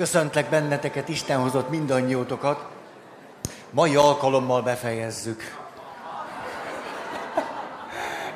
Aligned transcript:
Köszöntlek 0.00 0.50
benneteket, 0.50 1.08
Isten 1.08 1.38
hozott 1.40 1.70
mindannyiótokat. 1.70 2.66
Mai 3.70 3.96
alkalommal 3.96 4.62
befejezzük. 4.62 5.42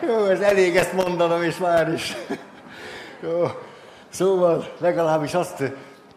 Jó, 0.07 0.25
ez 0.25 0.41
elég 0.41 0.77
ezt 0.77 0.93
mondanom, 0.93 1.43
és 1.43 1.57
már 1.57 1.93
is. 1.93 2.17
Jó. 3.23 3.47
Szóval 4.09 4.75
legalábbis 4.79 5.35
azt 5.35 5.63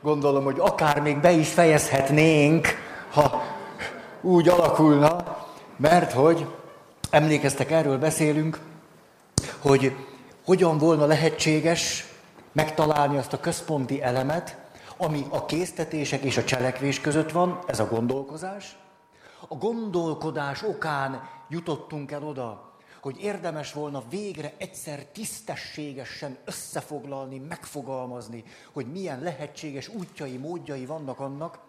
gondolom, 0.01 0.43
hogy 0.43 0.59
akár 0.59 0.99
még 0.99 1.17
be 1.17 1.31
is 1.31 1.49
fejezhetnénk, 1.49 2.67
ha 3.11 3.43
úgy 4.21 4.49
alakulna, 4.49 5.37
mert 5.77 6.11
hogy 6.11 6.45
emlékeztek, 7.09 7.71
erről 7.71 7.97
beszélünk, 7.97 8.59
hogy 9.59 9.95
hogyan 10.45 10.77
volna 10.77 11.05
lehetséges 11.05 12.05
megtalálni 12.51 13.17
azt 13.17 13.33
a 13.33 13.39
központi 13.39 14.01
elemet, 14.01 14.57
ami 14.97 15.25
a 15.29 15.45
késztetések 15.45 16.21
és 16.21 16.37
a 16.37 16.43
cselekvés 16.43 17.01
között 17.01 17.31
van, 17.31 17.59
ez 17.67 17.79
a 17.79 17.87
gondolkozás. 17.87 18.77
A 19.47 19.55
gondolkodás 19.55 20.63
okán 20.63 21.29
jutottunk 21.49 22.11
el 22.11 22.23
oda, 22.23 22.75
hogy 23.01 23.21
érdemes 23.21 23.73
volna 23.73 24.03
végre 24.09 24.53
egyszer 24.57 25.05
tisztességesen 25.05 26.37
összefoglalni, 26.45 27.37
megfogalmazni, 27.37 28.43
hogy 28.71 28.91
milyen 28.91 29.21
lehetséges 29.21 29.87
útjai, 29.87 30.37
módjai 30.37 30.85
vannak 30.85 31.19
annak, 31.19 31.59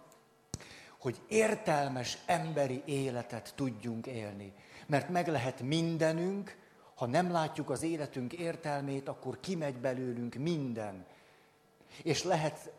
hogy 0.99 1.21
értelmes 1.29 2.19
emberi 2.27 2.83
életet 2.85 3.53
tudjunk 3.57 4.07
élni. 4.07 4.53
Mert 4.87 5.09
meg 5.09 5.29
lehet 5.29 5.63
mindenünk, 5.63 6.57
ha 6.95 7.07
nem 7.07 7.31
látjuk 7.31 7.71
az 7.71 7.83
életünk 7.83 8.33
értelmét, 8.33 9.09
akkor 9.09 9.41
kimegy 9.41 9.77
belőlünk 9.77 10.35
minden. 10.35 11.07
És 12.03 12.25
lehet 12.25 12.73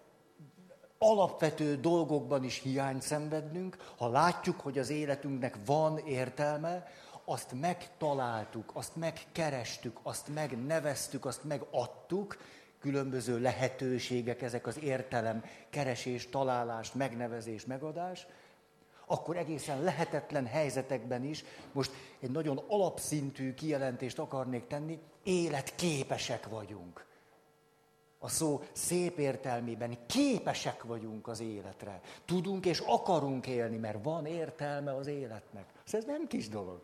alapvető 0.99 1.75
dolgokban 1.75 2.43
is 2.43 2.59
hiányt 2.59 3.01
szenvednünk, 3.01 3.77
ha 3.97 4.09
látjuk, 4.09 4.59
hogy 4.59 4.77
az 4.77 4.89
életünknek 4.89 5.57
van 5.65 5.97
értelme, 5.97 6.87
azt 7.25 7.51
megtaláltuk, 7.59 8.71
azt 8.73 8.95
megkerestük, 8.95 9.99
azt 10.03 10.27
megneveztük, 10.33 11.25
azt 11.25 11.43
megadtuk, 11.43 12.37
különböző 12.79 13.39
lehetőségek, 13.39 14.41
ezek 14.41 14.67
az 14.67 14.79
értelem, 14.79 15.43
keresés, 15.69 16.29
találás, 16.29 16.91
megnevezés, 16.93 17.65
megadás, 17.65 18.27
akkor 19.05 19.37
egészen 19.37 19.81
lehetetlen 19.83 20.45
helyzetekben 20.45 21.23
is, 21.23 21.43
most 21.71 21.91
egy 22.19 22.31
nagyon 22.31 22.63
alapszintű 22.67 23.53
kijelentést 23.53 24.19
akarnék 24.19 24.67
tenni, 24.67 24.99
életképesek 25.23 26.47
vagyunk. 26.47 27.05
A 28.19 28.29
szó 28.29 28.63
szép 28.71 29.17
értelmében 29.17 29.97
képesek 30.05 30.83
vagyunk 30.83 31.27
az 31.27 31.39
életre. 31.39 32.01
Tudunk 32.25 32.65
és 32.65 32.79
akarunk 32.79 33.47
élni, 33.47 33.77
mert 33.77 34.03
van 34.03 34.25
értelme 34.25 34.95
az 34.95 35.07
életnek. 35.07 35.65
Ez 35.91 36.05
nem 36.05 36.27
kis 36.27 36.49
dolog. 36.49 36.81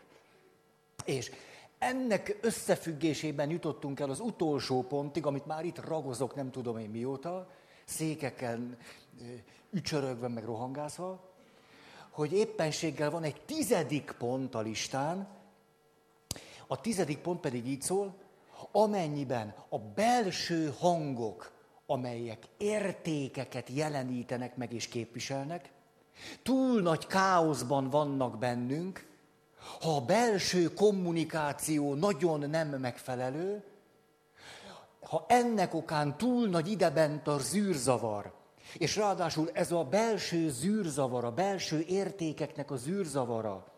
És 1.05 1.31
ennek 1.77 2.37
összefüggésében 2.41 3.49
jutottunk 3.49 3.99
el 3.99 4.09
az 4.09 4.19
utolsó 4.19 4.81
pontig, 4.81 5.25
amit 5.25 5.45
már 5.45 5.65
itt 5.65 5.85
ragozok, 5.85 6.35
nem 6.35 6.51
tudom 6.51 6.77
én 6.77 6.89
mióta, 6.89 7.49
székeken 7.85 8.77
ücsörögve, 9.71 10.27
meg 10.27 10.43
rohangászva, 10.43 11.33
hogy 12.09 12.33
éppenséggel 12.33 13.09
van 13.09 13.23
egy 13.23 13.41
tizedik 13.45 14.15
pont 14.17 14.55
a 14.55 14.61
listán, 14.61 15.27
a 16.67 16.81
tizedik 16.81 17.17
pont 17.17 17.39
pedig 17.39 17.67
így 17.67 17.81
szól, 17.81 18.15
amennyiben 18.71 19.55
a 19.69 19.79
belső 19.79 20.73
hangok, 20.79 21.51
amelyek 21.85 22.43
értékeket 22.57 23.69
jelenítenek 23.69 24.55
meg 24.55 24.73
és 24.73 24.87
képviselnek, 24.87 25.71
túl 26.43 26.81
nagy 26.81 27.07
káoszban 27.07 27.89
vannak 27.89 28.37
bennünk, 28.37 29.07
ha 29.81 29.95
a 29.95 30.05
belső 30.05 30.73
kommunikáció 30.73 31.93
nagyon 31.93 32.49
nem 32.49 32.67
megfelelő, 32.67 33.63
ha 35.01 35.25
ennek 35.27 35.73
okán 35.73 36.17
túl 36.17 36.47
nagy 36.47 36.71
idebent 36.71 37.27
a 37.27 37.37
zűrzavar, 37.37 38.33
és 38.73 38.95
ráadásul 38.95 39.49
ez 39.53 39.71
a 39.71 39.83
belső 39.83 40.49
zűrzavar, 40.49 41.25
a 41.25 41.31
belső 41.31 41.79
értékeknek 41.87 42.71
a 42.71 42.75
zűrzavara, 42.75 43.74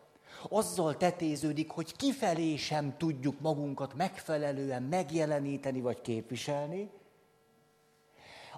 azzal 0.48 0.96
tetéződik, 0.96 1.70
hogy 1.70 1.96
kifelé 1.96 2.56
sem 2.56 2.96
tudjuk 2.96 3.40
magunkat 3.40 3.94
megfelelően 3.94 4.82
megjeleníteni 4.82 5.80
vagy 5.80 6.00
képviselni, 6.00 6.90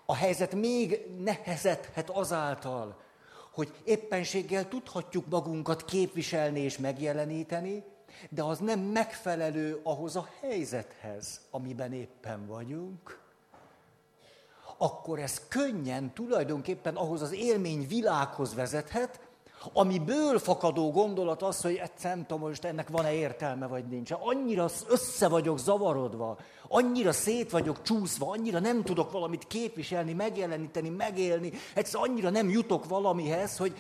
a 0.07 0.15
helyzet 0.15 0.55
még 0.55 1.07
nehezedhet 1.19 2.11
azáltal, 2.11 3.01
hogy 3.53 3.73
éppenséggel 3.85 4.69
tudhatjuk 4.69 5.27
magunkat 5.29 5.85
képviselni 5.85 6.61
és 6.61 6.79
megjeleníteni, 6.79 7.85
de 8.29 8.43
az 8.43 8.59
nem 8.59 8.81
megfelelő 8.81 9.81
ahhoz 9.83 10.17
a 10.17 10.29
helyzethez, 10.41 11.41
amiben 11.51 11.93
éppen 11.93 12.47
vagyunk, 12.47 13.21
akkor 14.77 15.19
ez 15.19 15.49
könnyen 15.49 16.13
tulajdonképpen 16.15 16.97
ahhoz 16.97 17.23
az 17.23 17.33
élmény 17.33 17.87
világhoz 17.87 18.55
vezethet, 18.55 19.30
amiből 19.73 20.39
fakadó 20.39 20.91
gondolat 20.91 21.43
az, 21.43 21.61
hogy 21.61 21.75
egyszer 21.75 22.15
nem 22.15 22.27
tudom, 22.27 22.49
most 22.49 22.65
ennek 22.65 22.89
van-e 22.89 23.13
értelme, 23.13 23.67
vagy 23.67 23.85
nincs. 23.85 24.11
Annyira 24.19 24.69
össze 24.89 25.29
vagyok 25.29 25.59
zavarodva, 25.59 26.39
annyira 26.69 27.13
szét 27.13 27.51
vagyok 27.51 27.83
csúszva, 27.83 28.31
annyira 28.31 28.59
nem 28.59 28.83
tudok 28.83 29.11
valamit 29.11 29.47
képviselni, 29.47 30.13
megjeleníteni, 30.13 30.89
megélni, 30.89 31.53
egyszer 31.75 32.01
annyira 32.01 32.31
nem 32.31 32.49
jutok 32.49 32.89
valamihez, 32.89 33.57
hogy 33.57 33.75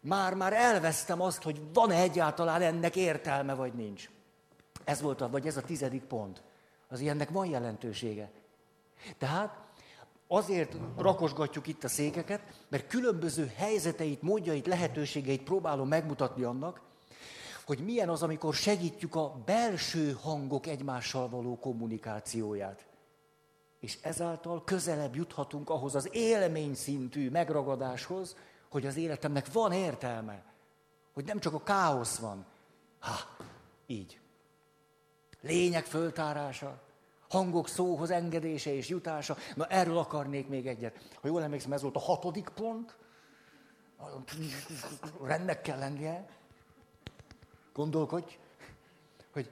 már-már 0.00 0.52
elvesztem 0.52 1.20
azt, 1.20 1.42
hogy 1.42 1.60
van-e 1.72 2.00
egyáltalán 2.00 2.62
ennek 2.62 2.96
értelme, 2.96 3.54
vagy 3.54 3.72
nincs. 3.72 4.10
Ez 4.84 5.00
volt 5.00 5.20
a, 5.20 5.28
vagy 5.28 5.46
ez 5.46 5.56
a 5.56 5.62
tizedik 5.62 6.02
pont. 6.02 6.42
Az 6.88 7.00
ilyennek 7.00 7.30
van 7.30 7.46
jelentősége. 7.46 8.30
Tehát 9.18 9.56
azért 10.32 10.76
rakosgatjuk 10.96 11.66
itt 11.66 11.84
a 11.84 11.88
székeket, 11.88 12.40
mert 12.68 12.86
különböző 12.86 13.52
helyzeteit, 13.56 14.22
módjait, 14.22 14.66
lehetőségeit 14.66 15.42
próbálom 15.42 15.88
megmutatni 15.88 16.42
annak, 16.42 16.80
hogy 17.66 17.78
milyen 17.78 18.08
az, 18.08 18.22
amikor 18.22 18.54
segítjük 18.54 19.14
a 19.14 19.42
belső 19.44 20.12
hangok 20.22 20.66
egymással 20.66 21.28
való 21.28 21.58
kommunikációját. 21.58 22.86
És 23.80 23.98
ezáltal 24.02 24.64
közelebb 24.64 25.14
juthatunk 25.14 25.70
ahhoz 25.70 25.94
az 25.94 26.08
élmény 26.12 26.74
szintű 26.74 27.30
megragadáshoz, 27.30 28.36
hogy 28.68 28.86
az 28.86 28.96
életemnek 28.96 29.52
van 29.52 29.72
értelme. 29.72 30.44
Hogy 31.12 31.24
nem 31.24 31.38
csak 31.38 31.54
a 31.54 31.62
káosz 31.62 32.16
van. 32.16 32.46
Ha, 32.98 33.16
így. 33.86 34.20
Lények 35.40 35.84
föltárása, 35.84 36.80
hangok 37.30 37.68
szóhoz 37.68 38.10
engedése 38.10 38.74
és 38.74 38.88
jutása. 38.88 39.36
Na 39.54 39.66
erről 39.66 39.98
akarnék 39.98 40.48
még 40.48 40.66
egyet. 40.66 41.08
Ha 41.20 41.28
jól 41.28 41.42
emlékszem, 41.42 41.72
ez 41.72 41.82
volt 41.82 41.96
a 41.96 42.00
hatodik 42.00 42.48
pont. 42.48 42.96
Rendnek 45.22 45.62
kell 45.62 45.78
lennie. 45.78 46.28
Gondolkodj, 47.72 48.38
hogy 49.32 49.50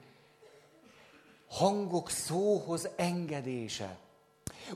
hangok 1.49 2.09
szóhoz 2.09 2.89
engedése. 2.95 3.97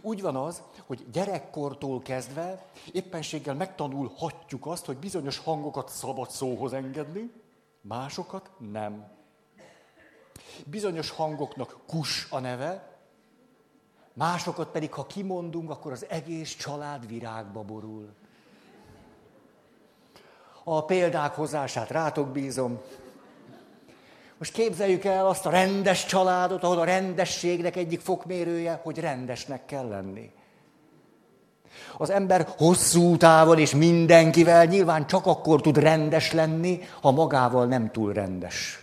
Úgy 0.02 0.22
van 0.22 0.36
az, 0.36 0.62
hogy 0.86 1.06
gyerekkortól 1.12 2.02
kezdve 2.02 2.66
éppenséggel 2.92 3.56
megtanulhatjuk 3.56 4.66
azt, 4.66 4.86
hogy 4.86 4.98
bizonyos 4.98 5.38
hangokat 5.38 5.90
szabad 5.90 6.30
szóhoz 6.30 6.74
engedni, 6.74 7.32
másokat 7.82 8.52
nem. 8.72 9.12
Bizonyos 10.66 11.10
hangoknak 11.10 11.80
kus 11.88 12.28
a 12.30 12.40
neve, 12.40 12.93
Másokat 14.14 14.68
pedig, 14.68 14.94
ha 14.94 15.06
kimondunk, 15.06 15.70
akkor 15.70 15.92
az 15.92 16.06
egész 16.10 16.56
család 16.56 17.08
virágba 17.08 17.62
borul. 17.62 18.10
A 20.64 20.86
példák 20.86 21.36
hozását 21.36 21.90
rátok 21.90 22.28
bízom. 22.28 22.82
Most 24.38 24.54
képzeljük 24.54 25.04
el 25.04 25.28
azt 25.28 25.46
a 25.46 25.50
rendes 25.50 26.06
családot, 26.06 26.64
ahol 26.64 26.80
a 26.80 26.84
rendességnek 26.84 27.76
egyik 27.76 28.00
fokmérője, 28.00 28.80
hogy 28.84 29.00
rendesnek 29.00 29.66
kell 29.66 29.88
lenni. 29.88 30.32
Az 31.98 32.10
ember 32.10 32.48
hosszú 32.58 33.18
távon 33.18 33.60
és 33.60 33.76
mindenkivel 33.76 34.66
nyilván 34.66 35.08
csak 35.08 35.26
akkor 35.26 35.62
tud 35.62 35.78
rendes 35.78 36.32
lenni, 36.32 36.80
ha 37.02 37.12
magával 37.12 37.66
nem 37.66 37.92
túl 37.92 38.14
rendes 38.14 38.83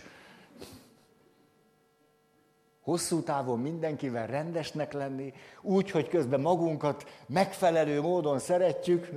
hosszú 2.81 3.21
távon 3.21 3.59
mindenkivel 3.59 4.27
rendesnek 4.27 4.93
lenni, 4.93 5.33
úgy, 5.61 5.91
hogy 5.91 6.07
közben 6.07 6.39
magunkat 6.39 7.23
megfelelő 7.25 8.01
módon 8.01 8.39
szeretjük, 8.39 9.09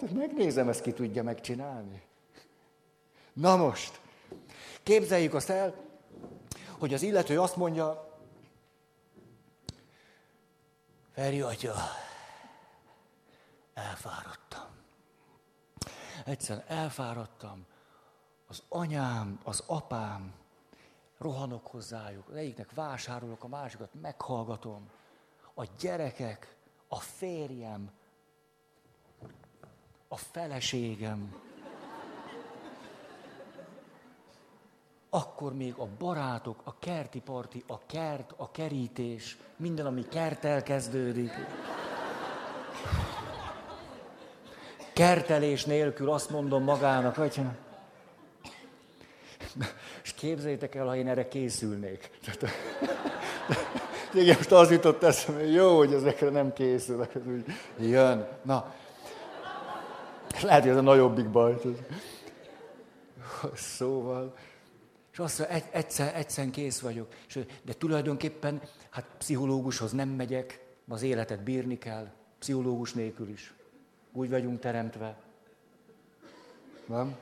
hát 0.00 0.12
megnézem, 0.12 0.68
ezt 0.68 0.82
ki 0.82 0.92
tudja 0.92 1.22
megcsinálni. 1.22 2.02
Na 3.32 3.56
most, 3.56 4.00
képzeljük 4.82 5.34
azt 5.34 5.50
el, 5.50 5.74
hogy 6.78 6.94
az 6.94 7.02
illető 7.02 7.40
azt 7.40 7.56
mondja, 7.56 8.06
Feri 11.16 11.40
atya, 11.40 11.74
elfáradtam. 13.74 14.68
Egyszerűen 16.24 16.64
elfáradtam. 16.68 17.66
Az 18.48 18.62
anyám, 18.68 19.40
az 19.44 19.62
apám, 19.66 20.34
rohanok 21.18 21.66
hozzájuk, 21.66 22.28
az 22.28 22.36
egyiknek 22.36 22.74
vásárolok, 22.74 23.44
a 23.44 23.48
másikat 23.48 23.90
meghallgatom. 24.00 24.90
A 25.54 25.64
gyerekek, 25.80 26.56
a 26.88 27.00
férjem, 27.00 27.90
a 30.08 30.16
feleségem, 30.16 31.44
akkor 35.10 35.54
még 35.54 35.74
a 35.76 35.88
barátok, 35.98 36.60
a 36.64 36.78
kerti 36.78 37.20
parti, 37.20 37.64
a 37.66 37.86
kert, 37.86 38.34
a 38.36 38.50
kerítés, 38.50 39.38
minden, 39.56 39.86
ami 39.86 40.08
kertel 40.08 40.62
kezdődik. 40.62 41.32
Kertelés 44.92 45.64
nélkül 45.64 46.10
azt 46.10 46.30
mondom 46.30 46.62
magának, 46.62 47.14
hogy 47.14 47.40
és 50.02 50.12
képzeljétek 50.12 50.74
el, 50.74 50.86
ha 50.86 50.96
én 50.96 51.08
erre 51.08 51.28
készülnék. 51.28 52.10
Igen, 54.14 54.36
most 54.36 54.52
az 54.52 54.70
jutott 54.70 55.02
eszembe, 55.02 55.40
hogy 55.40 55.54
jó, 55.54 55.76
hogy 55.76 55.92
ezekre 55.92 56.30
nem 56.30 56.52
készülök, 56.52 57.14
ez 57.14 57.22
úgy 57.26 57.44
jön. 57.78 58.28
Na, 58.42 58.74
lehet, 60.42 60.62
hogy 60.62 60.70
ez 60.70 60.76
a 60.76 60.80
nagyobbik 60.80 61.30
baj. 61.30 61.56
Szóval, 63.54 64.34
és 65.12 65.18
azt 65.18 65.38
mondja, 65.38 65.56
egy, 65.56 65.64
egyszer, 65.70 66.16
egyszer 66.16 66.50
kész 66.50 66.80
vagyok. 66.80 67.08
De 67.62 67.72
tulajdonképpen, 67.72 68.60
hát 68.90 69.06
pszichológushoz 69.18 69.92
nem 69.92 70.08
megyek, 70.08 70.64
az 70.88 71.02
életet 71.02 71.42
bírni 71.42 71.78
kell, 71.78 72.10
pszichológus 72.38 72.92
nélkül 72.92 73.28
is. 73.28 73.54
Úgy 74.12 74.30
vagyunk 74.30 74.60
teremtve. 74.60 75.16
Nem? 76.86 77.16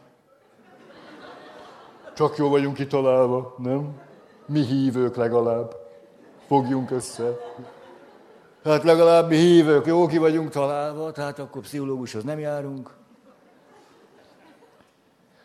Csak 2.15 2.37
jó 2.37 2.49
vagyunk 2.49 2.75
kitalálva, 2.75 3.55
nem? 3.59 4.01
Mi 4.47 4.61
hívők 4.61 5.17
legalább. 5.17 5.77
Fogjunk 6.47 6.91
össze. 6.91 7.37
Hát 8.65 8.83
legalább 8.83 9.29
mi 9.29 9.37
hívők, 9.37 9.87
jó 9.87 10.07
ki 10.07 10.19
vagyunk 10.19 10.51
találva, 10.51 11.13
tehát 11.13 11.39
akkor 11.39 11.63
pszichológushoz 11.63 12.25
nem 12.25 12.39
járunk. 12.39 12.97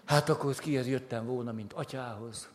Hát 0.05 0.29
akkor 0.29 0.55
kihez 0.55 0.87
jöttem 0.87 1.25
volna, 1.25 1.51
mint 1.51 1.73
atyához. 1.73 2.49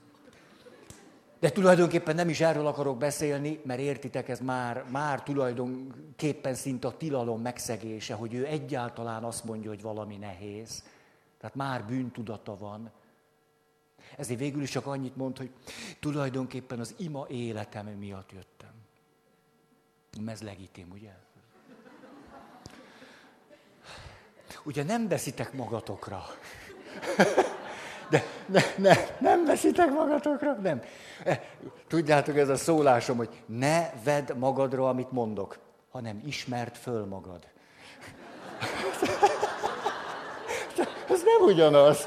De 1.41 1.51
tulajdonképpen 1.51 2.15
nem 2.15 2.29
is 2.29 2.41
erről 2.41 2.67
akarok 2.67 2.99
beszélni, 2.99 3.61
mert 3.65 3.81
értitek, 3.81 4.29
ez 4.29 4.41
már, 4.41 4.85
már 4.91 5.23
tulajdonképpen 5.23 6.55
szinte 6.55 6.89
a 6.89 6.97
tilalom 6.97 7.41
megszegése, 7.41 8.15
hogy 8.15 8.35
ő 8.35 8.47
egyáltalán 8.47 9.25
azt 9.25 9.45
mondja, 9.45 9.69
hogy 9.69 9.83
valami 9.83 10.17
nehéz. 10.17 10.83
Tehát 11.41 11.57
már 11.57 11.85
bűntudata 11.85 12.57
van. 12.57 12.91
Ezért 14.17 14.39
végül 14.39 14.63
is 14.63 14.71
csak 14.71 14.87
annyit 14.87 15.17
mond, 15.17 15.39
hogy 15.39 15.51
tulajdonképpen 16.01 16.81
az 16.81 16.95
ima 16.97 17.27
életem 17.29 17.87
miatt 17.87 18.33
jöttem. 18.33 18.73
Ez 20.27 20.43
legitim, 20.43 20.91
ugye? 20.93 21.11
Ugye 24.65 24.83
nem 24.83 25.09
veszitek 25.09 25.53
magatokra. 25.53 26.25
De 28.09 28.25
ne, 28.47 28.61
ne, 28.77 28.95
nem 29.19 29.45
veszitek 29.45 29.91
magatokra, 29.91 30.53
nem. 30.53 30.83
E, 31.25 31.51
tudjátok, 31.89 32.37
ez 32.37 32.49
a 32.49 32.57
szólásom, 32.57 33.17
hogy 33.17 33.43
ne 33.47 33.91
vedd 34.05 34.37
magadra, 34.37 34.89
amit 34.89 35.11
mondok, 35.11 35.59
hanem 35.91 36.23
ismert 36.27 36.79
föl 36.79 37.05
magad. 37.07 37.47
Ez 41.09 41.23
nem 41.23 41.43
ugyanaz. 41.43 42.07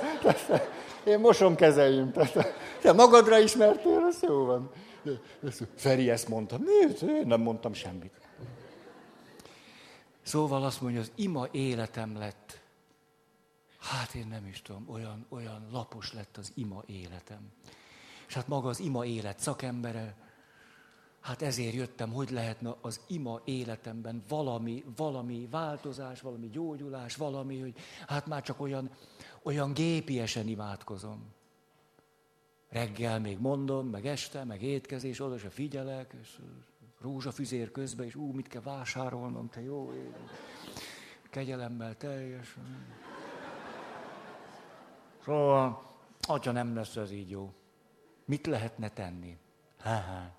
Én 1.03 1.19
mosom 1.19 1.55
kezeim. 1.55 2.11
Te 2.81 2.93
magadra 2.93 3.39
ismertél, 3.39 4.03
az 4.09 4.21
jó 4.21 4.45
van. 4.45 4.71
Feri 5.75 6.09
ezt 6.09 6.27
mondta. 6.27 6.57
Miért? 6.57 7.01
Én 7.01 7.27
nem 7.27 7.41
mondtam 7.41 7.73
semmit. 7.73 8.19
Szóval 10.21 10.63
azt 10.63 10.81
mondja, 10.81 10.99
az 10.99 11.11
ima 11.15 11.47
életem 11.51 12.17
lett. 12.17 12.59
Hát 13.79 14.13
én 14.13 14.27
nem 14.27 14.45
is 14.45 14.61
tudom, 14.61 14.85
olyan, 14.89 15.25
olyan 15.29 15.67
lapos 15.71 16.13
lett 16.13 16.37
az 16.37 16.51
ima 16.55 16.83
életem. 16.85 17.51
És 18.27 18.33
hát 18.33 18.47
maga 18.47 18.69
az 18.69 18.79
ima 18.79 19.05
élet 19.05 19.39
szakembere, 19.39 20.15
hát 21.21 21.41
ezért 21.41 21.73
jöttem, 21.73 22.11
hogy 22.11 22.29
lehetne 22.29 22.75
az 22.81 22.99
ima 23.07 23.41
életemben 23.43 24.23
valami, 24.27 24.83
valami 24.95 25.47
változás, 25.51 26.21
valami 26.21 26.49
gyógyulás, 26.49 27.15
valami, 27.15 27.59
hogy 27.59 27.73
hát 28.07 28.25
már 28.25 28.41
csak 28.41 28.61
olyan, 28.61 28.89
olyan 29.47 29.73
gépiesen 29.73 30.47
imádkozom. 30.47 31.33
Reggel 32.69 33.19
még 33.19 33.39
mondom, 33.39 33.87
meg 33.87 34.05
este, 34.05 34.43
meg 34.43 34.61
étkezés, 34.61 35.19
oda 35.19 35.37
se 35.37 35.49
figyelek, 35.49 36.13
és 36.21 36.39
rózsafüzér 37.01 37.71
közben, 37.71 38.05
és 38.05 38.15
ú, 38.15 38.31
mit 38.31 38.47
kell 38.47 38.61
vásárolnom, 38.61 39.49
te 39.49 39.61
jó 39.61 39.93
ég. 39.93 40.13
Kegyelemmel 41.29 41.97
teljesen. 41.97 42.85
Szóval, 45.23 45.95
atya 46.21 46.51
nem 46.51 46.75
lesz 46.75 46.95
ez 46.95 47.11
így 47.11 47.29
jó. 47.29 47.53
Mit 48.25 48.45
lehetne 48.45 48.89
tenni? 48.89 49.37
Ha-ha. 49.79 50.35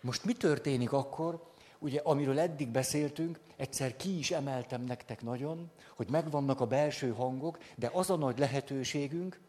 Most 0.00 0.24
mi 0.24 0.32
történik 0.32 0.92
akkor, 0.92 1.50
ugye 1.86 2.00
amiről 2.04 2.38
eddig 2.38 2.68
beszéltünk, 2.68 3.38
egyszer 3.56 3.96
ki 3.96 4.18
is 4.18 4.30
emeltem 4.30 4.82
nektek 4.82 5.22
nagyon, 5.22 5.70
hogy 5.96 6.06
megvannak 6.10 6.60
a 6.60 6.66
belső 6.66 7.12
hangok, 7.12 7.58
de 7.74 7.90
az 7.92 8.10
a 8.10 8.16
nagy 8.16 8.38
lehetőségünk, 8.38 9.40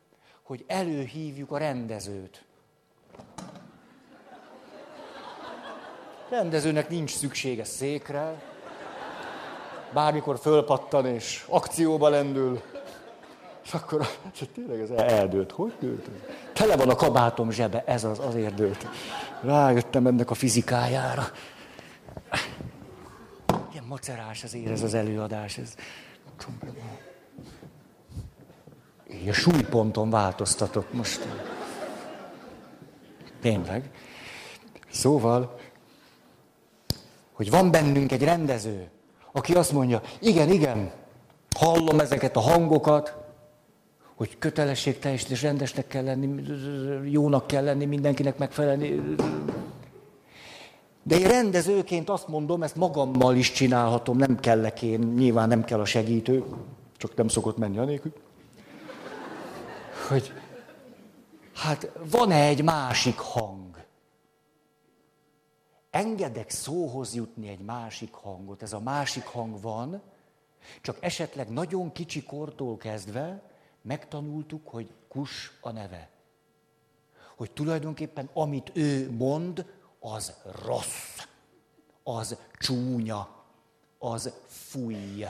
hogy 0.44 0.64
előhívjuk 0.68 1.52
a 1.52 1.58
rendezőt. 1.58 2.46
Rendezőnek 6.30 6.90
nincs 6.90 7.16
szüksége 7.16 7.64
székre, 7.64 8.42
bármikor 9.94 10.40
fölpattan 10.40 11.06
és 11.06 11.46
akcióba 11.50 12.10
lendül. 12.10 12.62
És 13.64 13.74
akkor 13.74 14.08
tényleg 14.54 14.80
ez 14.80 14.90
eldőlt. 14.90 15.52
Hogy 15.52 15.74
dőlt? 15.80 16.10
Tele 16.54 16.76
van 16.76 16.90
a 16.90 16.96
kabátom 16.96 17.52
zsebe, 17.52 17.84
ez 17.86 18.04
az, 18.04 18.20
azért 18.20 18.54
dőlt. 18.54 18.88
Rájöttem 19.42 20.08
ennek 20.08 20.30
a 20.30 20.34
fizikájára. 20.34 21.24
Ilyen 23.72 23.86
macerás 23.88 24.44
azért 24.44 24.70
ez 24.70 24.84
az 24.84 24.94
előadás. 24.94 25.58
Ez... 25.58 25.76
Én 29.12 29.30
a 29.30 29.34
súlyponton 29.34 30.10
változtatok 30.10 30.94
most. 30.94 31.28
Tényleg. 33.42 33.90
Szóval, 34.92 35.60
hogy 37.32 37.50
van 37.50 37.72
bennünk 37.72 38.12
egy 38.12 38.24
rendező, 38.24 38.90
aki 39.32 39.54
azt 39.54 39.72
mondja, 39.72 40.02
igen, 40.20 40.50
igen, 40.50 40.92
hallom 41.56 42.00
ezeket 42.00 42.36
a 42.36 42.40
hangokat, 42.40 43.16
hogy 44.16 44.38
kötelességteljes 44.40 45.30
és 45.30 45.42
rendesnek 45.42 45.88
kell 45.88 46.04
lenni, 46.04 46.42
jónak 47.10 47.48
kell 47.48 47.64
lenni, 47.64 47.86
mindenkinek 47.86 48.38
megfelelni. 48.38 49.16
De 51.08 51.20
én 51.20 51.28
rendezőként 51.28 52.10
azt 52.10 52.28
mondom, 52.28 52.64
ezt 52.64 52.76
magammal 52.76 53.36
is 53.36 53.52
csinálhatom, 53.52 54.18
nem 54.18 54.40
kellek 54.40 54.82
én, 54.82 55.00
nyilván 55.00 55.48
nem 55.48 55.64
kell 55.64 55.80
a 55.80 55.86
segítő, 55.86 56.44
csak 56.98 57.16
nem 57.16 57.28
szokott 57.28 57.58
menni 57.58 57.78
anélkül. 57.78 58.14
Hogy 60.08 60.34
hát 61.54 61.92
van-e 62.10 62.42
egy 62.42 62.64
másik 62.64 63.18
hang? 63.18 63.86
Engedek 65.90 66.50
szóhoz 66.50 67.16
jutni 67.16 67.48
egy 67.48 67.62
másik 67.62 68.14
hangot. 68.14 68.62
Ez 68.62 68.74
a 68.74 68.80
másik 68.80 69.26
hang 69.26 69.62
van, 69.62 70.02
csak 70.82 70.98
esetleg 71.00 71.50
nagyon 71.50 71.92
kicsi 71.92 72.24
kortól 72.24 72.78
kezdve 72.78 73.42
megtanultuk, 73.82 74.68
hogy 74.68 74.94
kus 75.08 75.58
a 75.62 75.72
neve. 75.72 76.10
Hogy 77.36 77.52
tulajdonképpen 77.52 78.30
amit 78.34 78.72
ő 78.74 79.12
mond, 79.12 79.66
az 80.14 80.34
rossz, 80.66 81.20
az 82.04 82.38
csúnya, 82.60 83.44
az 83.98 84.34
fúj. 84.46 85.26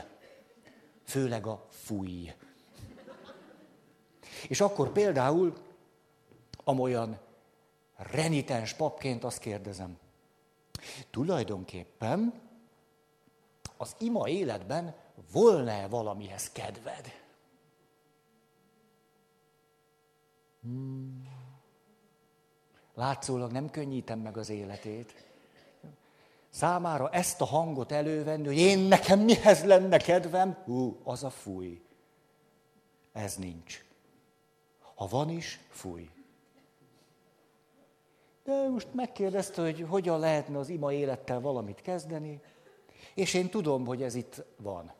Főleg 1.04 1.46
a 1.46 1.66
fúj. 1.70 2.34
És 4.48 4.60
akkor 4.60 4.92
például, 4.92 5.56
amolyan 6.64 7.18
renitens 7.96 8.74
papként 8.74 9.24
azt 9.24 9.38
kérdezem, 9.38 9.98
tulajdonképpen 11.10 12.40
az 13.76 13.96
ima 13.98 14.28
életben 14.28 14.94
volna-e 15.32 15.88
valamihez 15.88 16.50
kedved? 16.52 17.12
Hmm. 20.60 21.27
Látszólag 22.98 23.50
nem 23.52 23.70
könnyítem 23.70 24.18
meg 24.18 24.36
az 24.36 24.48
életét. 24.48 25.14
számára 26.50 27.10
ezt 27.10 27.40
a 27.40 27.44
hangot 27.44 27.92
elővenni, 27.92 28.46
hogy 28.46 28.58
én 28.58 28.78
nekem 28.78 29.20
mihez 29.20 29.64
lenne 29.64 29.96
kedvem, 29.96 30.56
hú, 30.64 31.00
az 31.04 31.24
a 31.24 31.30
fúj. 31.30 31.82
Ez 33.12 33.36
nincs. 33.36 33.84
Ha 34.94 35.06
van 35.06 35.30
is, 35.30 35.60
fúj. 35.68 36.10
De 38.44 38.68
most 38.68 38.94
megkérdezte, 38.94 39.62
hogy 39.62 39.86
hogyan 39.88 40.18
lehetne 40.18 40.58
az 40.58 40.68
ima 40.68 40.92
élettel 40.92 41.40
valamit 41.40 41.80
kezdeni, 41.80 42.40
és 43.14 43.34
én 43.34 43.48
tudom, 43.48 43.86
hogy 43.86 44.02
ez 44.02 44.14
itt 44.14 44.44
van. 44.56 44.92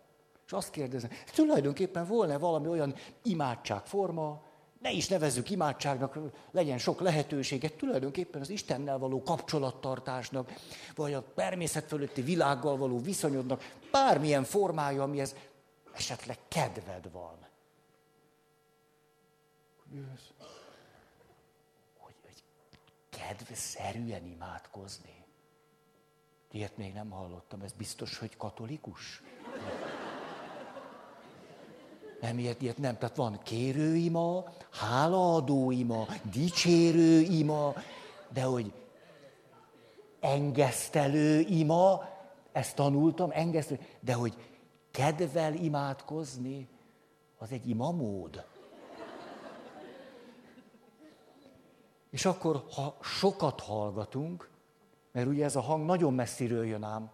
És 0.46 0.52
azt 0.52 0.70
kérdezem, 0.70 1.10
tulajdonképpen 1.34 2.06
volna 2.06 2.38
valami 2.38 2.68
olyan 2.68 2.94
imádságforma, 3.22 4.47
ne 4.78 4.90
is 4.90 5.08
nevezzük 5.08 5.50
imádságnak, 5.50 6.18
legyen 6.50 6.78
sok 6.78 7.00
lehetőséget, 7.00 7.74
tulajdonképpen 7.74 8.40
az 8.40 8.50
Istennel 8.50 8.98
való 8.98 9.22
kapcsolattartásnak, 9.22 10.52
vagy 10.94 11.14
a 11.14 11.32
természet 11.34 11.84
fölötti 11.84 12.22
világgal 12.22 12.76
való 12.76 12.98
viszonyodnak, 12.98 13.74
bármilyen 13.90 14.44
formája, 14.44 15.02
amihez 15.02 15.34
esetleg 15.92 16.38
kedved 16.48 17.12
van. 17.12 17.46
Hogy, 21.96 22.14
hogy 22.24 22.42
kedvszerűen 23.10 24.24
imádkozni. 24.26 25.24
Ilyet 26.50 26.76
még 26.76 26.92
nem 26.92 27.10
hallottam, 27.10 27.60
ez 27.60 27.72
biztos, 27.72 28.18
hogy 28.18 28.36
katolikus? 28.36 29.22
Nem, 32.20 32.38
ilyet, 32.38 32.62
ilyet 32.62 32.78
nem. 32.78 32.98
Tehát 32.98 33.16
van 33.16 33.40
kérőima, 33.42 34.44
hálaadóima, 34.70 36.06
dicsérőima, 36.32 37.74
de 38.32 38.42
hogy 38.42 38.72
engesztelő 40.20 41.40
ima, 41.40 42.08
ezt 42.52 42.76
tanultam, 42.76 43.30
engesztelő, 43.32 43.80
de 44.00 44.12
hogy 44.12 44.34
kedvel 44.90 45.54
imádkozni, 45.54 46.68
az 47.38 47.52
egy 47.52 47.68
imamód. 47.68 48.44
És 52.10 52.24
akkor, 52.24 52.64
ha 52.74 52.96
sokat 53.00 53.60
hallgatunk, 53.60 54.50
mert 55.12 55.26
ugye 55.26 55.44
ez 55.44 55.56
a 55.56 55.60
hang 55.60 55.84
nagyon 55.84 56.14
messziről 56.14 56.66
jön 56.66 56.82
ám, 56.82 57.10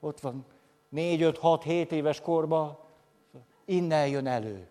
ott 0.00 0.20
van 0.20 0.44
négy, 0.88 1.22
öt, 1.22 1.38
hat, 1.38 1.62
hét 1.62 1.92
éves 1.92 2.20
korban, 2.20 2.78
innen 3.68 4.08
jön 4.08 4.26
elő. 4.26 4.66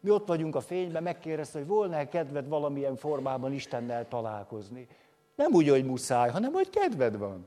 Mi 0.00 0.10
ott 0.10 0.26
vagyunk 0.26 0.54
a 0.54 0.60
fényben, 0.60 1.02
megkérdezte, 1.02 1.58
hogy 1.58 1.66
volna-e 1.66 2.08
kedved 2.08 2.48
valamilyen 2.48 2.96
formában 2.96 3.52
Istennel 3.52 4.08
találkozni. 4.08 4.88
Nem 5.34 5.52
úgy, 5.52 5.68
hogy 5.68 5.84
muszáj, 5.84 6.30
hanem 6.30 6.52
hogy 6.52 6.70
kedved 6.70 7.16
van. 7.16 7.46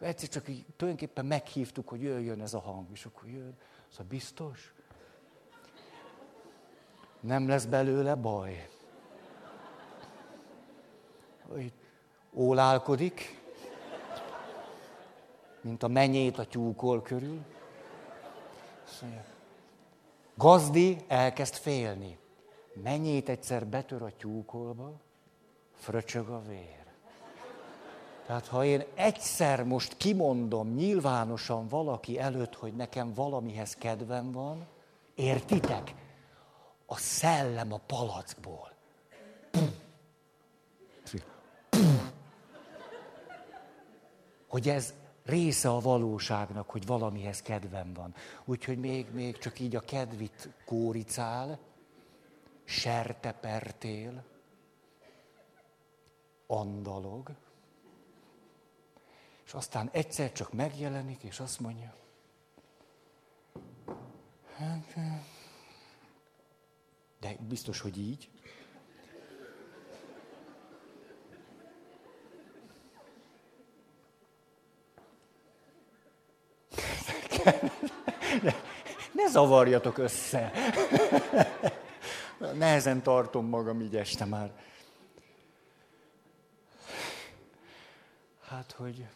Egyszer 0.00 0.28
csak 0.28 0.48
így, 0.48 0.64
tulajdonképpen 0.76 1.26
meghívtuk, 1.26 1.88
hogy 1.88 2.02
jöjjön 2.02 2.40
ez 2.40 2.54
a 2.54 2.60
hang, 2.60 2.86
és 2.92 3.04
akkor 3.04 3.28
jön. 3.28 3.56
Szóval 3.88 4.06
biztos? 4.08 4.74
Nem 7.20 7.48
lesz 7.48 7.64
belőle 7.64 8.14
baj. 8.14 8.68
Hogy 11.48 11.72
ólálkodik, 12.34 13.40
mint 15.60 15.82
a 15.82 15.88
menyét 15.88 16.38
a 16.38 16.44
tyúkol 16.44 17.02
körül. 17.02 17.40
Szóval, 18.84 19.24
Gazdi 20.42 21.04
elkezd 21.08 21.54
félni. 21.54 22.18
Mennyét 22.82 23.28
egyszer 23.28 23.66
betör 23.66 24.02
a 24.02 24.10
tyúkolba, 24.16 24.92
fröcsög 25.74 26.28
a 26.28 26.42
vér. 26.48 26.86
Tehát 28.26 28.46
ha 28.46 28.64
én 28.64 28.84
egyszer 28.94 29.64
most 29.64 29.96
kimondom 29.96 30.74
nyilvánosan 30.74 31.68
valaki 31.68 32.18
előtt, 32.18 32.54
hogy 32.54 32.74
nekem 32.74 33.14
valamihez 33.14 33.74
kedvem 33.74 34.32
van, 34.32 34.66
értitek? 35.14 35.94
A 36.86 36.96
szellem 36.96 37.72
a 37.72 37.80
palackból. 37.86 38.72
Hogy 44.46 44.68
ez 44.68 44.94
része 45.24 45.68
a 45.68 45.80
valóságnak, 45.80 46.70
hogy 46.70 46.86
valamihez 46.86 47.42
kedvem 47.42 47.92
van. 47.92 48.14
Úgyhogy 48.44 48.78
még, 48.78 49.06
még 49.12 49.38
csak 49.38 49.60
így 49.60 49.76
a 49.76 49.80
kedvit 49.80 50.48
kóricál, 50.64 51.58
sertepertél, 52.64 54.24
andalog, 56.46 57.30
és 59.44 59.52
aztán 59.52 59.88
egyszer 59.92 60.32
csak 60.32 60.52
megjelenik, 60.52 61.22
és 61.22 61.40
azt 61.40 61.60
mondja, 61.60 61.94
hát, 64.56 64.94
de 67.20 67.36
biztos, 67.48 67.80
hogy 67.80 67.98
így, 67.98 68.30
Ne, 78.42 78.54
ne 79.12 79.28
zavarjatok 79.28 79.98
össze. 79.98 80.52
Nehezen 82.54 83.02
tartom 83.02 83.46
magam 83.46 83.80
így 83.80 83.96
este 83.96 84.24
már. 84.24 84.52
Hát, 88.48 88.72
hogy... 88.72 89.06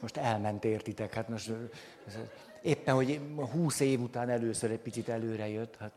Most 0.00 0.16
elment 0.16 0.64
értitek, 0.64 1.14
hát 1.14 1.28
most 1.28 1.50
éppen, 2.62 2.94
hogy 2.94 3.20
húsz 3.52 3.80
év 3.80 4.00
után 4.00 4.28
először 4.28 4.70
egy 4.70 4.78
picit 4.78 5.08
előre 5.08 5.48
jött, 5.48 5.76
hát, 5.76 5.92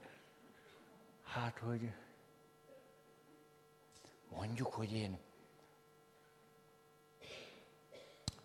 hát, 1.24 1.58
hogy 1.58 1.92
mondjuk, 4.30 4.74
hogy 4.74 4.94
én 4.94 5.18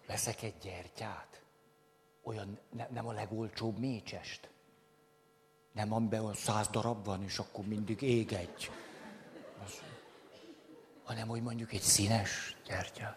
veszek 0.07 0.43
egy 0.43 0.55
gyertyát, 0.63 1.43
olyan 2.23 2.59
ne, 2.71 2.87
nem 2.91 3.07
a 3.07 3.13
legolcsóbb 3.13 3.79
mécsest, 3.79 4.49
nem 5.73 5.93
amiben 5.93 6.21
olyan 6.21 6.35
száz 6.35 6.69
darab 6.69 7.05
van, 7.05 7.23
és 7.23 7.39
akkor 7.39 7.65
mindig 7.65 8.03
ég 8.03 8.33
egy, 8.33 8.71
az, 9.65 9.73
hanem 11.05 11.29
hogy 11.29 11.43
mondjuk 11.43 11.73
egy 11.73 11.81
színes 11.81 12.57
gyertya. 12.67 13.17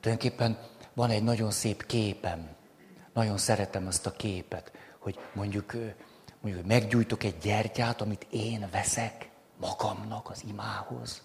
Tulajdonképpen 0.00 0.58
van 0.94 1.10
egy 1.10 1.22
nagyon 1.22 1.50
szép 1.50 1.86
képem, 1.86 2.56
nagyon 3.12 3.38
szeretem 3.38 3.86
azt 3.86 4.06
a 4.06 4.10
képet, 4.10 4.72
hogy 4.98 5.18
mondjuk, 5.34 5.72
mondjuk 6.40 6.66
meggyújtok 6.66 7.24
egy 7.24 7.38
gyertyát, 7.38 8.00
amit 8.00 8.26
én 8.30 8.68
veszek 8.70 9.30
magamnak 9.60 10.30
az 10.30 10.44
imához, 10.48 11.22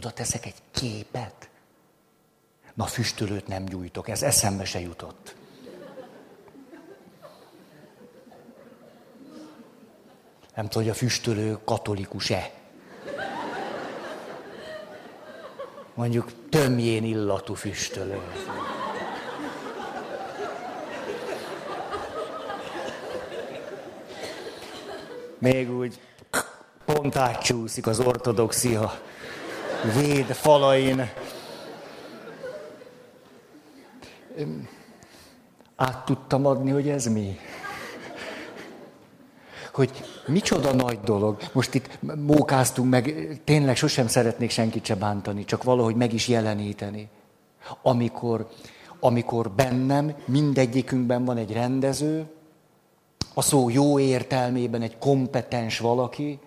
oda 0.00 0.10
teszek 0.10 0.46
egy 0.46 0.62
képet. 0.70 1.48
Na, 2.74 2.84
füstölőt 2.84 3.46
nem 3.46 3.64
gyújtok, 3.64 4.08
ez 4.08 4.22
eszembe 4.22 4.64
se 4.64 4.80
jutott. 4.80 5.34
Nem 10.54 10.68
tudom, 10.68 10.82
hogy 10.82 10.88
a 10.88 10.94
füstölő 10.94 11.58
katolikus-e. 11.64 12.50
Mondjuk 15.94 16.32
tömjén 16.48 17.04
illatú 17.04 17.54
füstölő. 17.54 18.20
Még 25.38 25.70
úgy 25.70 26.00
pont 26.84 27.16
átcsúszik 27.16 27.86
az 27.86 28.00
ortodoxia 28.00 29.00
véd 29.84 30.26
falain. 30.26 31.10
Át 35.76 36.04
tudtam 36.04 36.46
adni, 36.46 36.70
hogy 36.70 36.88
ez 36.88 37.06
mi? 37.06 37.38
Hogy 39.72 39.90
micsoda 40.26 40.72
nagy 40.72 41.00
dolog. 41.00 41.36
Most 41.52 41.74
itt 41.74 41.98
mókáztunk 42.26 42.90
meg, 42.90 43.40
tényleg 43.44 43.76
sosem 43.76 44.06
szeretnék 44.06 44.50
senkit 44.50 44.84
se 44.84 44.94
bántani, 44.94 45.44
csak 45.44 45.62
valahogy 45.62 45.94
meg 45.94 46.12
is 46.12 46.28
jeleníteni. 46.28 47.08
Amikor, 47.82 48.48
amikor 49.00 49.50
bennem, 49.50 50.14
mindegyikünkben 50.24 51.24
van 51.24 51.36
egy 51.36 51.52
rendező, 51.52 52.26
a 53.34 53.42
szó 53.42 53.68
jó 53.68 53.98
értelmében 53.98 54.82
egy 54.82 54.98
kompetens 54.98 55.78
valaki, 55.78 56.38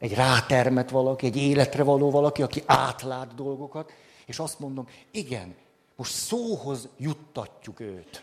egy 0.00 0.14
rátermet 0.14 0.90
valaki, 0.90 1.26
egy 1.26 1.36
életre 1.36 1.82
való 1.82 2.10
valaki, 2.10 2.42
aki 2.42 2.62
átlát 2.66 3.34
dolgokat, 3.34 3.92
és 4.26 4.38
azt 4.38 4.58
mondom, 4.58 4.86
igen, 5.10 5.54
most 5.96 6.12
szóhoz 6.12 6.88
juttatjuk 6.96 7.80
őt. 7.80 8.22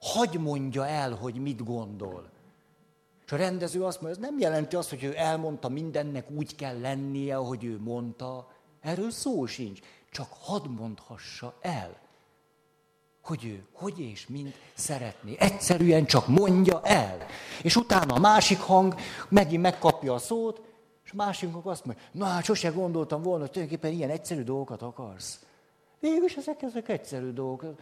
Hagy 0.00 0.38
mondja 0.40 0.86
el, 0.86 1.14
hogy 1.14 1.34
mit 1.34 1.64
gondol. 1.64 2.30
És 3.26 3.32
a 3.32 3.36
rendező 3.36 3.84
azt 3.84 4.00
mondja, 4.00 4.20
ez 4.22 4.30
nem 4.30 4.38
jelenti 4.38 4.76
azt, 4.76 4.90
hogy 4.90 5.04
ő 5.04 5.16
elmondta 5.16 5.68
mindennek 5.68 6.30
úgy 6.30 6.56
kell 6.56 6.80
lennie, 6.80 7.36
ahogy 7.36 7.64
ő 7.64 7.80
mondta. 7.80 8.48
Erről 8.80 9.10
szó 9.10 9.46
sincs. 9.46 9.80
Csak 10.10 10.28
hadd 10.40 10.68
mondhassa 10.68 11.54
el, 11.60 11.98
hogy 13.26 13.44
ő 13.44 13.64
hogy 13.72 14.00
és 14.00 14.26
mint 14.26 14.54
szeretné. 14.74 15.36
Egyszerűen 15.38 16.04
csak 16.04 16.28
mondja 16.28 16.80
el. 16.82 17.26
És 17.62 17.76
utána 17.76 18.14
a 18.14 18.18
másik 18.18 18.58
hang 18.58 18.94
megint 19.28 19.62
megkapja 19.62 20.14
a 20.14 20.18
szót, 20.18 20.60
és 21.04 21.10
a 21.12 21.16
másik 21.16 21.52
hang 21.52 21.66
azt 21.66 21.84
mondja, 21.84 22.04
na 22.12 22.24
hát 22.24 22.44
sose 22.44 22.68
gondoltam 22.68 23.22
volna, 23.22 23.40
hogy 23.40 23.50
tulajdonképpen 23.50 23.96
ilyen 23.96 24.10
egyszerű 24.10 24.42
dolgokat 24.42 24.82
akarsz. 24.82 25.40
Végül 26.00 26.24
is 26.24 26.36
ezek, 26.36 26.62
ezek 26.62 26.88
egyszerű 26.88 27.30
dolgok. 27.30 27.80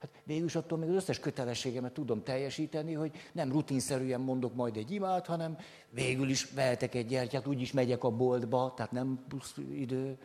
Hát 0.00 0.10
végül 0.24 0.46
is 0.46 0.54
attól 0.54 0.78
még 0.78 0.88
az 0.88 0.94
összes 0.94 1.18
kötelességemet 1.18 1.92
tudom 1.92 2.22
teljesíteni, 2.22 2.92
hogy 2.92 3.10
nem 3.32 3.52
rutinszerűen 3.52 4.20
mondok 4.20 4.54
majd 4.54 4.76
egy 4.76 4.90
imát, 4.90 5.26
hanem 5.26 5.58
végül 5.90 6.28
is 6.28 6.50
vehetek 6.50 6.94
egy 6.94 7.06
gyertyát, 7.06 7.46
úgyis 7.46 7.72
megyek 7.72 8.04
a 8.04 8.10
boltba, 8.10 8.72
tehát 8.76 8.92
nem 8.92 9.24
plusz 9.28 9.54
idő. 9.74 10.18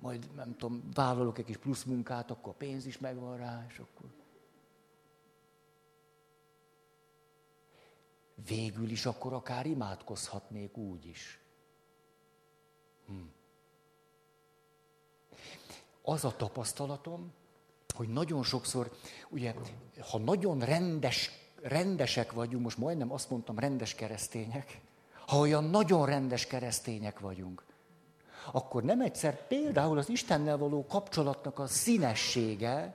Majd 0.00 0.34
nem 0.34 0.56
tudom, 0.56 0.88
vállalok 0.94 1.38
egy 1.38 1.44
kis 1.44 1.56
plusz 1.56 1.84
munkát, 1.84 2.30
akkor 2.30 2.52
a 2.52 2.56
pénz 2.56 2.86
is 2.86 2.98
megvan 2.98 3.36
rá, 3.36 3.64
és 3.68 3.78
akkor... 3.78 4.10
Végül 8.46 8.90
is 8.90 9.06
akkor 9.06 9.32
akár 9.32 9.66
imádkozhatnék 9.66 10.76
úgy 10.76 11.06
is. 11.06 11.40
Hm. 13.06 13.14
Az 16.02 16.24
a 16.24 16.36
tapasztalatom, 16.36 17.32
hogy 17.94 18.08
nagyon 18.08 18.42
sokszor, 18.42 18.96
ugye, 19.28 19.54
ha 20.10 20.18
nagyon 20.18 20.58
rendes, 20.60 21.30
rendesek 21.62 22.32
vagyunk, 22.32 22.62
most 22.62 22.78
majdnem 22.78 23.12
azt 23.12 23.30
mondtam, 23.30 23.58
rendes 23.58 23.94
keresztények, 23.94 24.80
ha 25.26 25.38
olyan 25.38 25.64
nagyon 25.64 26.06
rendes 26.06 26.46
keresztények 26.46 27.20
vagyunk, 27.20 27.64
akkor 28.52 28.82
nem 28.82 29.00
egyszer 29.00 29.46
például 29.46 29.98
az 29.98 30.08
Istennel 30.08 30.56
való 30.56 30.86
kapcsolatnak 30.86 31.58
a 31.58 31.66
színessége 31.66 32.94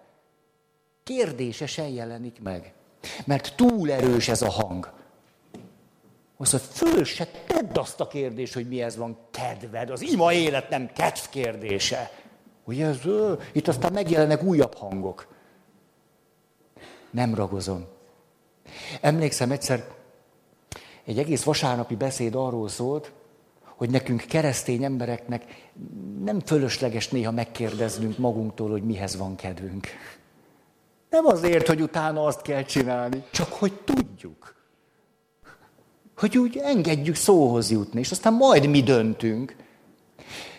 kérdésesen 1.03 1.87
jelenik 1.87 2.41
meg. 2.41 2.73
Mert 3.25 3.55
túl 3.55 3.91
erős 3.91 4.27
ez 4.27 4.41
a 4.41 4.51
hang. 4.51 4.91
Azt 6.37 6.51
mondja, 6.51 6.69
föl 6.71 7.03
se 7.03 7.27
tedd 7.47 7.77
azt 7.77 7.99
a 7.99 8.07
kérdést, 8.07 8.53
hogy 8.53 8.67
mihez 8.67 8.95
van 8.95 9.17
kedved. 9.31 9.89
Az 9.89 10.01
ima 10.01 10.33
élet 10.33 10.69
nem 10.69 10.91
kedv 10.93 11.19
kérdése. 11.29 12.11
Ugye 12.65 12.85
ez, 12.85 12.99
itt 13.51 13.67
aztán 13.67 13.93
megjelennek 13.93 14.43
újabb 14.43 14.73
hangok. 14.73 15.27
Nem 17.11 17.35
ragozom. 17.35 17.85
Emlékszem 19.01 19.51
egyszer, 19.51 19.87
egy 21.03 21.19
egész 21.19 21.43
vasárnapi 21.43 21.95
beszéd 21.95 22.35
arról 22.35 22.69
szólt, 22.69 23.11
hogy 23.79 23.89
nekünk 23.89 24.21
keresztény 24.21 24.83
embereknek 24.83 25.71
nem 26.23 26.39
fölösleges 26.39 27.09
néha 27.09 27.31
megkérdeznünk 27.31 28.17
magunktól, 28.17 28.69
hogy 28.69 28.83
mihez 28.83 29.17
van 29.17 29.35
kedvünk. 29.35 29.87
Nem 31.09 31.25
azért, 31.25 31.67
hogy 31.67 31.81
utána 31.81 32.25
azt 32.25 32.41
kell 32.41 32.63
csinálni, 32.63 33.23
csak 33.31 33.51
hogy 33.51 33.73
tudjuk. 33.73 34.55
Hogy 36.17 36.37
úgy 36.37 36.57
engedjük 36.57 37.15
szóhoz 37.15 37.71
jutni, 37.71 37.99
és 37.99 38.11
aztán 38.11 38.33
majd 38.33 38.67
mi 38.67 38.83
döntünk. 38.83 39.55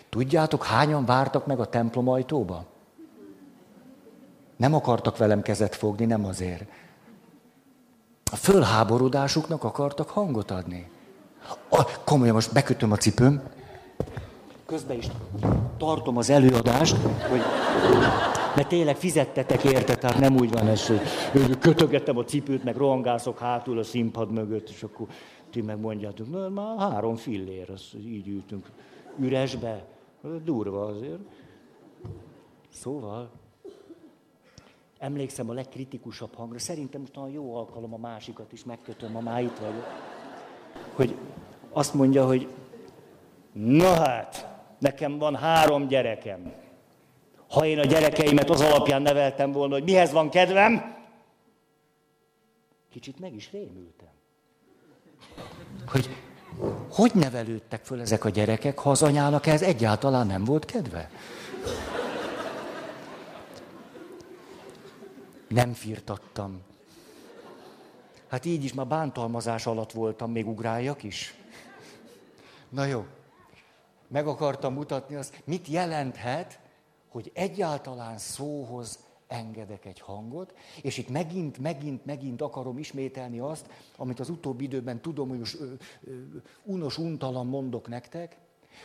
Tudjátok, 0.09 0.63
hányan 0.63 1.05
vártak 1.05 1.45
meg 1.45 1.59
a 1.59 1.69
templom 1.69 2.07
ajtóba? 2.07 2.65
Nem 4.57 4.73
akartak 4.73 5.17
velem 5.17 5.41
kezet 5.41 5.75
fogni, 5.75 6.05
nem 6.05 6.25
azért. 6.25 6.69
A 8.31 8.35
fölháborodásuknak 8.35 9.63
akartak 9.63 10.09
hangot 10.09 10.51
adni. 10.51 10.89
A, 11.69 11.85
komolyan, 12.03 12.33
most 12.33 12.53
bekötöm 12.53 12.91
a 12.91 12.95
cipőm, 12.95 13.41
közben 14.65 14.97
is 14.97 15.07
tartom 15.77 16.17
az 16.17 16.29
előadást, 16.29 16.95
hogy 17.29 17.41
mert 18.55 18.67
tényleg 18.67 18.95
fizettetek 18.95 19.63
érte, 19.63 19.95
tehát 19.95 20.19
nem 20.19 20.35
úgy 20.35 20.51
van 20.51 20.67
ez, 20.67 20.87
hogy 20.87 21.59
kötögettem 21.59 22.17
a 22.17 22.23
cipőt, 22.23 22.63
meg 22.63 22.75
rohangászok 22.75 23.39
hátul 23.39 23.79
a 23.79 23.83
színpad 23.83 24.31
mögött, 24.31 24.69
és 24.69 24.83
akkor 24.83 25.07
ti 25.49 25.61
meg 25.61 25.79
mondjátok, 25.79 26.29
na 26.29 26.49
már 26.49 26.77
három 26.77 27.15
fillér, 27.15 27.69
az 27.69 27.81
így 28.05 28.27
ültünk 28.27 28.65
üresbe. 29.19 29.85
Durva 30.43 30.85
azért. 30.85 31.19
Szóval, 32.69 33.29
emlékszem 34.99 35.49
a 35.49 35.53
legkritikusabb 35.53 36.35
hangra, 36.35 36.59
szerintem 36.59 37.01
most 37.01 37.33
jó 37.33 37.55
alkalom 37.55 37.93
a 37.93 37.97
másikat 37.97 38.51
is 38.51 38.63
megkötöm, 38.63 39.11
ma 39.11 39.19
már 39.19 39.41
itt 39.41 39.57
vagyok, 39.57 39.85
hogy 40.93 41.15
azt 41.71 41.93
mondja, 41.93 42.25
hogy 42.25 42.47
na 43.53 43.93
hát, 43.93 44.47
nekem 44.79 45.17
van 45.17 45.35
három 45.35 45.87
gyerekem. 45.87 46.53
Ha 47.49 47.65
én 47.65 47.79
a 47.79 47.85
gyerekeimet 47.85 48.49
az 48.49 48.61
alapján 48.61 49.01
neveltem 49.01 49.51
volna, 49.51 49.73
hogy 49.73 49.83
mihez 49.83 50.11
van 50.11 50.29
kedvem, 50.29 50.95
kicsit 52.91 53.19
meg 53.19 53.35
is 53.35 53.51
rémültem. 53.51 54.09
Hogy 55.87 56.09
hogy 56.91 57.11
nevelődtek 57.13 57.83
föl 57.83 58.01
ezek 58.01 58.25
a 58.25 58.29
gyerekek, 58.29 58.79
ha 58.79 58.89
az 58.89 59.01
anyának 59.01 59.47
ez 59.47 59.61
egyáltalán 59.61 60.27
nem 60.27 60.43
volt 60.43 60.65
kedve? 60.65 61.09
Nem 65.47 65.73
firtattam. 65.73 66.61
Hát 68.27 68.45
így 68.45 68.63
is 68.63 68.73
már 68.73 68.87
bántalmazás 68.87 69.65
alatt 69.65 69.91
voltam, 69.91 70.31
még 70.31 70.47
ugráljak 70.47 71.03
is. 71.03 71.35
Na 72.71 72.85
jó, 72.85 73.05
meg 74.07 74.27
akartam 74.27 74.73
mutatni 74.73 75.15
azt, 75.15 75.41
mit 75.45 75.67
jelenthet, 75.67 76.59
hogy 77.07 77.31
egyáltalán 77.33 78.17
szóhoz 78.17 78.99
engedek 79.27 79.85
egy 79.85 79.99
hangot, 79.99 80.53
és 80.81 80.97
itt 80.97 81.09
megint, 81.09 81.57
megint, 81.57 82.05
megint 82.05 82.41
akarom 82.41 82.77
ismételni 82.77 83.39
azt, 83.39 83.65
amit 83.97 84.19
az 84.19 84.29
utóbbi 84.29 84.63
időben 84.63 85.01
tudom, 85.01 85.29
hogy 85.29 85.37
most 85.37 85.59
ö, 85.59 85.73
ö, 86.03 86.13
unos, 86.63 86.97
untalan 86.97 87.47
mondok 87.47 87.87
nektek, 87.87 88.37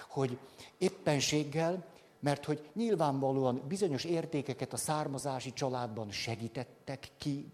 hogy 0.08 0.38
éppenséggel, 0.78 1.84
mert 2.20 2.44
hogy 2.44 2.68
nyilvánvalóan 2.74 3.62
bizonyos 3.68 4.04
értékeket 4.04 4.72
a 4.72 4.76
származási 4.76 5.52
családban 5.52 6.10
segítettek 6.10 7.08
ki 7.18 7.50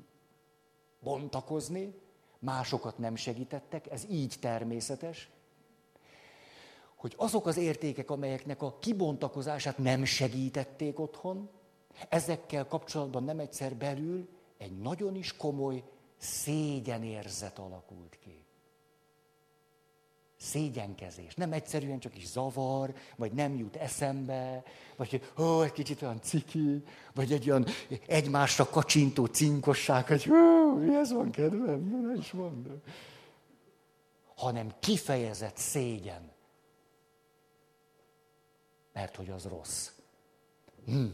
bontakozni, 1.00 1.94
másokat 2.38 2.98
nem 2.98 3.16
segítettek, 3.16 3.90
ez 3.90 4.04
így 4.10 4.34
természetes, 4.40 5.30
hogy 7.02 7.14
azok 7.16 7.46
az 7.46 7.56
értékek, 7.56 8.10
amelyeknek 8.10 8.62
a 8.62 8.78
kibontakozását 8.78 9.78
nem 9.78 10.04
segítették 10.04 10.98
otthon, 10.98 11.50
Ezekkel 12.08 12.66
kapcsolatban 12.66 13.24
nem 13.24 13.38
egyszer 13.38 13.74
belül 13.74 14.28
egy 14.58 14.78
nagyon 14.78 15.14
is 15.16 15.36
komoly 15.36 15.82
szégyenérzet 16.16 17.58
alakult 17.58 18.18
ki. 18.22 18.44
Szégyenkezés. 20.36 21.34
Nem 21.34 21.52
egyszerűen 21.52 21.98
csak 21.98 22.16
is 22.16 22.26
zavar, 22.26 22.94
vagy 23.16 23.32
nem 23.32 23.56
jut 23.56 23.76
eszembe, 23.76 24.62
vagy 24.96 25.10
hogy 25.10 25.44
ó, 25.44 25.62
egy 25.62 25.72
kicsit 25.72 26.02
olyan 26.02 26.20
ciki, 26.20 26.84
vagy 27.14 27.32
egy 27.32 27.50
olyan 27.50 27.66
egymásra 28.06 28.68
kacsintó 28.68 29.24
cinkosság, 29.24 30.06
hogy 30.06 30.30
ó, 30.30 30.74
mi 30.74 30.94
ez 30.94 31.12
van 31.12 31.30
kedvem, 31.30 32.06
ne 32.06 32.18
is 32.18 32.32
mondom. 32.32 32.82
Hanem 34.36 34.72
kifejezett 34.80 35.56
szégyen. 35.56 36.31
Mert 38.92 39.16
hogy 39.16 39.30
az 39.30 39.44
rossz. 39.44 39.90
Hm. 40.84 41.06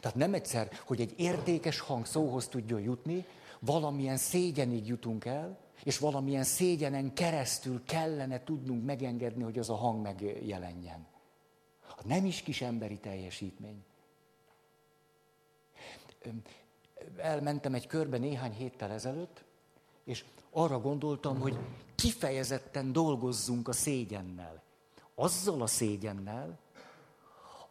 Tehát 0.00 0.16
nem 0.16 0.34
egyszer, 0.34 0.70
hogy 0.86 1.00
egy 1.00 1.14
értékes 1.16 1.80
hang 1.80 2.06
szóhoz 2.06 2.48
tudjon 2.48 2.80
jutni, 2.80 3.26
valamilyen 3.58 4.16
szégyenig 4.16 4.86
jutunk 4.86 5.24
el, 5.24 5.58
és 5.84 5.98
valamilyen 5.98 6.44
szégyenen 6.44 7.14
keresztül 7.14 7.82
kellene 7.84 8.44
tudnunk 8.44 8.84
megengedni, 8.84 9.42
hogy 9.42 9.58
az 9.58 9.70
a 9.70 9.74
hang 9.74 10.02
megjelenjen. 10.02 11.06
Nem 12.04 12.24
is 12.24 12.42
kis 12.42 12.62
emberi 12.62 12.98
teljesítmény. 12.98 13.84
Elmentem 17.16 17.74
egy 17.74 17.86
körbe 17.86 18.18
néhány 18.18 18.52
héttel 18.52 18.90
ezelőtt, 18.90 19.44
és 20.04 20.24
arra 20.50 20.80
gondoltam, 20.80 21.40
hogy 21.40 21.58
kifejezetten 21.94 22.92
dolgozzunk 22.92 23.68
a 23.68 23.72
szégyennel. 23.72 24.61
Azzal 25.22 25.62
a 25.62 25.66
szégyennel, 25.66 26.58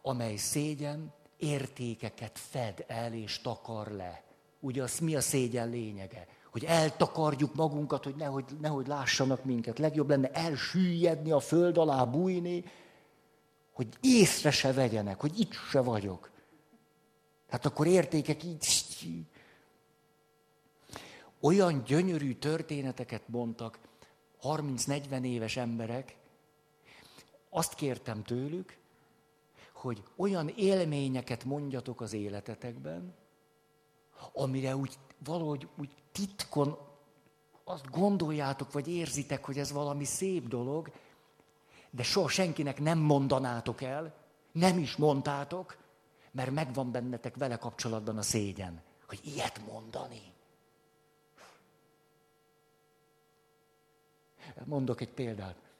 amely 0.02 0.36
szégyen 0.36 1.12
értékeket 1.36 2.38
fed 2.38 2.84
el 2.86 3.14
és 3.14 3.40
takar 3.40 3.90
le. 3.90 4.22
Ugye 4.60 4.82
az 4.82 4.98
mi 4.98 5.14
a 5.14 5.20
szégyen 5.20 5.68
lényege? 5.68 6.26
Hogy 6.50 6.64
eltakarjuk 6.64 7.54
magunkat, 7.54 8.04
hogy 8.04 8.14
nehogy, 8.14 8.44
nehogy 8.60 8.86
lássanak 8.86 9.44
minket. 9.44 9.78
Legjobb 9.78 10.08
lenne 10.08 10.30
elsüllyedni, 10.30 11.30
a 11.30 11.40
föld 11.40 11.78
alá 11.78 12.04
bújni, 12.04 12.64
hogy 13.72 13.88
észre 14.00 14.50
se 14.50 14.72
vegyenek, 14.72 15.20
hogy 15.20 15.40
itt 15.40 15.52
se 15.52 15.80
vagyok. 15.80 16.30
Hát 17.48 17.66
akkor 17.66 17.86
értékek 17.86 18.44
így... 18.44 18.66
olyan 21.40 21.82
gyönyörű 21.84 22.34
történeteket 22.34 23.28
mondtak 23.28 23.78
30-40 24.42 25.22
éves 25.22 25.56
emberek, 25.56 26.20
azt 27.54 27.74
kértem 27.74 28.22
tőlük, 28.22 28.78
hogy 29.72 30.02
olyan 30.16 30.48
élményeket 30.48 31.44
mondjatok 31.44 32.00
az 32.00 32.12
életetekben, 32.12 33.14
amire 34.32 34.76
úgy 34.76 34.98
valahogy 35.24 35.68
úgy 35.78 35.90
titkon 36.12 36.78
azt 37.64 37.90
gondoljátok, 37.90 38.72
vagy 38.72 38.88
érzitek, 38.88 39.44
hogy 39.44 39.58
ez 39.58 39.72
valami 39.72 40.04
szép 40.04 40.48
dolog, 40.48 40.92
de 41.90 42.02
soha 42.02 42.28
senkinek 42.28 42.80
nem 42.80 42.98
mondanátok 42.98 43.82
el, 43.82 44.14
nem 44.52 44.78
is 44.78 44.96
mondtátok, 44.96 45.76
mert 46.30 46.50
megvan 46.50 46.90
bennetek 46.90 47.36
vele 47.36 47.56
kapcsolatban 47.56 48.18
a 48.18 48.22
szégyen, 48.22 48.82
hogy 49.08 49.20
ilyet 49.24 49.60
mondani. 49.66 50.32
Mondok 54.64 55.00
egy 55.00 55.12
példát. 55.12 55.71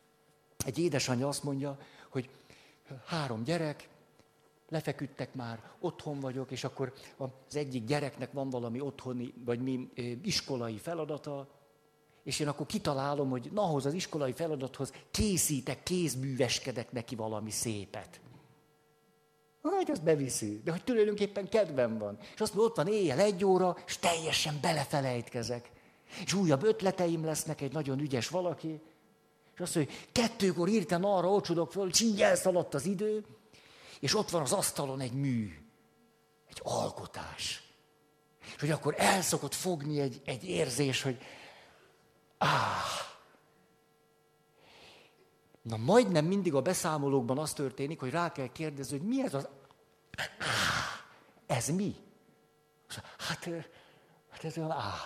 Egy 0.64 0.78
édesanyja 0.78 1.28
azt 1.28 1.42
mondja, 1.42 1.78
hogy 2.08 2.28
három 3.06 3.42
gyerek, 3.42 3.88
lefeküdtek 4.68 5.34
már, 5.34 5.70
otthon 5.80 6.20
vagyok, 6.20 6.50
és 6.50 6.64
akkor 6.64 6.92
az 7.16 7.56
egyik 7.56 7.84
gyereknek 7.84 8.32
van 8.32 8.50
valami 8.50 8.80
otthoni, 8.80 9.34
vagy 9.44 9.60
mi 9.60 9.90
iskolai 10.22 10.78
feladata, 10.78 11.48
és 12.22 12.40
én 12.40 12.48
akkor 12.48 12.66
kitalálom, 12.66 13.30
hogy 13.30 13.50
na, 13.52 13.62
ahhoz 13.62 13.86
az 13.86 13.92
iskolai 13.92 14.32
feladathoz 14.32 14.92
készítek, 15.10 15.82
kézműveskedek 15.82 16.92
neki 16.92 17.14
valami 17.14 17.50
szépet. 17.50 18.20
Hát, 19.62 19.88
azt 19.90 20.02
beviszi, 20.02 20.60
de 20.64 20.70
hogy 20.70 20.84
tulajdonképpen 20.84 21.48
kedvem 21.48 21.98
van. 21.98 22.18
És 22.34 22.40
azt 22.40 22.54
mondja, 22.54 22.70
ott 22.70 22.76
van 22.76 22.94
éjjel 22.94 23.20
egy 23.20 23.44
óra, 23.44 23.76
és 23.86 23.98
teljesen 23.98 24.58
belefelejtkezek. 24.60 25.70
És 26.24 26.32
újabb 26.32 26.62
ötleteim 26.62 27.24
lesznek, 27.24 27.60
egy 27.60 27.72
nagyon 27.72 27.98
ügyes 27.98 28.28
valaki, 28.28 28.80
és 29.54 29.60
azt 29.60 29.74
mondja, 29.74 29.94
hogy 29.94 30.08
kettőkor 30.12 30.68
írtam 30.68 31.04
arra 31.04 31.28
ocsudok 31.28 31.72
föl, 31.72 31.82
hogy 31.82 32.20
elszaladt 32.20 32.74
az 32.74 32.84
idő, 32.84 33.24
és 34.00 34.14
ott 34.14 34.30
van 34.30 34.42
az 34.42 34.52
asztalon 34.52 35.00
egy 35.00 35.12
mű, 35.12 35.58
egy 36.48 36.60
alkotás. 36.62 37.62
És 38.54 38.60
hogy 38.60 38.70
akkor 38.70 38.94
el 38.98 39.22
szokott 39.22 39.54
fogni 39.54 40.00
egy, 40.00 40.20
egy 40.24 40.44
érzés, 40.48 41.02
hogy 41.02 41.18
áh, 42.38 43.10
Na 45.62 45.76
majdnem 45.76 46.24
mindig 46.24 46.54
a 46.54 46.62
beszámolókban 46.62 47.38
az 47.38 47.52
történik, 47.52 48.00
hogy 48.00 48.10
rá 48.10 48.32
kell 48.32 48.52
kérdezni, 48.52 48.98
hogy 48.98 49.08
mi 49.08 49.22
ez 49.22 49.34
az... 49.34 49.48
Ez 51.46 51.68
mi? 51.68 51.94
Hát, 53.18 53.48
hát 54.30 54.44
ez 54.44 54.56
olyan 54.56 54.70
áh. 54.70 55.00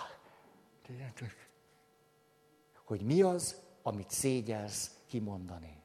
Hogy 2.83 3.01
mi 3.01 3.21
az, 3.21 3.55
amit 3.87 4.11
szégyelsz 4.11 4.91
kimondani. 5.05 5.81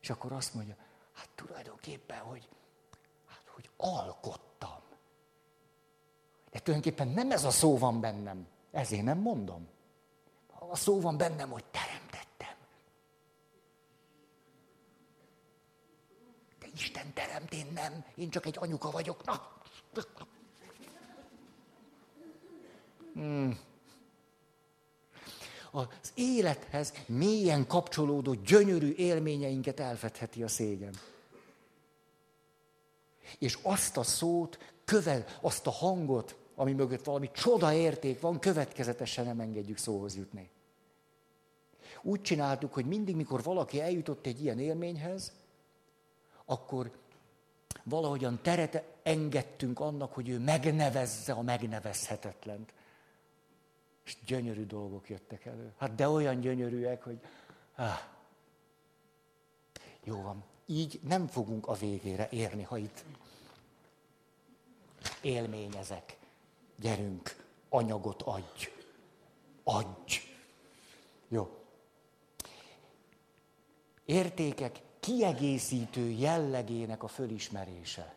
És 0.00 0.10
akkor 0.10 0.32
azt 0.32 0.54
mondja, 0.54 0.76
hát 1.12 1.28
tulajdonképpen, 1.34 2.18
hogy, 2.18 2.48
hát, 3.26 3.42
hogy 3.46 3.70
alkottam. 3.76 4.80
De 6.50 6.58
tulajdonképpen 6.58 7.08
nem 7.08 7.30
ez 7.30 7.44
a 7.44 7.50
szó 7.50 7.78
van 7.78 8.00
bennem, 8.00 8.46
ezért 8.70 9.02
nem 9.02 9.18
mondom. 9.18 9.68
A 10.68 10.76
szó 10.76 11.00
van 11.00 11.16
bennem, 11.16 11.50
hogy 11.50 11.64
teremtettem. 11.64 12.56
De 16.58 16.66
Isten 16.74 17.12
teremt, 17.12 17.52
én 17.52 17.66
nem, 17.72 18.04
én 18.14 18.30
csak 18.30 18.46
egy 18.46 18.56
anyuka 18.58 18.90
vagyok. 18.90 19.24
Na. 19.24 19.60
Hmm 23.12 23.70
az 25.74 26.12
élethez 26.14 26.92
mélyen 27.06 27.66
kapcsolódó 27.66 28.34
gyönyörű 28.34 28.94
élményeinket 28.94 29.80
elfedheti 29.80 30.42
a 30.42 30.48
szégyen. 30.48 30.94
És 33.38 33.58
azt 33.62 33.96
a 33.96 34.02
szót, 34.02 34.58
kövel, 34.84 35.24
azt 35.40 35.66
a 35.66 35.70
hangot, 35.70 36.36
ami 36.54 36.72
mögött 36.72 37.04
valami 37.04 37.30
csoda 37.30 37.72
érték 37.72 38.20
van, 38.20 38.38
következetesen 38.38 39.24
nem 39.24 39.40
engedjük 39.40 39.78
szóhoz 39.78 40.16
jutni. 40.16 40.50
Úgy 42.02 42.22
csináltuk, 42.22 42.74
hogy 42.74 42.86
mindig, 42.86 43.16
mikor 43.16 43.42
valaki 43.42 43.80
eljutott 43.80 44.26
egy 44.26 44.42
ilyen 44.42 44.58
élményhez, 44.58 45.32
akkor 46.44 46.90
valahogyan 47.84 48.38
teret 48.42 48.82
engedtünk 49.02 49.80
annak, 49.80 50.12
hogy 50.12 50.28
ő 50.28 50.38
megnevezze 50.38 51.32
a 51.32 51.42
megnevezhetetlent. 51.42 52.72
És 54.12 54.18
gyönyörű 54.26 54.66
dolgok 54.66 55.08
jöttek 55.08 55.44
elő. 55.44 55.72
Hát 55.78 55.94
de 55.94 56.08
olyan 56.08 56.40
gyönyörűek, 56.40 57.02
hogy... 57.02 57.20
Ah, 57.74 58.00
jó 60.04 60.22
van, 60.22 60.44
így 60.66 61.00
nem 61.02 61.26
fogunk 61.26 61.66
a 61.66 61.74
végére 61.74 62.28
érni, 62.30 62.62
ha 62.62 62.76
itt 62.76 63.04
élményezek. 65.20 66.18
Gyerünk, 66.76 67.36
anyagot 67.68 68.22
adj. 68.22 68.68
Adj. 69.62 70.16
Jó. 71.28 71.64
Értékek 74.04 74.80
kiegészítő 75.00 76.10
jellegének 76.10 77.02
a 77.02 77.08
fölismerése 77.08 78.16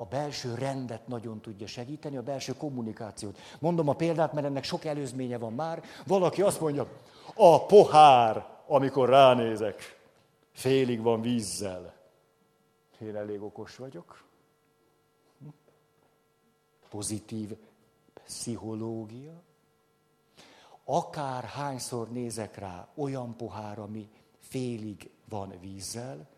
a 0.00 0.04
belső 0.04 0.54
rendet 0.54 1.06
nagyon 1.06 1.40
tudja 1.40 1.66
segíteni, 1.66 2.16
a 2.16 2.22
belső 2.22 2.52
kommunikációt. 2.52 3.38
Mondom 3.58 3.88
a 3.88 3.92
példát, 3.92 4.32
mert 4.32 4.46
ennek 4.46 4.64
sok 4.64 4.84
előzménye 4.84 5.38
van 5.38 5.52
már. 5.52 5.82
Valaki 6.06 6.42
azt 6.42 6.60
mondja, 6.60 6.86
a 7.34 7.66
pohár, 7.66 8.46
amikor 8.66 9.08
ránézek, 9.08 10.00
félig 10.52 11.02
van 11.02 11.20
vízzel. 11.20 11.94
Én 13.00 13.16
elég 13.16 13.42
okos 13.42 13.76
vagyok. 13.76 14.24
Pozitív 16.88 17.56
pszichológia. 18.24 19.42
Akár 20.84 21.44
hányszor 21.44 22.08
nézek 22.08 22.56
rá 22.56 22.88
olyan 22.94 23.36
pohár, 23.36 23.78
ami 23.78 24.10
félig 24.38 25.10
van 25.28 25.54
vízzel, 25.60 26.28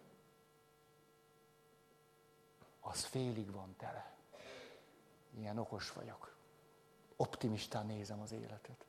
az 2.90 3.04
félig 3.04 3.52
van 3.52 3.74
tele. 3.78 4.12
Ilyen 5.38 5.58
okos 5.58 5.92
vagyok. 5.92 6.34
Optimistán 7.16 7.86
nézem 7.86 8.20
az 8.20 8.32
életet. 8.32 8.84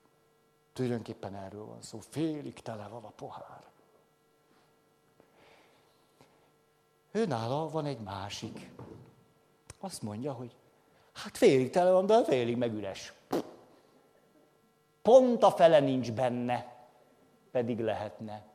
Tulajdonképpen 0.74 1.36
erről 1.36 1.66
van 1.66 1.82
szó. 1.82 2.00
Félig 2.00 2.62
tele 2.62 2.88
van 2.88 3.04
a 3.04 3.10
pohár. 3.10 3.70
Őnála 7.12 7.70
van 7.70 7.86
egy 7.86 8.00
másik. 8.00 8.72
Azt 9.80 10.02
mondja, 10.02 10.34
hogy 10.34 10.56
hát 11.14 11.38
félig 11.38 11.70
tele 11.70 11.92
van, 11.92 12.06
de 12.06 12.24
félig 12.24 12.58
meg 12.58 12.74
üres. 12.74 13.14
Pont 15.02 15.44
a 15.44 15.52
fele 15.52 15.80
nincs 15.80 16.12
benne, 16.12 16.88
pedig 17.52 17.80
lehetne. 17.80 18.46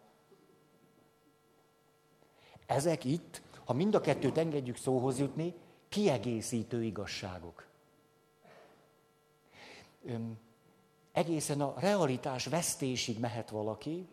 Ezek 2.67 3.05
itt 3.05 3.43
ha 3.67 3.73
mind 3.73 3.95
a 3.95 4.01
kettőt 4.01 4.39
engedjük 4.39 4.77
szóhoz 4.77 5.19
jutni, 5.19 5.55
kiegészítő 5.89 6.85
igazságok. 6.85 7.67
Öm, 10.05 10.39
egészen 11.13 11.61
a 11.61 11.75
realitás 11.77 12.47
vesztésig 12.47 13.19
mehet 13.19 13.51
valaki, 13.51 14.09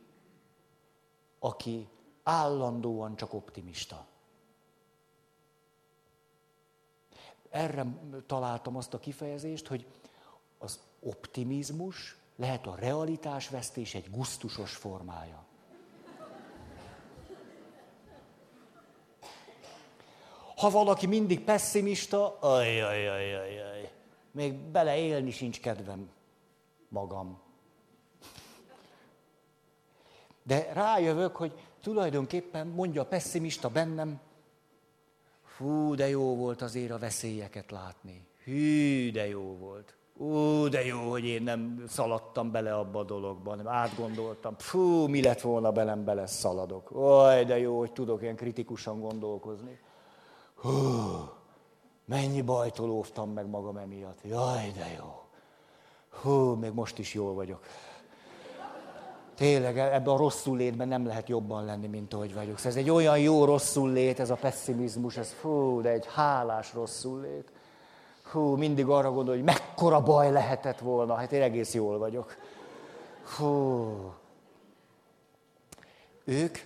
aki 1.40 1.88
állandóan 2.24 3.16
csak 3.16 3.34
optimista. 3.34 4.06
Erre 7.50 7.86
találtam 8.26 8.76
azt 8.76 8.94
a 8.94 9.00
kifejezést, 9.00 9.68
hogy 9.68 9.88
az 10.58 10.80
optimizmus 11.00 12.18
lehet 12.36 12.68
a 12.68 12.76
realitás 12.76 13.50
vesztés 13.50 13.96
egy 13.96 14.10
gusztusos 14.10 14.76
formája. 14.76 15.43
Ha 20.64 20.70
valaki 20.70 21.08
mindig 21.08 21.44
pessimista, 21.44 22.38
ajajajajaj, 22.40 23.92
még 24.32 24.54
beleélni 24.54 25.32
sincs 25.32 25.60
kedvem 25.60 26.10
magam. 26.90 27.40
De 30.44 30.74
rájövök, 30.74 31.36
hogy 31.36 31.54
tulajdonképpen 31.82 32.68
mondja 32.68 33.02
a 33.02 33.06
pessimista 33.06 33.70
bennem, 33.70 34.20
fú, 35.46 35.96
de 35.96 36.10
jó 36.10 36.36
volt 36.36 36.62
azért 36.62 36.92
a 36.92 36.98
veszélyeket 36.98 37.72
látni. 37.72 38.28
Hű, 38.44 39.12
de 39.12 39.28
jó 39.28 39.58
volt. 39.58 39.96
Ú, 40.18 40.68
de 40.68 40.86
jó, 40.86 41.10
hogy 41.10 41.26
én 41.26 41.44
nem 41.44 41.84
szaladtam 41.88 42.52
bele 42.52 42.76
abba 42.76 43.00
a 43.00 43.04
dologba, 43.04 43.50
hanem 43.50 43.68
átgondoltam. 43.68 44.56
Fú, 44.58 45.08
mi 45.08 45.22
lett 45.22 45.42
volna 45.42 45.72
belem, 45.72 46.04
bele 46.04 46.26
szaladok. 46.26 46.92
Oj, 46.92 47.44
de 47.44 47.60
jó, 47.60 47.80
hogy 47.80 47.92
tudok 47.92 48.22
ilyen 48.22 48.36
kritikusan 48.36 49.00
gondolkozni. 49.00 49.80
Hú, 50.64 51.30
mennyi 52.06 52.42
bajtól 52.42 52.90
óvtam 52.90 53.30
meg 53.30 53.48
magam 53.48 53.78
emiatt. 53.78 54.20
Jaj, 54.24 54.72
de 54.72 54.94
jó. 54.98 55.22
Hú, 56.22 56.54
még 56.54 56.72
most 56.72 56.98
is 56.98 57.14
jól 57.14 57.34
vagyok. 57.34 57.64
Tényleg, 59.36 59.78
ebben 59.78 60.14
a 60.14 60.18
rosszul 60.18 60.58
létben 60.58 60.88
nem 60.88 61.06
lehet 61.06 61.30
jobban 61.30 61.66
lenni, 61.66 61.88
mint 61.88 62.14
ahogy 62.14 62.34
vagyok. 62.34 62.58
Szóval 62.58 62.72
ez 62.72 62.78
egy 62.78 62.90
olyan 62.90 63.20
jó 63.20 63.46
rosszul 63.46 63.92
lét, 63.92 64.20
ez 64.20 64.30
a 64.30 64.36
pessimizmus, 64.36 65.18
ez 65.18 65.32
fú, 65.32 65.82
de 65.82 65.90
egy 65.90 66.06
hálás 66.14 66.74
rosszul 66.74 67.22
lét. 67.22 67.52
Hú, 68.32 68.56
mindig 68.56 68.88
arra 68.88 69.12
gondol, 69.12 69.36
hogy 69.36 69.44
mekkora 69.44 70.02
baj 70.02 70.32
lehetett 70.32 70.80
volna. 70.80 71.16
Hát 71.16 71.32
én 71.32 71.42
egész 71.42 71.74
jól 71.74 71.98
vagyok. 71.98 72.36
Hú. 73.38 74.14
Ők 76.24 76.58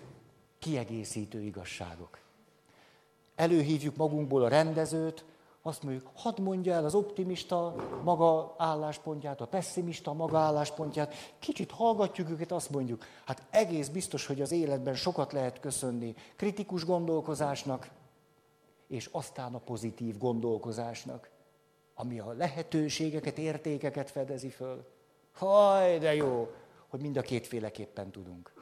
kiegészítő 0.59 1.41
igazságok. 1.41 2.25
Előhívjuk 3.37 3.95
magunkból 3.95 4.43
a 4.43 4.47
rendezőt, 4.47 5.25
azt 5.61 5.83
mondjuk, 5.83 6.09
hadd 6.13 6.41
mondja 6.41 6.73
el 6.73 6.85
az 6.85 6.95
optimista 6.95 7.75
maga 8.03 8.55
álláspontját, 8.57 9.41
a 9.41 9.47
pessimista 9.47 10.13
maga 10.13 10.37
álláspontját, 10.37 11.13
kicsit 11.39 11.71
hallgatjuk 11.71 12.29
őket, 12.29 12.51
azt 12.51 12.69
mondjuk, 12.69 13.03
hát 13.25 13.47
egész 13.49 13.87
biztos, 13.87 14.25
hogy 14.25 14.41
az 14.41 14.51
életben 14.51 14.95
sokat 14.95 15.33
lehet 15.33 15.59
köszönni 15.59 16.15
kritikus 16.35 16.85
gondolkozásnak, 16.85 17.89
és 18.87 19.09
aztán 19.11 19.53
a 19.53 19.59
pozitív 19.59 20.17
gondolkozásnak, 20.17 21.29
ami 21.95 22.19
a 22.19 22.31
lehetőségeket, 22.31 23.37
értékeket 23.37 24.11
fedezi 24.11 24.49
föl. 24.49 24.87
Haj, 25.33 25.97
de 25.99 26.15
jó, 26.15 26.49
hogy 26.87 27.01
mind 27.01 27.17
a 27.17 27.21
kétféleképpen 27.21 28.11
tudunk. 28.11 28.53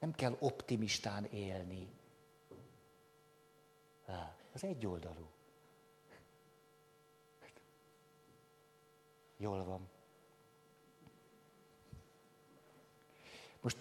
Nem 0.00 0.12
kell 0.12 0.36
optimistán 0.38 1.24
élni. 1.24 1.95
Az 4.52 4.64
egyoldalú. 4.64 5.28
Jól 9.36 9.64
van. 9.64 9.88
Most 13.60 13.78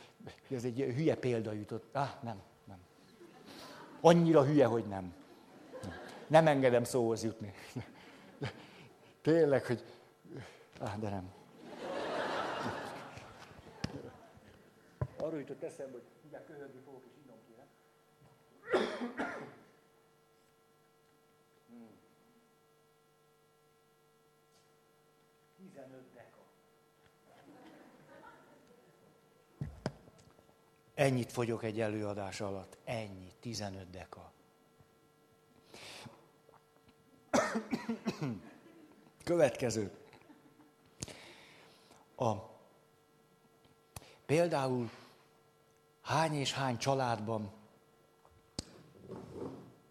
ez 0.49 0.63
egy 0.63 0.79
hülye 0.79 1.15
példa 1.15 1.51
jutott. 1.51 1.95
Ah, 1.95 2.23
nem, 2.23 2.41
nem. 2.63 2.77
Annyira 4.01 4.45
hülye, 4.45 4.65
hogy 4.65 4.85
nem. 4.87 5.13
Nem 6.27 6.47
engedem 6.47 6.83
szóhoz 6.83 7.23
jutni. 7.23 7.53
Tényleg, 9.21 9.65
hogy... 9.65 9.83
Ah, 10.79 10.97
de 10.97 11.09
nem. 11.09 11.33
Arról 15.17 15.39
jutott 15.39 15.63
eszembe, 15.63 15.91
hogy 15.91 16.03
mindjárt 16.21 16.45
köhögni 16.45 16.79
fogok, 16.85 17.03
és 17.05 17.11
innom 17.23 17.37
kéne. 17.47 17.65
Ennyit 30.95 31.31
fogyok 31.31 31.63
egy 31.63 31.79
előadás 31.79 32.41
alatt. 32.41 32.77
Ennyi, 32.83 33.31
15 33.39 33.89
deka. 33.89 34.31
Következő. 39.23 39.91
A, 42.15 42.33
például 44.25 44.89
hány 46.01 46.33
és 46.33 46.53
hány 46.53 46.77
családban 46.77 47.51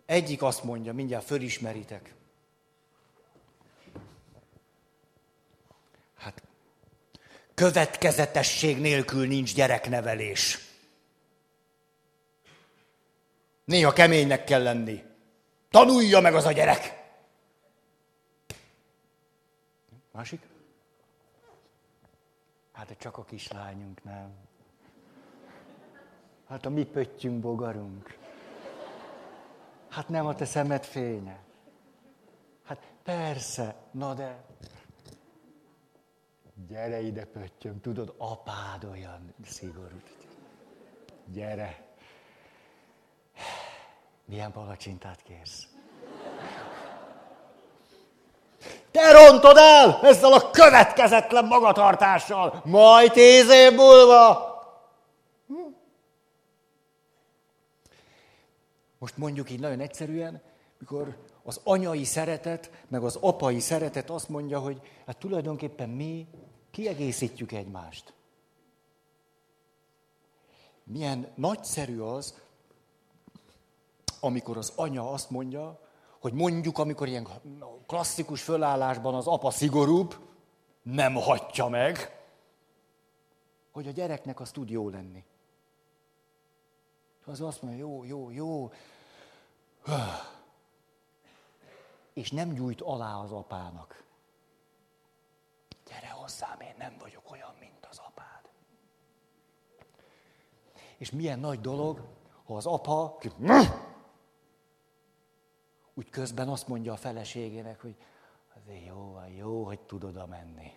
egyik 0.07 0.43
azt 0.43 0.65
mondja, 0.65 0.93
mindjárt 0.93 1.25
fölismeritek, 1.25 2.15
Következetesség 7.55 8.81
nélkül 8.81 9.27
nincs 9.27 9.55
gyereknevelés. 9.55 10.59
Néha 13.65 13.93
keménynek 13.93 14.45
kell 14.45 14.63
lenni. 14.63 15.03
Tanulja 15.71 16.21
meg 16.21 16.35
az 16.35 16.45
a 16.45 16.53
gyerek. 16.53 17.03
Másik? 20.11 20.43
Hát 22.73 22.87
de 22.87 22.95
csak 22.95 23.17
a 23.17 23.25
kislányunk 23.25 24.05
nem. 24.05 24.33
Hát 26.49 26.67
a 26.67 26.71
mi 26.71 26.85
pöttyünk 26.85 27.41
bogarunk. 27.41 28.19
Hát 29.89 30.09
nem 30.09 30.27
a 30.27 30.35
te 30.35 30.45
szemed 30.45 30.85
fénye. 30.85 31.39
Hát 32.65 32.87
persze, 33.03 33.77
na 33.91 34.15
de 34.15 34.45
Gyere 36.69 37.01
ide, 37.01 37.25
pöttyöm, 37.25 37.81
tudod, 37.81 38.15
apád 38.17 38.85
olyan 38.85 39.35
szigorú. 39.45 40.01
Gyere. 41.27 41.94
Milyen 44.25 44.53
palacsintát 44.53 45.23
kérsz? 45.23 45.67
Te 48.91 49.13
rontod 49.13 49.57
el 49.57 50.01
ezzel 50.03 50.33
a 50.33 50.51
következetlen 50.51 51.45
magatartással, 51.45 52.63
majd 52.65 53.13
tíz 53.13 53.51
év 53.51 53.73
múlva. 53.73 54.53
Most 58.99 59.17
mondjuk 59.17 59.51
így 59.51 59.61
nagyon 59.61 59.81
egyszerűen, 59.81 60.43
mikor 60.79 61.17
az 61.43 61.61
anyai 61.65 62.05
szeretet, 62.05 62.71
meg 62.89 63.03
az 63.03 63.19
apai 63.21 63.61
szeretet 63.61 64.11
azt 64.11 64.29
mondja, 64.29 64.59
hogy 64.59 64.81
hát 65.07 65.17
tulajdonképpen 65.17 65.89
mi 65.89 66.27
kiegészítjük 66.71 67.53
egymást. 67.53 68.13
Milyen 70.85 71.33
nagyszerű 71.35 72.01
az, 72.01 72.35
amikor 74.25 74.57
az 74.57 74.73
anya 74.77 75.11
azt 75.11 75.31
mondja, 75.31 75.81
hogy 76.21 76.33
mondjuk, 76.33 76.79
amikor 76.79 77.09
ilyen 77.09 77.29
klasszikus 77.87 78.43
fölállásban 78.43 79.15
az 79.15 79.27
apa 79.27 79.51
szigorúbb, 79.51 80.17
nem 80.83 81.15
hagyja 81.15 81.69
meg, 81.69 82.23
hogy 83.73 83.89
a 83.89 83.91
gyereknek 83.91 84.41
az 84.41 84.51
tud 84.51 84.71
jó 84.71 84.89
lenni. 84.89 85.25
És 87.21 87.27
az 87.27 87.41
azt 87.41 87.63
mondja, 87.63 87.81
jó, 87.81 88.05
jó, 88.05 88.31
jó. 88.31 88.73
És 92.13 92.31
nem 92.31 92.53
gyújt 92.53 92.81
alá 92.81 93.15
az 93.15 93.33
apának 93.33 94.05
gyere 95.95 96.11
hozzám, 96.11 96.61
én 96.61 96.75
nem 96.79 96.97
vagyok 97.01 97.31
olyan, 97.31 97.55
mint 97.61 97.87
az 97.91 97.99
apád. 97.99 98.49
És 100.97 101.11
milyen 101.11 101.39
nagy 101.39 101.61
dolog, 101.61 102.01
ha 102.45 102.57
az 102.57 102.67
apa 102.67 103.17
úgy 105.95 106.11
közben 106.11 106.49
azt 106.49 106.69
mondja 106.69 106.93
a 106.93 106.97
feleségének, 106.97 107.81
hogy 107.81 107.95
azért 108.55 108.87
jó, 108.87 109.19
jó, 109.37 109.65
hogy 109.65 109.81
tud 109.81 110.05
oda 110.05 110.27
menni. 110.27 110.73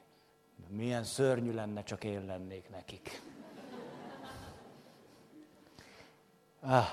Milyen 0.67 1.03
szörnyű 1.03 1.51
lenne, 1.51 1.83
csak 1.83 2.03
én 2.03 2.25
lennék 2.25 2.69
nekik. 2.69 3.21
Ah, 6.59 6.87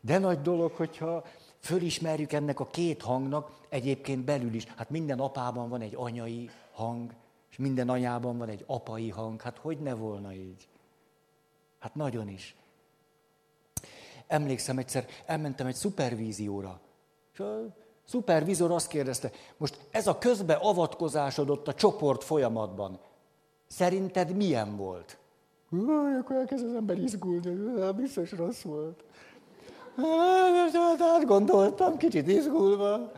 de 0.00 0.18
nagy 0.18 0.40
dolog, 0.40 0.72
hogyha 0.72 1.24
fölismerjük 1.58 2.32
ennek 2.32 2.60
a 2.60 2.66
két 2.66 3.02
hangnak 3.02 3.60
egyébként 3.68 4.24
belül 4.24 4.54
is. 4.54 4.64
Hát 4.64 4.90
minden 4.90 5.18
apában 5.18 5.68
van 5.68 5.80
egy 5.80 5.94
anyai 5.94 6.50
hang, 6.72 7.12
és 7.50 7.56
minden 7.56 7.88
anyában 7.88 8.38
van 8.38 8.48
egy 8.48 8.64
apai 8.66 9.10
hang. 9.10 9.40
Hát 9.40 9.58
hogy 9.58 9.78
ne 9.78 9.94
volna 9.94 10.32
így? 10.32 10.68
Hát 11.78 11.94
nagyon 11.94 12.28
is. 12.28 12.54
Emlékszem 14.26 14.78
egyszer, 14.78 15.06
elmentem 15.26 15.66
egy 15.66 15.74
szupervízióra, 15.74 16.80
és 17.32 17.40
a 17.40 17.60
szupervizor 18.04 18.70
azt 18.70 18.88
kérdezte, 18.88 19.30
most 19.56 19.78
ez 19.90 20.06
a 20.06 20.18
közbeavatkozásod 20.18 21.50
ott 21.50 21.68
a 21.68 21.74
csoport 21.74 22.24
folyamatban, 22.24 22.98
szerinted 23.66 24.36
milyen 24.36 24.76
volt? 24.76 25.18
Hú, 25.68 25.90
akkor 26.20 26.36
elkezd 26.36 26.64
az 26.64 26.74
ember 26.74 26.98
izgulni, 26.98 27.92
biztos 27.96 28.32
rossz 28.32 28.62
volt. 28.62 29.04
Hát, 29.96 30.98
hát 30.98 31.24
gondoltam, 31.24 31.96
kicsit 31.96 32.28
izgulva. 32.28 33.12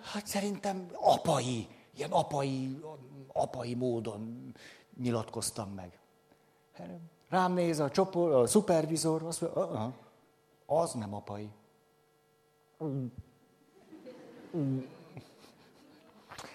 Hát 0.00 0.26
szerintem 0.26 0.86
apai 0.92 1.68
ilyen 2.00 2.10
apai, 2.10 2.80
apai 3.32 3.74
módon 3.74 4.52
nyilatkoztam 5.00 5.70
meg. 5.70 5.98
Rám 7.28 7.52
néz 7.52 7.80
a 7.80 7.90
csoport, 7.90 8.34
a 8.34 8.46
szupervizor, 8.46 9.22
azt 9.22 9.40
mondja, 9.40 9.92
az 10.66 10.92
nem 10.92 11.14
apai. 11.14 11.50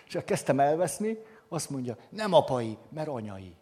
És 0.07 0.17
kezdtem 0.25 0.59
elveszni, 0.59 1.17
azt 1.47 1.69
mondja, 1.69 1.97
nem 2.09 2.33
apai, 2.33 2.77
mert 2.89 3.07
anyai. 3.07 3.55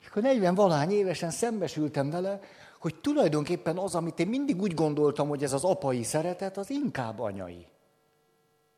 És 0.00 0.06
akkor 0.06 0.22
40 0.22 0.54
valány 0.54 0.90
évesen 0.90 1.30
szembesültem 1.30 2.10
vele, 2.10 2.40
hogy 2.78 2.94
tulajdonképpen 3.00 3.78
az, 3.78 3.94
amit 3.94 4.18
én 4.18 4.26
mindig 4.26 4.60
úgy 4.60 4.74
gondoltam, 4.74 5.28
hogy 5.28 5.42
ez 5.42 5.52
az 5.52 5.64
apai 5.64 6.02
szeretet, 6.02 6.56
az 6.56 6.70
inkább 6.70 7.18
anyai. 7.18 7.66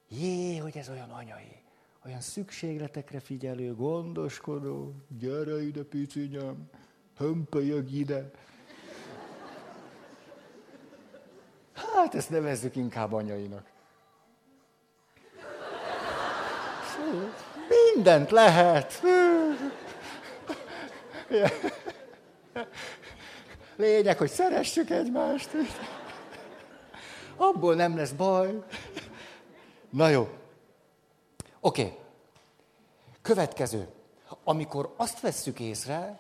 Jé, 0.08 0.56
hogy 0.56 0.76
ez 0.76 0.88
olyan 0.88 1.10
anyai. 1.10 1.60
olyan 2.06 2.20
szükségletekre 2.20 3.20
figyelő, 3.20 3.74
gondoskodó, 3.74 4.94
gyere 5.18 5.62
ide, 5.62 5.82
picinyám, 5.82 6.70
hömpölyög 7.16 7.92
ide. 7.92 8.30
Hát 11.74 12.14
ezt 12.14 12.30
nevezzük 12.30 12.76
inkább 12.76 13.12
anyainak. 13.12 13.66
Mindent 17.94 18.30
lehet. 18.30 19.02
Lényeg, 23.76 24.18
hogy 24.18 24.30
szeressük 24.30 24.90
egymást. 24.90 25.50
Abból 27.36 27.74
nem 27.74 27.96
lesz 27.96 28.10
baj. 28.10 28.62
Na 29.90 30.08
jó. 30.08 30.28
Oké. 31.60 31.98
Következő. 33.22 33.88
Amikor 34.44 34.94
azt 34.96 35.20
vesszük 35.20 35.60
észre, 35.60 36.18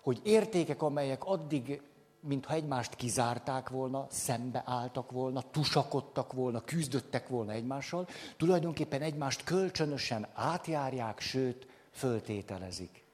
hogy 0.00 0.20
értékek, 0.22 0.82
amelyek 0.82 1.24
addig, 1.24 1.80
mintha 2.22 2.54
egymást 2.54 2.94
kizárták 2.94 3.68
volna, 3.68 4.06
szembe 4.10 4.62
álltak 4.66 5.10
volna, 5.10 5.42
tusakodtak 5.50 6.32
volna, 6.32 6.60
küzdöttek 6.60 7.28
volna 7.28 7.52
egymással, 7.52 8.08
tulajdonképpen 8.36 9.02
egymást 9.02 9.44
kölcsönösen 9.44 10.26
átjárják, 10.34 11.20
sőt, 11.20 11.66
föltételezik. 11.90 13.04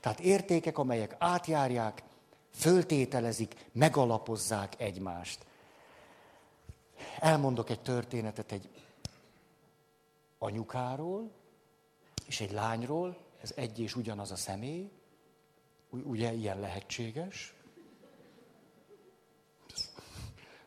Tehát 0.00 0.20
értékek, 0.20 0.78
amelyek 0.78 1.16
átjárják, 1.18 2.02
föltételezik, 2.50 3.68
megalapozzák 3.72 4.80
egymást. 4.80 5.46
Elmondok 7.18 7.70
egy 7.70 7.80
történetet 7.80 8.52
egy 8.52 8.68
anyukáról, 10.38 11.30
és 12.26 12.40
egy 12.40 12.52
lányról, 12.52 13.16
ez 13.42 13.52
egy 13.56 13.80
és 13.80 13.96
ugyanaz 13.96 14.30
a 14.30 14.36
személy, 14.36 14.90
ugye 15.90 16.32
ilyen 16.32 16.60
lehetséges. 16.60 17.54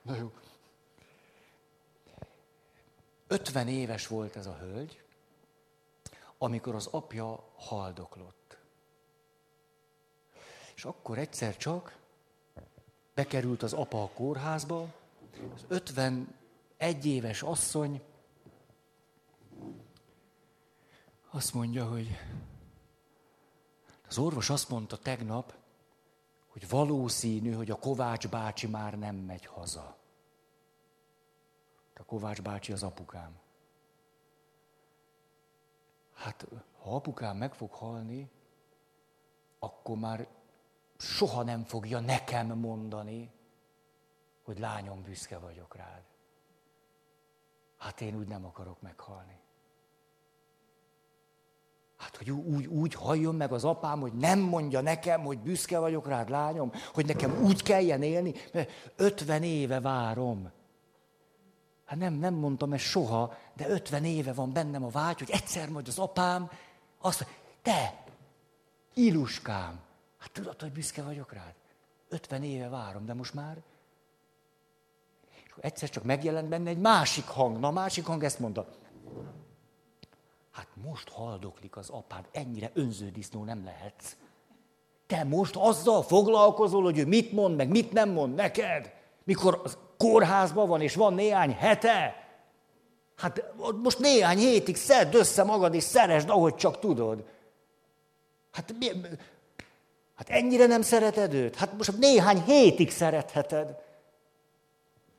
Na 0.01 0.15
jó. 0.15 0.31
50 3.27 3.67
éves 3.67 4.07
volt 4.07 4.35
ez 4.35 4.45
a 4.45 4.57
hölgy, 4.57 5.03
amikor 6.37 6.75
az 6.75 6.87
apja 6.87 7.49
haldoklott. 7.55 8.57
És 10.75 10.85
akkor 10.85 11.17
egyszer 11.17 11.57
csak 11.57 11.97
bekerült 13.13 13.63
az 13.63 13.73
apa 13.73 14.03
a 14.03 14.09
kórházba, 14.09 14.93
az 15.53 15.65
51 15.67 17.05
éves 17.05 17.41
asszony 17.41 18.01
azt 21.29 21.53
mondja, 21.53 21.85
hogy 21.85 22.17
az 24.07 24.17
orvos 24.17 24.49
azt 24.49 24.69
mondta 24.69 24.97
tegnap, 24.97 25.53
hogy 26.51 26.69
valószínű, 26.69 27.51
hogy 27.51 27.71
a 27.71 27.75
Kovács 27.75 28.27
bácsi 28.27 28.67
már 28.67 28.97
nem 28.97 29.15
megy 29.15 29.45
haza. 29.45 29.97
A 31.95 32.03
Kovács 32.03 32.41
bácsi 32.41 32.71
az 32.71 32.83
apukám. 32.83 33.39
Hát, 36.13 36.47
ha 36.81 36.95
apukám 36.95 37.37
meg 37.37 37.53
fog 37.53 37.71
halni, 37.71 38.31
akkor 39.59 39.97
már 39.97 40.27
soha 40.97 41.43
nem 41.43 41.63
fogja 41.63 41.99
nekem 41.99 42.47
mondani, 42.47 43.31
hogy 44.43 44.59
lányom, 44.59 45.01
büszke 45.01 45.37
vagyok 45.37 45.75
rád. 45.75 46.03
Hát 47.77 48.01
én 48.01 48.15
úgy 48.15 48.27
nem 48.27 48.45
akarok 48.45 48.81
meghalni. 48.81 49.40
Hát, 52.01 52.17
hogy 52.17 52.31
úgy, 52.31 52.67
úgy 52.67 52.93
halljon 52.93 53.35
meg 53.35 53.51
az 53.51 53.63
apám, 53.63 53.99
hogy 53.99 54.13
nem 54.13 54.39
mondja 54.39 54.81
nekem, 54.81 55.21
hogy 55.21 55.39
büszke 55.39 55.79
vagyok 55.79 56.07
rád, 56.07 56.29
lányom, 56.29 56.71
hogy 56.93 57.05
nekem 57.05 57.43
úgy 57.43 57.63
kelljen 57.63 58.03
élni, 58.03 58.33
mert 58.53 58.71
50 58.95 59.43
éve 59.43 59.79
várom. 59.79 60.51
Hát 61.85 61.99
nem, 61.99 62.13
nem 62.13 62.33
mondtam 62.33 62.73
ezt 62.73 62.83
soha, 62.83 63.37
de 63.55 63.69
50 63.69 64.05
éve 64.05 64.33
van 64.33 64.53
bennem 64.53 64.83
a 64.83 64.89
vágy, 64.89 65.19
hogy 65.19 65.29
egyszer 65.29 65.69
majd 65.69 65.87
az 65.87 65.99
apám 65.99 66.51
azt 67.01 67.19
mondja, 67.19 67.37
te, 67.61 68.03
Iluskám, 68.93 69.79
hát 70.17 70.31
tudod, 70.31 70.61
hogy 70.61 70.71
büszke 70.71 71.03
vagyok 71.03 71.33
rád? 71.33 71.53
50 72.09 72.43
éve 72.43 72.69
várom, 72.69 73.05
de 73.05 73.13
most 73.13 73.33
már... 73.33 73.57
És 75.33 75.53
egyszer 75.59 75.89
csak 75.89 76.03
megjelent 76.03 76.49
benne 76.49 76.69
egy 76.69 76.79
másik 76.79 77.25
hang. 77.25 77.59
Na, 77.59 77.67
a 77.67 77.71
másik 77.71 78.05
hang 78.05 78.23
ezt 78.23 78.39
mondta. 78.39 78.67
Hát 80.51 80.67
most 80.83 81.09
haldoklik 81.09 81.77
az 81.77 81.89
apád, 81.89 82.25
ennyire 82.31 82.71
önződisznó 82.73 83.43
nem 83.43 83.63
lehetsz. 83.65 84.15
Te 85.07 85.23
most 85.23 85.55
azzal 85.55 86.03
foglalkozol, 86.03 86.83
hogy 86.83 86.97
ő 86.97 87.05
mit 87.05 87.31
mond, 87.31 87.55
meg 87.55 87.69
mit 87.69 87.91
nem 87.91 88.09
mond 88.09 88.35
neked, 88.35 88.93
mikor 89.23 89.61
az 89.63 89.77
kórházban 89.97 90.67
van, 90.67 90.81
és 90.81 90.95
van 90.95 91.13
néhány 91.13 91.53
hete. 91.53 92.15
Hát 93.15 93.53
most 93.81 93.99
néhány 93.99 94.37
hétig 94.37 94.75
szedd 94.75 95.15
össze 95.15 95.43
magad, 95.43 95.73
és 95.73 95.83
szeresd, 95.83 96.29
ahogy 96.29 96.55
csak 96.55 96.79
tudod. 96.79 97.25
Hát, 98.51 98.73
mi, 98.79 98.87
hát 100.15 100.29
ennyire 100.29 100.65
nem 100.65 100.81
szereted 100.81 101.33
őt? 101.33 101.55
Hát 101.55 101.73
most 101.73 101.97
néhány 101.97 102.41
hétig 102.43 102.91
szeretheted. 102.91 103.75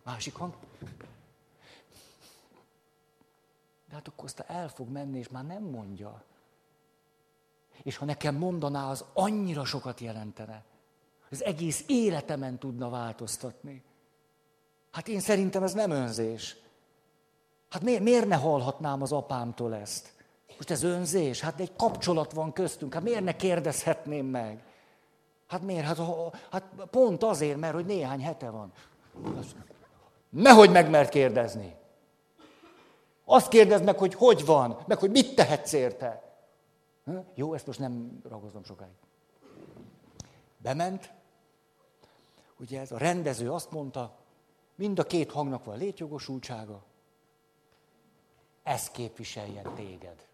Másik 0.02 0.34
hang. 0.34 0.54
De 3.92 3.98
hát 3.98 4.08
akkor 4.08 4.24
aztán 4.24 4.46
el 4.48 4.68
fog 4.68 4.88
menni, 4.88 5.18
és 5.18 5.28
már 5.28 5.46
nem 5.46 5.62
mondja. 5.62 6.22
És 7.82 7.96
ha 7.96 8.04
nekem 8.04 8.34
mondaná, 8.34 8.90
az 8.90 9.04
annyira 9.12 9.64
sokat 9.64 10.00
jelentene. 10.00 10.64
Az 11.30 11.44
egész 11.44 11.84
életemen 11.86 12.58
tudna 12.58 12.90
változtatni. 12.90 13.82
Hát 14.90 15.08
én 15.08 15.20
szerintem 15.20 15.62
ez 15.62 15.72
nem 15.72 15.90
önzés. 15.90 16.56
Hát 17.68 17.82
miért, 17.82 18.02
miért 18.02 18.26
ne 18.26 18.36
hallhatnám 18.36 19.02
az 19.02 19.12
apámtól 19.12 19.74
ezt? 19.74 20.12
Most 20.56 20.70
ez 20.70 20.82
önzés? 20.82 21.40
Hát 21.40 21.60
egy 21.60 21.76
kapcsolat 21.76 22.32
van 22.32 22.52
köztünk. 22.52 22.94
Hát 22.94 23.02
miért 23.02 23.24
ne 23.24 23.36
kérdezhetném 23.36 24.26
meg? 24.26 24.64
Hát 25.46 25.62
miért? 25.62 25.84
Hát, 25.84 25.98
hát 26.50 26.64
pont 26.90 27.22
azért, 27.22 27.58
mert 27.58 27.74
hogy 27.74 27.86
néhány 27.86 28.22
hete 28.22 28.50
van. 28.50 28.72
Nehogy 30.28 30.70
megmert 30.70 31.08
kérdezni. 31.08 31.80
Azt 33.32 33.48
kérdezd 33.48 33.84
meg, 33.84 33.98
hogy 33.98 34.14
hogy 34.14 34.44
van, 34.44 34.78
meg 34.86 34.98
hogy 34.98 35.10
mit 35.10 35.34
tehetsz 35.34 35.72
érte. 35.72 36.36
Jó, 37.34 37.54
ezt 37.54 37.66
most 37.66 37.78
nem 37.78 38.20
ragozom 38.28 38.64
sokáig. 38.64 38.92
Bement, 40.56 41.12
ugye 42.58 42.80
ez 42.80 42.92
a 42.92 42.98
rendező 42.98 43.52
azt 43.52 43.70
mondta, 43.70 44.16
mind 44.74 44.98
a 44.98 45.02
két 45.02 45.30
hangnak 45.30 45.64
van 45.64 45.78
létjogosultsága, 45.78 46.82
ez 48.62 48.90
képviseljen 48.90 49.74
téged. 49.74 50.26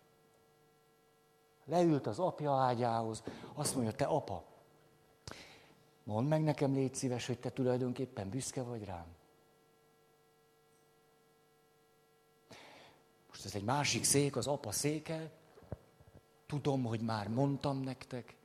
Leült 1.65 2.07
az 2.07 2.19
apja 2.19 2.53
ágyához, 2.53 3.23
azt 3.55 3.75
mondja, 3.75 3.93
te 3.93 4.05
apa, 4.05 4.45
mondd 6.03 6.27
meg 6.27 6.43
nekem, 6.43 6.75
légy 6.75 6.95
szíves, 6.95 7.27
hogy 7.27 7.39
te 7.39 7.51
tulajdonképpen 7.51 8.29
büszke 8.29 8.63
vagy 8.63 8.85
rám. 8.85 9.17
Ez 13.49 13.55
egy 13.55 13.65
másik 13.65 14.05
szék, 14.05 14.37
az 14.37 14.47
apa 14.47 14.73
széke. 14.73 15.31
Tudom, 16.47 16.85
hogy 16.85 17.01
már 17.01 17.29
mondtam 17.29 17.81
nektek, 17.81 18.37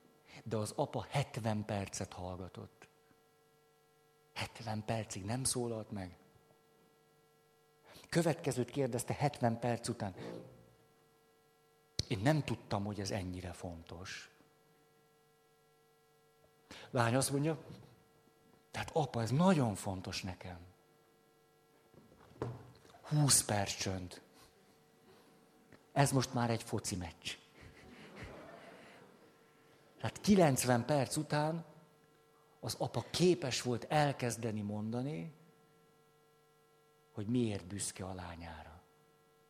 de 0.44 0.58
az 0.58 0.74
apa 0.76 1.06
70 1.10 1.66
percet 1.66 2.14
hallgatott. 2.14 2.88
70 4.34 4.86
percig 4.86 5.26
nem 5.26 5.44
szólalt 5.44 5.92
meg. 5.92 6.18
Következőt 8.10 8.70
kérdezte 8.70 9.14
70 9.14 9.60
perc 9.60 9.88
után. 9.88 10.16
Én 12.08 12.20
nem 12.20 12.44
tudtam, 12.44 12.86
hogy 12.86 13.00
ez 13.00 13.12
ennyire 13.12 13.54
fontos. 13.54 14.30
Lány 16.90 17.16
azt 17.16 17.32
mondja, 17.32 17.64
tehát 18.72 18.90
apa, 18.94 19.22
ez 19.22 19.32
nagyon 19.32 19.76
fontos 19.76 20.22
nekem. 20.22 20.60
20 23.02 23.44
perc 23.44 23.76
csönd. 23.76 24.22
Ez 25.94 26.12
most 26.12 26.34
már 26.34 26.50
egy 26.50 26.64
foci 26.64 26.96
meccs. 26.96 27.32
Tehát 29.98 30.22
90 30.22 30.86
perc 30.86 31.16
után 31.16 31.66
az 32.60 32.76
apa 32.80 33.06
képes 33.10 33.62
volt 33.62 33.86
elkezdeni 33.90 34.62
mondani, 34.62 35.34
hogy 37.14 37.26
miért 37.28 37.66
büszke 37.66 38.06
a 38.06 38.14
lányára. 38.14 38.82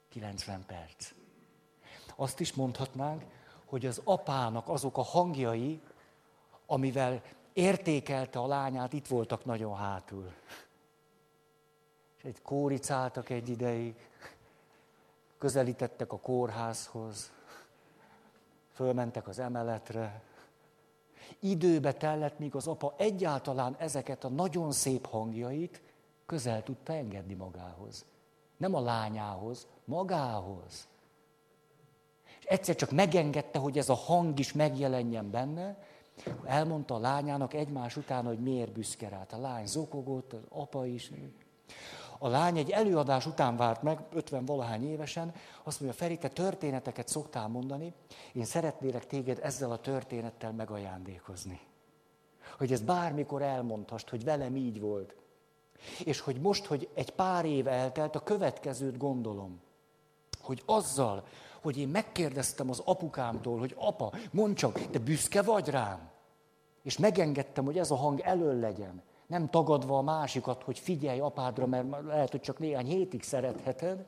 90 0.09 0.65
perc. 0.65 1.11
Azt 2.15 2.39
is 2.39 2.53
mondhatnánk, 2.53 3.23
hogy 3.65 3.85
az 3.85 4.01
apának 4.03 4.69
azok 4.69 4.97
a 4.97 5.01
hangjai, 5.01 5.81
amivel 6.65 7.21
értékelte 7.53 8.39
a 8.39 8.47
lányát, 8.47 8.93
itt 8.93 9.07
voltak 9.07 9.45
nagyon 9.45 9.75
hátul. 9.75 10.33
És 12.17 12.23
egy 12.23 12.41
kóricáltak 12.41 13.29
egy 13.29 13.49
ideig, 13.49 13.95
közelítettek 15.43 16.13
a 16.13 16.19
kórházhoz, 16.19 17.31
fölmentek 18.73 19.27
az 19.27 19.39
emeletre. 19.39 20.21
Időbe 21.39 21.93
tellett, 21.93 22.39
míg 22.39 22.55
az 22.55 22.67
apa 22.67 22.93
egyáltalán 22.97 23.75
ezeket 23.79 24.23
a 24.23 24.29
nagyon 24.29 24.71
szép 24.71 25.05
hangjait 25.05 25.81
közel 26.25 26.63
tudta 26.63 26.93
engedni 26.93 27.33
magához. 27.33 28.05
Nem 28.57 28.73
a 28.75 28.79
lányához, 28.79 29.67
magához. 29.85 30.87
És 32.39 32.45
egyszer 32.45 32.75
csak 32.75 32.91
megengedte, 32.91 33.59
hogy 33.59 33.77
ez 33.77 33.89
a 33.89 33.95
hang 33.95 34.39
is 34.39 34.53
megjelenjen 34.53 35.31
benne, 35.31 35.83
elmondta 36.43 36.95
a 36.95 36.99
lányának 36.99 37.53
egymás 37.53 37.97
után, 37.97 38.25
hogy 38.25 38.39
miért 38.39 38.71
büszke 38.71 39.09
rá. 39.09 39.25
A 39.31 39.37
lány 39.37 39.67
zokogott, 39.67 40.33
az 40.33 40.43
apa 40.49 40.85
is. 40.85 41.11
A 42.23 42.27
lány 42.27 42.57
egy 42.57 42.69
előadás 42.69 43.25
után 43.25 43.57
várt 43.57 43.81
meg, 43.81 43.99
50 44.13 44.45
valahány 44.45 44.89
évesen, 44.89 45.33
azt 45.63 45.79
mondja, 45.79 45.99
Feri, 45.99 46.17
te 46.17 46.27
történeteket 46.27 47.07
szoktál 47.07 47.47
mondani, 47.47 47.93
én 48.33 48.45
szeretnélek 48.45 49.07
téged 49.07 49.39
ezzel 49.41 49.71
a 49.71 49.79
történettel 49.79 50.51
megajándékozni. 50.51 51.59
Hogy 52.57 52.71
ez 52.71 52.81
bármikor 52.81 53.41
elmondhast, 53.41 54.09
hogy 54.09 54.23
velem 54.23 54.55
így 54.55 54.79
volt. 54.79 55.15
És 56.03 56.19
hogy 56.19 56.41
most, 56.41 56.65
hogy 56.65 56.89
egy 56.93 57.11
pár 57.11 57.45
év 57.45 57.67
eltelt, 57.67 58.15
a 58.15 58.23
következőt 58.23 58.97
gondolom. 58.97 59.61
Hogy 60.41 60.63
azzal, 60.65 61.23
hogy 61.61 61.77
én 61.77 61.87
megkérdeztem 61.87 62.69
az 62.69 62.81
apukámtól, 62.85 63.59
hogy 63.59 63.75
apa, 63.77 64.13
mondd 64.31 64.53
csak, 64.53 64.89
te 64.89 64.99
büszke 64.99 65.41
vagy 65.41 65.67
rám? 65.67 66.09
És 66.83 66.97
megengedtem, 66.97 67.65
hogy 67.65 67.77
ez 67.77 67.91
a 67.91 67.95
hang 67.95 68.19
elől 68.19 68.59
legyen. 68.59 69.01
Nem 69.27 69.49
tagadva 69.49 69.97
a 69.97 70.01
másikat, 70.01 70.63
hogy 70.63 70.79
figyelj 70.79 71.19
apádra, 71.19 71.65
mert 71.65 71.87
lehet, 72.05 72.31
hogy 72.31 72.41
csak 72.41 72.59
néhány 72.59 72.85
hétig 72.85 73.23
szeretheted. 73.23 74.05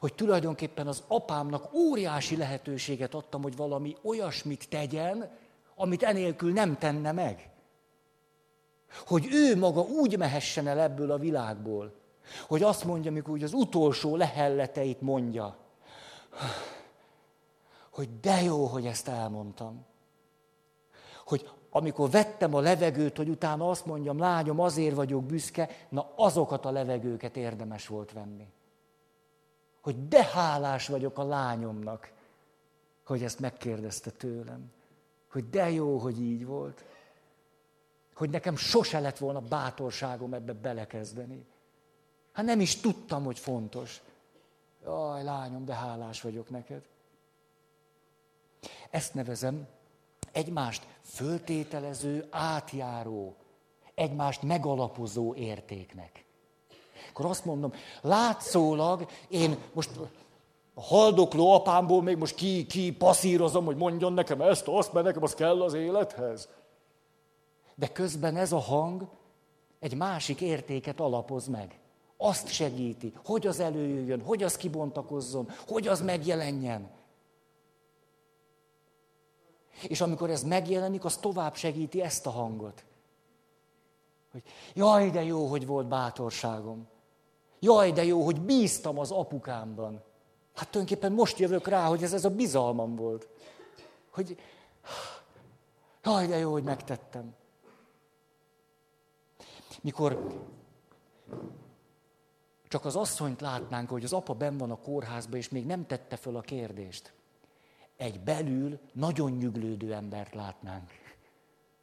Hogy 0.00 0.14
tulajdonképpen 0.14 0.86
az 0.86 1.02
apámnak 1.06 1.74
óriási 1.74 2.36
lehetőséget 2.36 3.14
adtam, 3.14 3.42
hogy 3.42 3.56
valami 3.56 3.96
olyasmit 4.02 4.68
tegyen, 4.68 5.30
amit 5.74 6.02
enélkül 6.02 6.52
nem 6.52 6.78
tenne 6.78 7.12
meg. 7.12 7.50
Hogy 9.06 9.28
ő 9.30 9.56
maga 9.56 9.80
úgy 9.80 10.18
mehessen 10.18 10.66
el 10.66 10.78
ebből 10.78 11.10
a 11.10 11.18
világból, 11.18 11.94
hogy 12.46 12.62
azt 12.62 12.84
mondja, 12.84 13.10
amikor 13.10 13.32
úgy 13.32 13.42
az 13.42 13.52
utolsó 13.52 14.16
lehelleteit 14.16 15.00
mondja, 15.00 15.56
hogy 17.90 18.20
de 18.20 18.42
jó, 18.42 18.64
hogy 18.64 18.86
ezt 18.86 19.08
elmondtam. 19.08 19.86
Hogy 21.24 21.50
amikor 21.70 22.10
vettem 22.10 22.54
a 22.54 22.60
levegőt, 22.60 23.16
hogy 23.16 23.28
utána 23.28 23.70
azt 23.70 23.86
mondjam, 23.86 24.18
lányom, 24.18 24.60
azért 24.60 24.94
vagyok 24.94 25.24
büszke, 25.24 25.68
na 25.88 26.12
azokat 26.14 26.64
a 26.64 26.70
levegőket 26.70 27.36
érdemes 27.36 27.86
volt 27.86 28.12
venni. 28.12 28.46
Hogy 29.80 30.08
de 30.08 30.24
hálás 30.24 30.88
vagyok 30.88 31.18
a 31.18 31.24
lányomnak, 31.24 32.12
hogy 33.04 33.22
ezt 33.22 33.40
megkérdezte 33.40 34.10
tőlem. 34.10 34.72
Hogy 35.30 35.50
de 35.50 35.70
jó, 35.70 35.98
hogy 35.98 36.20
így 36.20 36.46
volt. 36.46 36.84
Hogy 38.14 38.30
nekem 38.30 38.56
sose 38.56 39.00
lett 39.00 39.18
volna 39.18 39.40
bátorságom 39.40 40.34
ebbe 40.34 40.52
belekezdeni. 40.52 41.46
Hát 42.32 42.44
nem 42.44 42.60
is 42.60 42.76
tudtam, 42.76 43.24
hogy 43.24 43.38
fontos. 43.38 44.02
Jaj, 44.84 45.24
lányom, 45.24 45.64
de 45.64 45.74
hálás 45.74 46.20
vagyok 46.20 46.50
neked. 46.50 46.82
Ezt 48.90 49.14
nevezem 49.14 49.66
egymást 50.32 50.86
föltételező, 51.02 52.26
átjáró, 52.30 53.36
egymást 53.94 54.42
megalapozó 54.42 55.34
értéknek. 55.34 56.24
Akkor 57.08 57.26
azt 57.26 57.44
mondom, 57.44 57.72
látszólag 58.00 59.06
én 59.28 59.58
most 59.72 59.90
a 60.74 60.80
haldokló 60.80 61.52
apámból 61.52 62.02
még 62.02 62.16
most 62.16 62.34
ki, 62.34 62.66
ki 62.66 62.92
passzírozom, 62.92 63.64
hogy 63.64 63.76
mondjon 63.76 64.12
nekem 64.12 64.40
ezt, 64.40 64.68
azt, 64.68 64.92
mert 64.92 65.06
nekem 65.06 65.22
az 65.22 65.34
kell 65.34 65.62
az 65.62 65.74
élethez. 65.74 66.48
De 67.74 67.88
közben 67.88 68.36
ez 68.36 68.52
a 68.52 68.58
hang 68.58 69.08
egy 69.78 69.94
másik 69.94 70.40
értéket 70.40 71.00
alapoz 71.00 71.46
meg. 71.46 71.78
Azt 72.16 72.48
segíti, 72.48 73.12
hogy 73.24 73.46
az 73.46 73.60
előjöjjön, 73.60 74.22
hogy 74.22 74.42
az 74.42 74.56
kibontakozzon, 74.56 75.48
hogy 75.68 75.88
az 75.88 76.00
megjelenjen. 76.00 76.90
És 79.82 80.00
amikor 80.00 80.30
ez 80.30 80.42
megjelenik, 80.42 81.04
az 81.04 81.16
tovább 81.16 81.54
segíti 81.54 82.02
ezt 82.02 82.26
a 82.26 82.30
hangot. 82.30 82.84
Hogy 84.32 84.42
jaj, 84.74 85.10
de 85.10 85.22
jó, 85.22 85.46
hogy 85.46 85.66
volt 85.66 85.86
bátorságom. 85.86 86.88
Jaj, 87.60 87.92
de 87.92 88.04
jó, 88.04 88.24
hogy 88.24 88.40
bíztam 88.40 88.98
az 88.98 89.10
apukámban. 89.10 90.02
Hát 90.54 90.68
tulajdonképpen 90.70 91.12
most 91.12 91.38
jövök 91.38 91.66
rá, 91.66 91.86
hogy 91.86 92.02
ez, 92.02 92.12
ez 92.12 92.24
a 92.24 92.30
bizalmam 92.30 92.96
volt. 92.96 93.28
Hogy 94.10 94.38
jaj, 96.02 96.26
de 96.26 96.36
jó, 96.36 96.52
hogy 96.52 96.62
megtettem. 96.64 97.34
Mikor 99.80 100.38
csak 102.68 102.84
az 102.84 102.96
asszonyt 102.96 103.40
látnánk, 103.40 103.88
hogy 103.88 104.04
az 104.04 104.12
apa 104.12 104.34
ben 104.34 104.58
van 104.58 104.70
a 104.70 104.76
kórházban, 104.76 105.38
és 105.38 105.48
még 105.48 105.66
nem 105.66 105.86
tette 105.86 106.16
föl 106.16 106.36
a 106.36 106.40
kérdést 106.40 107.12
egy 107.98 108.20
belül 108.20 108.78
nagyon 108.92 109.30
nyüglődő 109.30 109.94
embert 109.94 110.34
látnánk. 110.34 110.90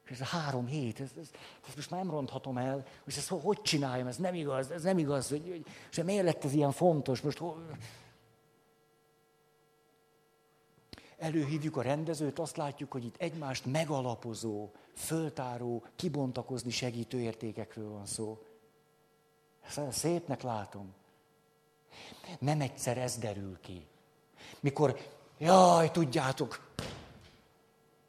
És 0.05 0.11
ez 0.11 0.21
a 0.21 0.25
három 0.25 0.65
hét, 0.65 0.99
ez, 0.99 1.11
ez, 1.19 1.29
most 1.75 1.89
már 1.89 2.03
nem 2.03 2.13
ronthatom 2.13 2.57
el, 2.57 2.85
és 3.05 3.17
ezt 3.17 3.27
hogy 3.27 3.61
csináljam, 3.61 4.07
ez 4.07 4.17
nem 4.17 4.33
igaz, 4.33 4.71
ez 4.71 4.83
nem 4.83 4.97
igaz, 4.97 5.29
hogy, 5.29 5.65
és 5.91 6.03
miért 6.03 6.23
lett 6.23 6.43
ez 6.43 6.53
ilyen 6.53 6.71
fontos, 6.71 7.21
most 7.21 7.41
Előhívjuk 11.17 11.77
a 11.77 11.81
rendezőt, 11.81 12.39
azt 12.39 12.57
látjuk, 12.57 12.91
hogy 12.91 13.05
itt 13.05 13.15
egymást 13.17 13.65
megalapozó, 13.65 14.71
föltáró, 14.93 15.83
kibontakozni 15.95 16.69
segítő 16.69 17.19
értékekről 17.19 17.89
van 17.89 18.05
szó. 18.05 18.41
Ezt 19.67 19.91
szépnek 19.91 20.41
látom. 20.41 20.93
Nem 22.39 22.61
egyszer 22.61 22.97
ez 22.97 23.17
derül 23.17 23.59
ki. 23.61 23.87
Mikor 24.59 24.97
Jaj, 25.37 25.91
tudjátok, 25.91 26.59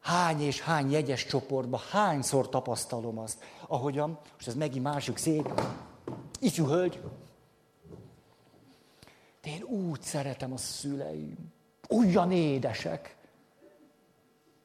hány 0.01 0.41
és 0.41 0.61
hány 0.61 0.91
jegyes 0.91 1.27
csoportban, 1.27 1.81
hányszor 1.91 2.49
tapasztalom 2.49 3.19
azt, 3.19 3.45
ahogyan, 3.67 4.19
most 4.35 4.49
ez 4.49 4.55
megint 4.55 4.85
másik 4.85 5.17
szék, 5.17 5.47
ifjú 6.41 6.67
hölgy, 6.67 7.01
de 9.43 9.51
én 9.51 9.63
úgy 9.63 10.03
szeretem 10.03 10.53
a 10.53 10.57
szüleim, 10.57 11.53
olyan 11.89 12.33
édesek. 12.33 13.17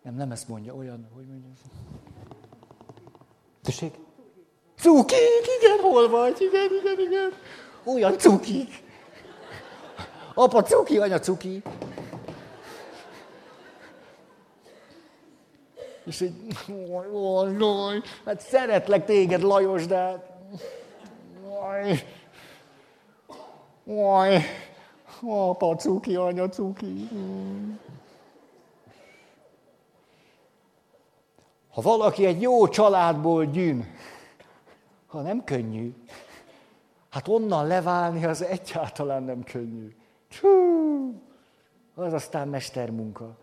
Nem, 0.01 0.15
nem 0.15 0.31
ezt 0.31 0.47
mondja, 0.47 0.75
olyan, 0.75 1.09
hogy 1.13 1.25
mondja. 1.27 1.49
Tessék? 3.61 3.95
Cukik, 4.77 5.47
igen, 5.61 5.79
hol 5.79 6.09
vagy? 6.09 6.41
Igen, 6.41 6.69
igen, 6.81 6.99
igen. 6.99 7.31
Olyan 7.83 8.17
cukik. 8.17 8.83
Apa 10.33 10.63
cuki, 10.63 10.97
anya 10.97 11.19
cuki. 11.19 11.61
És 16.11 16.21
így, 16.21 16.33
oj, 17.13 18.01
hát 18.25 18.39
szeretlek 18.39 19.05
téged, 19.05 19.41
Lajos, 19.41 19.85
de 19.85 19.97
hát... 19.97 20.31
Oj, 21.69 22.03
oj, 23.85 24.41
apa 25.21 25.75
cuki, 25.75 26.15
anya 26.15 26.49
cuki. 26.49 27.07
Ha 31.71 31.81
valaki 31.81 32.25
egy 32.25 32.41
jó 32.41 32.67
családból 32.67 33.45
gyűn, 33.45 33.95
ha 35.07 35.21
nem 35.21 35.43
könnyű, 35.43 35.93
hát 37.09 37.27
onnan 37.27 37.67
leválni 37.67 38.25
az 38.25 38.41
egyáltalán 38.41 39.23
nem 39.23 39.43
könnyű. 39.43 39.95
Csú, 40.27 40.49
az 41.95 42.13
aztán 42.13 42.47
mestermunka. 42.47 43.37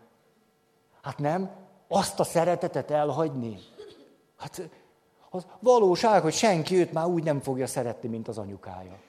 Hát 1.01 1.17
nem? 1.17 1.58
Azt 1.91 2.19
a 2.19 2.23
szeretetet 2.23 2.91
elhagyni? 2.91 3.59
Hát 4.37 4.69
az 5.29 5.45
valóság, 5.59 6.21
hogy 6.21 6.33
senki 6.33 6.75
őt 6.75 6.91
már 6.91 7.05
úgy 7.05 7.23
nem 7.23 7.39
fogja 7.39 7.67
szeretni, 7.67 8.09
mint 8.09 8.27
az 8.27 8.37
anyukája. 8.37 8.99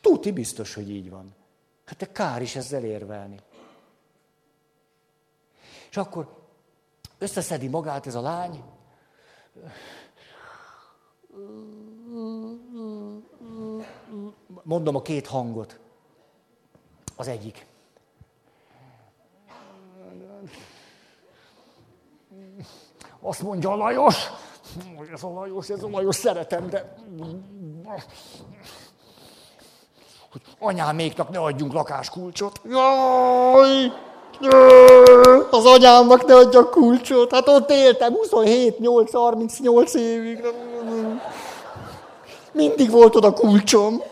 Tuti 0.00 0.32
biztos, 0.32 0.74
hogy 0.74 0.90
így 0.90 1.10
van. 1.10 1.34
Hát 1.84 1.98
te 1.98 2.12
kár 2.12 2.42
is 2.42 2.56
ezzel 2.56 2.84
érvelni. 2.84 3.40
És 5.90 5.96
akkor 5.96 6.36
összeszedi 7.18 7.68
magát 7.68 8.06
ez 8.06 8.14
a 8.14 8.20
lány, 8.20 8.62
mondom 14.62 14.94
a 14.94 15.02
két 15.02 15.26
hangot. 15.26 15.78
Az 17.16 17.28
egyik. 17.28 17.66
Azt 23.30 23.42
mondja 23.42 23.70
a 23.70 23.76
Lajos, 23.76 24.16
ez 25.12 25.22
a 25.22 25.28
Lajos, 25.28 25.68
ez 25.68 25.82
a 25.82 25.88
Lajos 25.88 26.16
szeretem, 26.16 26.68
de... 26.68 26.94
hogy 30.30 30.40
anyáméknak 30.58 31.28
ne 31.30 31.38
adjunk 31.38 31.72
lakáskulcsot. 31.72 32.60
Jaj! 32.64 33.92
Az 35.50 35.64
anyámnak 35.64 36.26
ne 36.26 36.34
adjak 36.34 36.70
kulcsot. 36.70 37.30
Hát 37.32 37.48
ott 37.48 37.70
éltem 37.70 38.12
27, 38.12 38.78
8, 38.78 39.12
38 39.12 39.94
évig. 39.94 40.44
Mindig 42.52 42.90
volt 42.90 43.16
oda 43.16 43.32
kulcsom. 43.32 44.02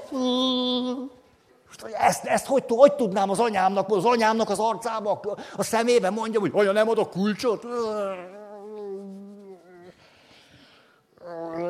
Ezt, 1.93 2.25
ezt 2.25 2.47
hogy, 2.47 2.65
hogy 2.69 2.93
tudnám 2.93 3.31
az 3.31 3.39
anyámnak, 3.39 3.91
az 3.91 4.05
anyámnak 4.05 4.51
az 4.51 4.59
arcába, 4.59 5.21
a 5.57 5.63
szemébe 5.63 6.11
mondjam, 6.11 6.43
hogy 6.43 6.53
anya, 6.55 6.73
nem 6.73 6.89
adok 6.89 7.11
kulcsot? 7.11 7.67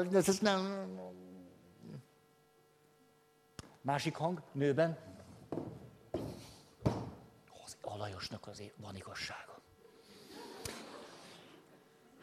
Ez, 0.06 0.28
ez 0.28 0.38
nem... 0.38 0.88
Másik 3.80 4.16
hang, 4.16 4.42
nőben. 4.52 4.98
Az 7.64 7.76
alajosnak 7.82 8.46
azért 8.46 8.74
van 8.76 8.96
igazsága. 8.96 9.60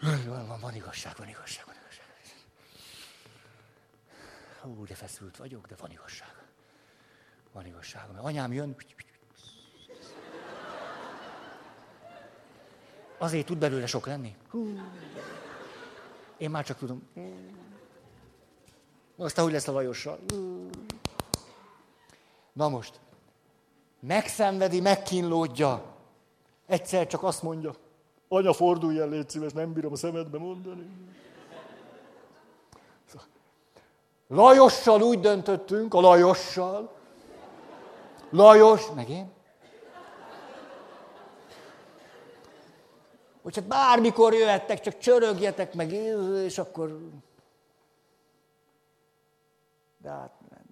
Van, 0.01 0.47
van, 0.47 0.59
van 0.59 0.76
igazság, 0.76 1.13
van 1.17 1.28
igazság, 1.28 1.65
van 1.65 1.76
igazság. 1.76 2.05
Hú, 4.61 4.86
de 4.86 4.95
feszült 4.95 5.38
vagyok, 5.38 5.67
de 5.67 5.76
van 5.80 5.91
igazság. 5.91 6.47
Van 7.51 7.65
igazság. 7.65 8.11
Mert 8.11 8.23
anyám 8.23 8.53
jön, 8.53 8.76
azért 13.17 13.45
tud 13.45 13.57
belőle 13.57 13.86
sok 13.86 14.05
lenni. 14.05 14.36
Hú. 14.49 14.80
Én 16.38 16.49
már 16.49 16.65
csak 16.65 16.78
tudom. 16.78 17.07
Aztán 19.18 19.43
hogy 19.43 19.53
lesz 19.53 19.68
a 19.68 19.72
Lajossal? 19.72 20.20
Na 22.53 22.70
most, 22.70 22.99
megszenvedi, 23.99 24.80
megkínlódja. 24.80 25.84
Egyszer 26.66 27.07
csak 27.07 27.24
azt 27.24 27.43
mondja, 27.43 27.74
anya, 28.28 28.53
fordulj 28.53 28.99
el, 28.99 29.09
légy 29.09 29.30
szíves, 29.30 29.51
nem 29.51 29.74
bírom 29.74 29.91
a 29.91 29.95
szemedbe 29.95 30.38
mondani. 30.38 30.88
Lajossal 34.28 35.01
úgy 35.01 35.20
döntöttünk, 35.20 35.93
a 35.93 35.99
Lajossal. 35.99 36.91
Lajos, 38.30 38.91
meg 38.95 39.09
én. 39.09 39.32
Hogy 43.43 43.53
csak 43.53 43.63
bármikor 43.63 44.34
jöhettek, 44.34 44.80
csak 44.80 44.97
csörögjetek 44.97 45.74
meg, 45.74 45.91
és 46.45 46.57
akkor... 46.57 46.99
De 50.06 50.12
hát 50.12 50.32
nem. 50.49 50.64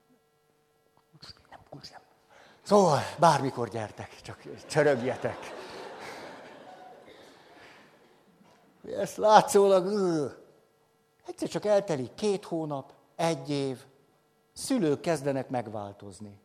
Nem, 1.49 1.59
nem. 1.71 2.01
Szóval 2.61 2.99
bármikor 3.19 3.69
gyertek, 3.69 4.21
csak 4.21 4.65
csörögjetek. 4.65 5.37
Ezt 8.85 9.17
látszólag, 9.17 9.85
egyszer 11.25 11.49
csak 11.49 11.65
eltelik 11.65 12.13
két 12.13 12.45
hónap, 12.45 12.93
egy 13.15 13.49
év, 13.49 13.85
szülők 14.53 15.01
kezdenek 15.01 15.49
megváltozni. 15.49 16.39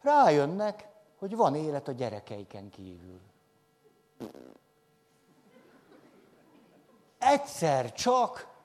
Rájönnek, 0.00 0.88
hogy 1.18 1.36
van 1.36 1.54
élet 1.54 1.88
a 1.88 1.92
gyerekeiken 1.92 2.70
kívül. 2.70 3.20
Egyszer 7.18 7.92
csak 7.92 8.55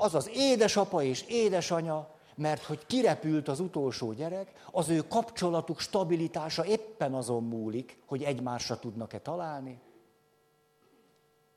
az 0.00 0.14
az 0.14 0.30
édesapa 0.34 1.02
és 1.02 1.24
édesanya, 1.28 2.08
mert 2.34 2.64
hogy 2.64 2.86
kirepült 2.86 3.48
az 3.48 3.60
utolsó 3.60 4.12
gyerek, 4.12 4.52
az 4.70 4.88
ő 4.88 4.98
kapcsolatuk 5.08 5.80
stabilitása 5.80 6.64
éppen 6.64 7.14
azon 7.14 7.44
múlik, 7.44 7.98
hogy 8.06 8.22
egymásra 8.22 8.78
tudnak-e 8.78 9.18
találni. 9.18 9.80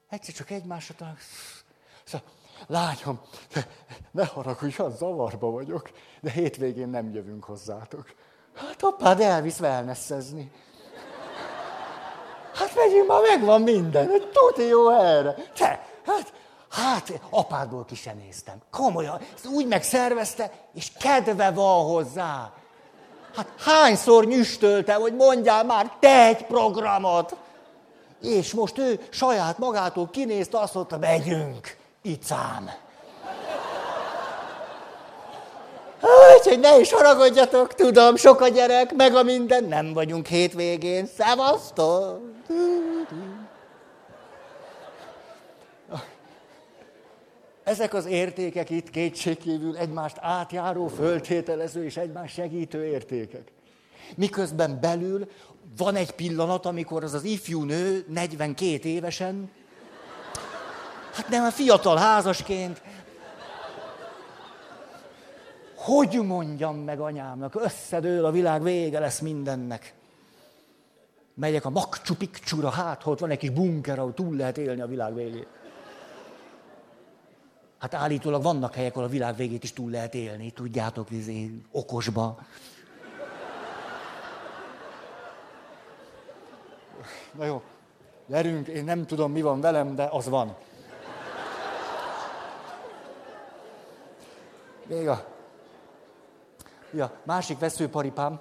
Egyszer 0.10 0.34
csak 0.34 0.50
egymásra 0.50 0.96
találnak. 0.96 1.22
Szóval, 2.04 2.28
lányom, 2.68 3.22
ne 4.12 4.26
haragudj, 4.26 4.76
olyan 4.80 4.96
zavarba 4.96 5.52
vagyok, 5.52 5.92
de 6.22 6.32
hétvégén 6.32 6.90
nem 6.90 7.14
jövünk 7.14 7.44
hozzátok. 7.44 8.14
Hát 8.54 8.84
apád 8.84 9.20
elvisz 9.20 9.60
wellnessezni. 9.60 10.52
Hát 12.54 12.76
megyünk, 12.76 13.08
már 13.08 13.22
megvan 13.22 13.62
minden, 13.62 14.08
hogy 14.08 14.30
tuti 14.32 14.64
jó 14.64 14.90
erre. 14.90 15.36
Te, 15.54 15.83
hát, 16.74 17.12
apádból 17.30 17.86
ki 17.86 17.96
sem 17.96 18.18
néztem. 18.18 18.56
Komolyan, 18.72 19.20
ezt 19.36 19.46
úgy 19.46 19.68
megszervezte, 19.68 20.52
és 20.74 20.92
kedve 21.00 21.52
van 21.52 21.86
hozzá. 21.86 22.52
Hát 23.36 23.48
hányszor 23.60 24.26
nyüstöltem, 24.26 25.02
hogy 25.02 25.16
mondjál 25.16 25.64
már 25.64 25.92
te 26.00 26.26
egy 26.26 26.46
programot. 26.46 27.36
És 28.22 28.54
most 28.54 28.78
ő 28.78 29.00
saját 29.10 29.58
magától 29.58 30.10
kinézte, 30.10 30.60
azt 30.60 30.74
mondta, 30.74 30.98
megyünk, 30.98 31.78
icám. 32.02 32.70
Úgyhogy 36.38 36.60
ne 36.60 36.80
is 36.80 36.94
haragudjatok, 36.94 37.74
tudom, 37.74 38.16
sok 38.16 38.42
a 38.42 38.48
gyerek, 38.48 38.94
meg 38.94 39.16
a 39.16 39.24
minden, 39.24 39.64
nem 39.64 39.94
vagyunk 39.94 40.28
hétvégén. 40.28 41.10
Szevasztok! 41.18 42.22
Ezek 47.64 47.94
az 47.94 48.06
értékek 48.06 48.70
itt 48.70 48.90
kétségkívül 48.90 49.78
egymást 49.78 50.18
átjáró, 50.20 50.88
föltételező 50.88 51.84
és 51.84 51.98
egymás 51.98 52.32
segítő 52.32 52.86
értékek. 52.86 53.52
Miközben 54.16 54.80
belül 54.82 55.30
van 55.78 55.96
egy 55.96 56.12
pillanat, 56.12 56.66
amikor 56.66 57.04
az 57.04 57.14
az 57.14 57.24
ifjú 57.24 57.64
nő 57.64 58.06
42 58.08 58.90
évesen, 58.90 59.52
hát 61.14 61.30
nem, 61.30 61.44
a 61.44 61.52
fiatal 61.52 61.98
házasként, 61.98 62.82
hogy 65.76 66.20
mondjam 66.26 66.78
meg 66.78 67.00
anyámnak, 67.00 67.56
összedől 67.56 68.26
a 68.26 68.32
világ, 68.32 68.64
vége 68.64 69.00
lesz 69.00 69.20
mindennek. 69.20 69.94
Megyek 71.34 71.66
a 71.66 71.70
Makcsu 71.70 72.16
Pikcsura, 72.16 72.70
hát 72.70 73.02
ott 73.06 73.20
van 73.20 73.30
egy 73.30 73.38
kis 73.38 73.50
bunker, 73.50 74.00
ahol 74.00 74.14
túl 74.14 74.36
lehet 74.36 74.58
élni 74.58 74.82
a 74.82 74.88
világ 74.88 75.16
végét. 75.16 75.48
Hát 77.84 77.94
állítólag 77.94 78.44
vannak 78.44 78.74
helyek, 78.74 78.96
ahol 78.96 79.08
a 79.08 79.12
világ 79.12 79.36
végét 79.36 79.64
is 79.64 79.74
túl 79.74 79.92
lehet 79.92 80.14
élni, 80.14 80.52
tudjátok, 80.52 81.12
izé, 81.12 81.62
okosba. 81.72 82.40
Na 87.32 87.46
jó, 87.46 87.62
gyerünk, 88.28 88.68
én 88.68 88.84
nem 88.84 89.06
tudom, 89.06 89.32
mi 89.32 89.42
van 89.42 89.62
velem, 89.62 89.96
de 89.96 90.08
az 90.12 90.30
van. 90.30 90.56
Még 94.88 95.08
a 95.08 95.26
Ja, 96.94 97.20
másik 97.24 97.60
veszőparipám, 97.60 98.32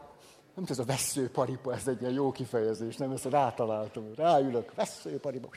nem 0.55 0.64
tudom, 0.64 0.66
ez 0.68 0.78
a 0.78 0.84
veszőparipa, 0.84 1.74
ez 1.74 1.88
egy 1.88 2.01
ilyen 2.01 2.12
jó 2.12 2.32
kifejezés, 2.32 2.97
nem 2.97 3.11
ezt 3.11 3.24
rátaláltam. 3.24 4.05
Ráülök, 4.16 4.74
veszőparipa. 4.74 5.49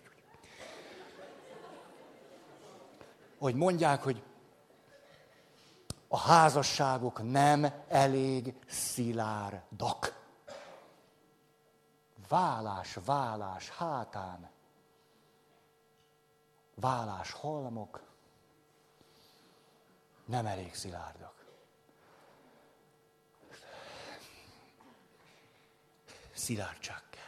Hogy 3.38 3.56
mondják, 3.56 4.04
hogy 4.04 4.24
a 6.08 6.18
házasságok 6.18 7.32
nem 7.32 7.84
elég 7.88 8.56
szilárdak. 8.68 10.24
Válás, 12.28 12.98
válás 13.06 13.70
hátán. 13.70 14.50
Válás 16.76 17.32
halmok 17.32 18.02
nem 20.26 20.46
elég 20.46 20.76
szilárdak. 20.76 21.36
szilárdság 26.46 27.02
kell. 27.10 27.24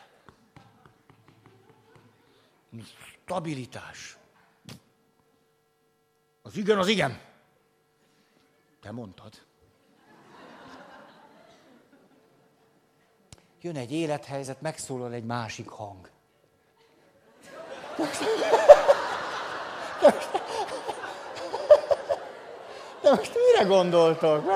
Stabilitás. 3.24 4.18
Az 6.48 6.58
igen, 6.58 6.78
az 6.78 6.88
igen. 6.88 7.20
Te 8.82 8.92
mondtad. 8.92 9.32
Jön 13.62 13.76
egy 13.76 13.92
élethelyzet, 13.92 14.62
megszólal 14.62 15.14
egy 15.14 15.24
másik 15.24 15.68
hang. 15.68 16.10
De 23.02 23.10
most 23.10 23.34
mire 23.34 23.68
gondoltok? 23.68 24.52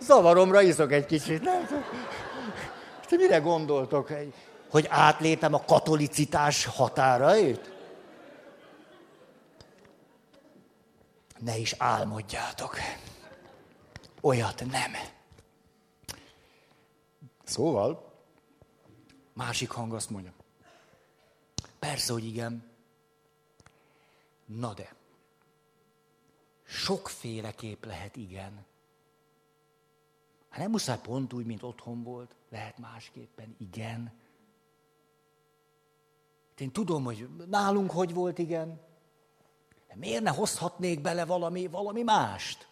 Zavaromra 0.00 0.62
iszok 0.62 0.92
egy 0.92 1.06
kicsit, 1.06 1.42
nem? 1.42 1.66
Ti 3.06 3.16
mire 3.16 3.38
gondoltok? 3.38 4.08
Hogy 4.70 4.86
átlépem 4.90 5.54
a 5.54 5.64
katolicitás 5.64 6.64
határait? 6.64 7.73
Ne 11.44 11.56
is 11.56 11.74
álmodjátok. 11.78 12.76
olyat 14.20 14.64
nem. 14.64 14.92
Szóval, 17.42 18.12
másik 19.32 19.70
hang 19.70 19.94
azt 19.94 20.10
mondja. 20.10 20.32
Persze, 21.78 22.12
hogy 22.12 22.24
igen. 22.24 22.70
Na 24.44 24.74
de, 24.74 24.94
sokféleképp 26.62 27.84
lehet 27.84 28.16
igen. 28.16 28.64
Hát 30.48 30.58
nem 30.58 30.70
muszáj 30.70 31.00
pont 31.00 31.32
úgy, 31.32 31.46
mint 31.46 31.62
otthon 31.62 32.02
volt, 32.02 32.34
lehet 32.48 32.78
másképpen 32.78 33.56
igen. 33.58 34.12
Én 36.58 36.70
tudom, 36.70 37.04
hogy 37.04 37.28
nálunk 37.48 37.90
hogy 37.90 38.14
volt 38.14 38.38
igen. 38.38 38.80
Miért 39.94 40.22
ne 40.22 40.30
hozhatnék 40.30 41.00
bele 41.00 41.24
valami, 41.24 41.66
valami 41.66 42.02
mást? 42.02 42.68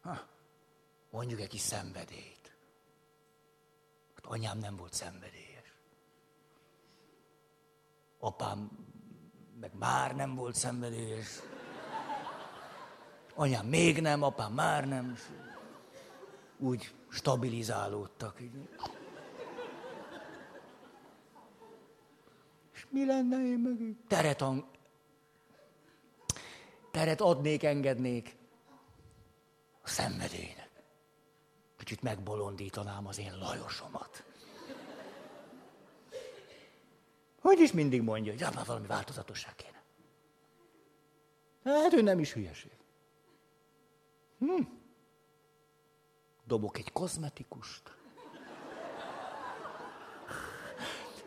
Ha, 0.00 0.18
mondjuk 1.10 1.40
egy 1.40 1.48
kis 1.48 1.60
szenvedélyt. 1.60 2.56
Hát 4.14 4.24
anyám 4.26 4.58
nem 4.58 4.76
volt 4.76 4.92
szenvedélyes. 4.92 5.74
Apám 8.18 8.70
meg 9.60 9.70
már 9.74 10.16
nem 10.16 10.34
volt 10.34 10.54
szenvedélyes. 10.54 11.28
Anyám 13.34 13.66
még 13.66 14.00
nem, 14.00 14.22
apám 14.22 14.52
már 14.52 14.88
nem. 14.88 15.18
Úgy 16.58 16.94
stabilizálódtak. 17.08 18.40
És 18.40 18.48
mi 22.88 23.04
lenne 23.04 23.36
én 23.36 23.58
meg? 23.58 23.96
Teret, 24.08 24.42
ang... 24.42 24.64
Teret 26.90 27.20
adnék, 27.20 27.62
engednék 27.62 28.36
a 29.82 29.88
szenvedélynek. 29.88 30.70
Kicsit 31.76 32.02
megbolondítanám 32.02 33.06
az 33.06 33.18
én 33.18 33.38
Lajosomat. 33.38 34.24
Hogy 37.40 37.60
is 37.60 37.72
mindig 37.72 38.02
mondja, 38.02 38.32
hogy 38.32 38.54
már 38.54 38.66
valami 38.66 38.86
változatosság 38.86 39.54
kéne. 39.54 39.82
Hát 41.64 41.92
ő 41.92 42.02
nem 42.02 42.18
is 42.18 42.32
hülyeség. 42.32 42.72
Hm. 44.38 44.62
Dobok 46.44 46.78
egy 46.78 46.92
kozmetikust. 46.92 47.97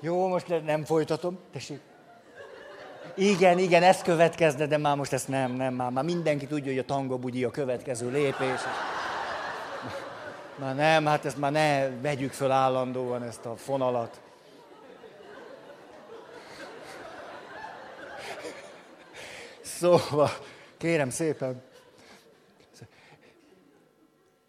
Jó, 0.04 0.28
most 0.28 0.64
nem 0.66 0.84
folytatom. 0.84 1.40
Tessék. 1.52 1.80
Igen, 3.16 3.58
igen, 3.58 3.84
ez 3.84 4.02
következne, 4.02 4.66
de 4.66 4.78
már 4.78 4.98
most 4.98 5.14
ezt 5.14 5.28
nem, 5.28 5.52
nem, 5.52 5.74
már, 5.74 5.92
már 5.92 6.04
mindenki 6.04 6.48
tudja, 6.48 6.72
hogy 6.72 6.80
a 6.80 6.86
tango 6.86 7.18
bugyi 7.18 7.44
a 7.44 7.52
következő 7.52 8.12
lépés. 8.12 8.60
Már 10.56 10.76
nem, 10.76 11.06
hát 11.06 11.26
ezt 11.26 11.38
már 11.38 11.52
ne 11.52 11.90
vegyük 11.90 12.32
föl 12.32 12.52
állandóan, 12.52 13.24
ezt 13.24 13.46
a 13.46 13.56
fonalat. 13.56 14.22
Szóval, 19.62 20.30
kérem 20.78 21.10
szépen, 21.10 21.64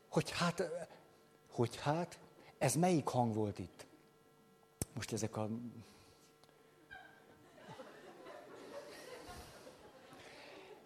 hogy 0.09 0.31
hát, 0.31 0.71
hogy 1.53 1.79
hát, 1.83 2.19
ez 2.59 2.75
melyik 2.75 3.07
hang 3.07 3.35
volt 3.35 3.59
itt? 3.59 3.87
Most 4.95 5.13
ezek 5.13 5.37
a... 5.37 5.49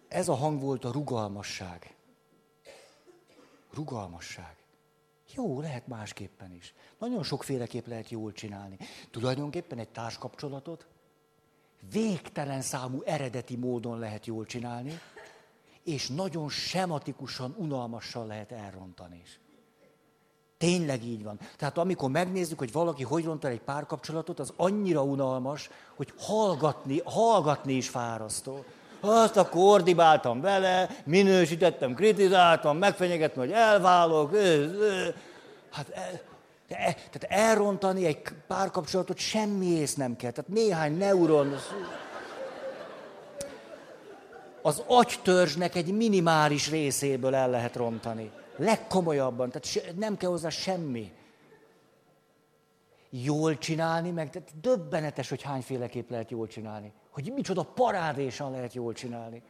Ez 0.07 0.27
a 0.27 0.33
hang 0.33 0.61
volt 0.61 0.85
a 0.85 0.91
rugalmasság. 0.91 1.95
Rugalmasság. 3.73 4.55
Jó, 5.33 5.61
lehet 5.61 5.87
másképpen 5.87 6.53
is. 6.53 6.73
Nagyon 6.97 7.23
sokféleképp 7.23 7.85
lehet 7.85 8.09
jól 8.09 8.31
csinálni. 8.31 8.77
Tulajdonképpen 9.11 9.79
egy 9.79 9.89
társkapcsolatot 9.89 10.87
végtelen 11.91 12.61
számú 12.61 13.01
eredeti 13.01 13.55
módon 13.55 13.99
lehet 13.99 14.25
jól 14.25 14.45
csinálni, 14.45 14.99
és 15.83 16.07
nagyon 16.07 16.49
sematikusan, 16.49 17.55
unalmasan 17.57 18.27
lehet 18.27 18.51
elrontani 18.51 19.19
is. 19.23 19.39
Tényleg 20.57 21.03
így 21.03 21.23
van. 21.23 21.39
Tehát 21.57 21.77
amikor 21.77 22.09
megnézzük, 22.09 22.59
hogy 22.59 22.71
valaki 22.71 23.03
hogy 23.03 23.25
ront 23.25 23.45
el 23.45 23.51
egy 23.51 23.61
párkapcsolatot, 23.61 24.39
az 24.39 24.53
annyira 24.55 25.03
unalmas, 25.03 25.69
hogy 25.95 26.13
hallgatni, 26.17 27.01
hallgatni 27.05 27.73
is 27.73 27.89
fárasztó. 27.89 28.63
Azt 28.99 29.37
akkor 29.37 29.73
ordibáltam 29.73 30.41
vele, 30.41 30.89
minősítettem, 31.05 31.93
kritizáltam, 31.93 32.77
megfenyegettem, 32.77 33.43
hogy 33.43 33.51
elválok. 33.51 34.35
Hát 35.71 35.89
e, 36.69 36.95
tehát 37.11 37.25
elrontani 37.27 38.05
egy 38.05 38.21
párkapcsolatot 38.47 39.17
semmi 39.17 39.65
ész 39.65 39.95
nem 39.95 40.15
kell. 40.15 40.31
Tehát 40.31 40.49
néhány 40.49 40.97
neuron 40.97 41.55
az 44.61 44.83
agytörzsnek 44.87 45.75
egy 45.75 45.91
minimális 45.91 46.69
részéből 46.69 47.35
el 47.35 47.49
lehet 47.49 47.75
rontani. 47.75 48.31
Legkomolyabban, 48.57 49.49
tehát 49.49 49.95
nem 49.95 50.17
kell 50.17 50.29
hozzá 50.29 50.49
semmi. 50.49 51.11
Jól 53.09 53.57
csinálni, 53.57 54.11
meg 54.11 54.29
tehát 54.29 54.59
döbbenetes, 54.59 55.29
hogy 55.29 55.41
hányféleképp 55.41 56.09
lehet 56.09 56.31
jól 56.31 56.47
csinálni. 56.47 56.93
Hogy 57.09 57.31
micsoda 57.35 57.63
parádésan 57.63 58.51
lehet 58.51 58.73
jól 58.73 58.93
csinálni. 58.93 59.43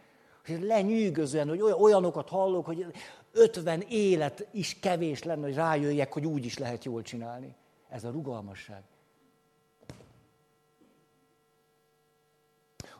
Hogy 0.45 0.61
lenyűgözően, 0.61 1.47
hogy 1.47 1.61
olyanokat 1.61 2.29
hallok, 2.29 2.65
hogy 2.65 2.85
50 3.31 3.81
élet 3.81 4.47
is 4.51 4.79
kevés 4.79 5.23
lenne, 5.23 5.45
hogy 5.45 5.55
rájöjjek, 5.55 6.13
hogy 6.13 6.25
úgy 6.25 6.45
is 6.45 6.57
lehet 6.57 6.83
jól 6.83 7.01
csinálni. 7.01 7.55
Ez 7.89 8.03
a 8.03 8.09
rugalmasság. 8.09 8.83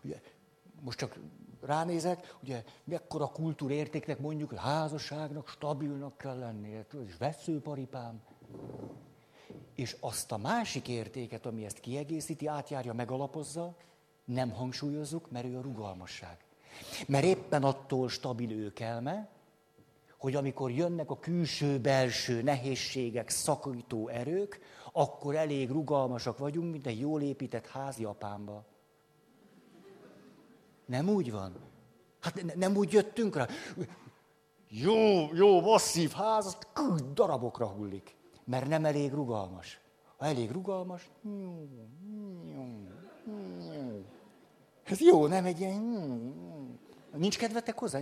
Ugye, 0.04 0.22
most 0.82 0.98
csak 0.98 1.18
ránézek, 1.68 2.36
ugye 2.44 2.64
mekkora 2.84 3.26
kultúrértéknek 3.26 4.20
mondjuk, 4.20 4.50
hogy 4.50 4.60
házasságnak 4.60 5.48
stabilnak 5.48 6.18
kell 6.18 6.38
lennie, 6.38 6.86
és 7.08 7.18
veszőparipám. 7.18 8.22
És 9.76 9.96
azt 10.00 10.32
a 10.32 10.38
másik 10.38 10.88
értéket, 10.88 11.46
ami 11.46 11.66
ezt 11.66 11.80
kiegészíti, 11.80 12.48
átjárja, 12.48 12.94
megalapozza, 12.94 13.76
nem 14.26 14.50
hangsúlyozzuk, 14.50 15.32
mert 15.32 15.46
ő 15.46 15.58
a 15.58 15.62
rugalmasság. 15.62 16.38
Mert 17.08 17.26
éppen 17.26 17.64
attól 17.64 18.10
stabil 18.10 18.52
őkelme, 18.52 19.30
hogy 20.18 20.36
amikor 20.36 20.72
jönnek 20.72 21.12
a 21.12 21.20
külső-belső 21.20 22.42
nehézségek, 22.42 23.30
szakító 23.30 24.08
erők, 24.08 24.60
akkor 24.92 25.36
elég 25.36 25.70
rugalmasak 25.70 26.38
vagyunk, 26.38 26.72
mint 26.72 26.88
egy 26.88 27.00
jól 27.00 27.22
épített 27.22 27.68
ház 27.68 28.00
Japánba. 28.00 28.66
Nem 30.88 31.10
úgy 31.10 31.32
van? 31.32 31.56
Hát 32.20 32.44
ne, 32.44 32.54
nem 32.56 32.76
úgy 32.76 32.92
jöttünk 32.92 33.36
rá. 33.36 33.48
Jó, 34.70 35.34
jó, 35.34 35.62
masszív 35.62 36.12
ház, 36.12 36.58
az 36.74 37.04
darabokra 37.14 37.68
hullik. 37.68 38.16
Mert 38.44 38.68
nem 38.68 38.86
elég 38.86 39.14
rugalmas. 39.14 39.80
Ha 40.18 40.26
elég 40.26 40.52
rugalmas, 40.52 41.10
ez 44.84 45.00
jó, 45.00 45.28
nem 45.28 45.46
egy 45.46 45.60
ilyen... 45.60 45.82
Nincs 47.16 47.38
kedvetek 47.38 47.80
hozzá? 47.80 48.00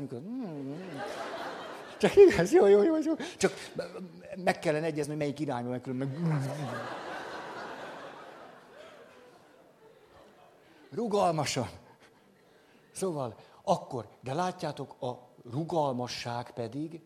Csak 1.97 2.15
igaz, 2.15 2.51
jó, 2.51 2.65
jó, 2.65 2.83
jó, 2.83 2.97
jó. 2.97 3.13
Csak 3.37 3.53
meg 4.43 4.59
kellene 4.59 4.85
egyezni, 4.85 5.11
hogy 5.11 5.21
melyik 5.21 5.39
irányba, 5.39 5.69
meg 5.69 5.81
különben... 5.81 6.41
Rugalmasan. 10.91 11.69
Szóval 12.95 13.35
akkor, 13.63 14.07
de 14.21 14.33
látjátok, 14.33 15.01
a 15.01 15.27
rugalmasság 15.51 16.51
pedig 16.51 17.01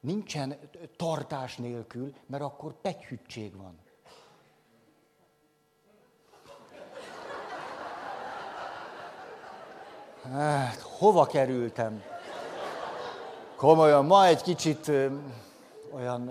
nincsen 0.00 0.58
tartás 0.96 1.56
nélkül, 1.56 2.14
mert 2.26 2.42
akkor 2.42 2.80
pegyhütség 2.80 3.56
van. 3.56 3.78
Hát, 10.22 10.80
hova 10.80 11.26
kerültem? 11.26 12.02
Komolyan, 13.56 14.04
ma 14.04 14.26
egy 14.26 14.42
kicsit 14.42 14.88
ö, 14.88 15.16
olyan... 15.92 16.28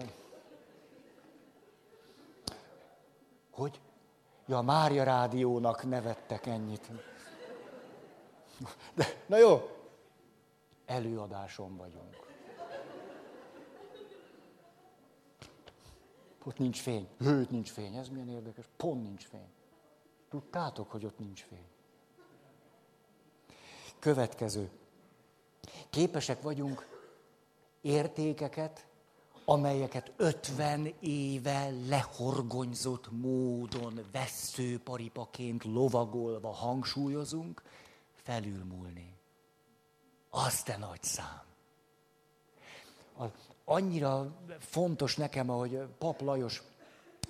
Hogy? 3.52 3.80
Ja, 4.45 4.62
Mária 4.62 5.04
Rádiónak 5.04 5.84
nevettek 5.84 6.45
ennyit. 6.45 6.89
De, 8.93 9.05
na 9.26 9.38
jó, 9.38 9.70
előadáson 10.86 11.78
vagyunk. 11.78 12.26
Ott 16.43 16.58
nincs 16.58 16.82
fény. 16.82 17.08
Hőt 17.18 17.49
nincs 17.49 17.72
fény. 17.72 17.95
Ez 17.95 18.10
milyen 18.10 18.30
érdekes. 18.30 18.66
Pont 18.78 19.03
nincs 19.03 19.26
fény. 19.26 19.49
Tudtátok, 20.30 20.91
hogy 20.91 21.05
ott 21.05 21.20
nincs 21.20 21.43
fény. 21.43 21.68
Következő. 23.99 24.70
Képesek 25.89 26.41
vagyunk 26.41 26.88
értékeket, 27.82 28.88
amelyeket 29.45 30.12
50 30.18 30.93
éve 30.99 31.70
lehorgonyzott 31.88 33.12
módon 33.12 33.99
veszőparipaként 34.12 35.64
lovagolva 35.64 36.51
hangsúlyozunk, 36.51 37.62
felülmúlni. 38.28 39.15
Az 40.30 40.63
te 40.63 40.78
nagy 40.78 41.03
szám. 41.03 41.41
Annyira 43.65 44.36
fontos 44.59 45.15
nekem, 45.15 45.49
ahogy 45.49 45.80
Pap 45.97 46.21
Lajos, 46.21 46.63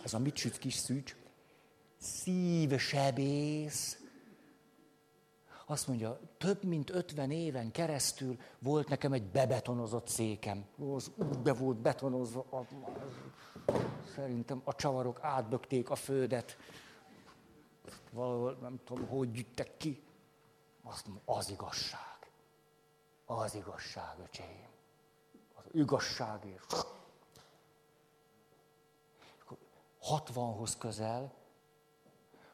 ez 0.03 0.13
a 0.13 0.19
mit 0.19 0.35
süt 0.35 0.57
kis 0.57 0.73
szűcs, 0.73 1.15
szívsebész, 1.97 4.01
azt 5.65 5.87
mondja, 5.87 6.19
több 6.37 6.63
mint 6.63 6.89
50 6.89 7.31
éven 7.31 7.71
keresztül 7.71 8.37
volt 8.59 8.89
nekem 8.89 9.13
egy 9.13 9.23
bebetonozott 9.23 10.07
székem. 10.07 10.65
Az 10.95 11.11
úgy 11.15 11.39
be 11.39 11.53
volt 11.53 11.77
betonozva, 11.77 12.45
a, 12.51 12.65
szerintem 14.15 14.61
a 14.63 14.75
csavarok 14.75 15.19
átbökték 15.21 15.89
a 15.89 15.95
földet. 15.95 16.57
Valahol 18.11 18.57
nem 18.61 18.79
tudom, 18.85 19.07
hogy 19.07 19.31
gyűjtek 19.31 19.77
ki. 19.77 20.06
Azt 20.89 21.05
mondom, 21.05 21.23
az 21.25 21.49
igazság. 21.49 22.31
Az 23.25 23.55
igazság, 23.55 24.19
öcsém. 24.23 24.67
Az 25.55 25.63
igazságért. 25.71 26.87
60-hoz 30.09 30.77
közel, 30.77 31.33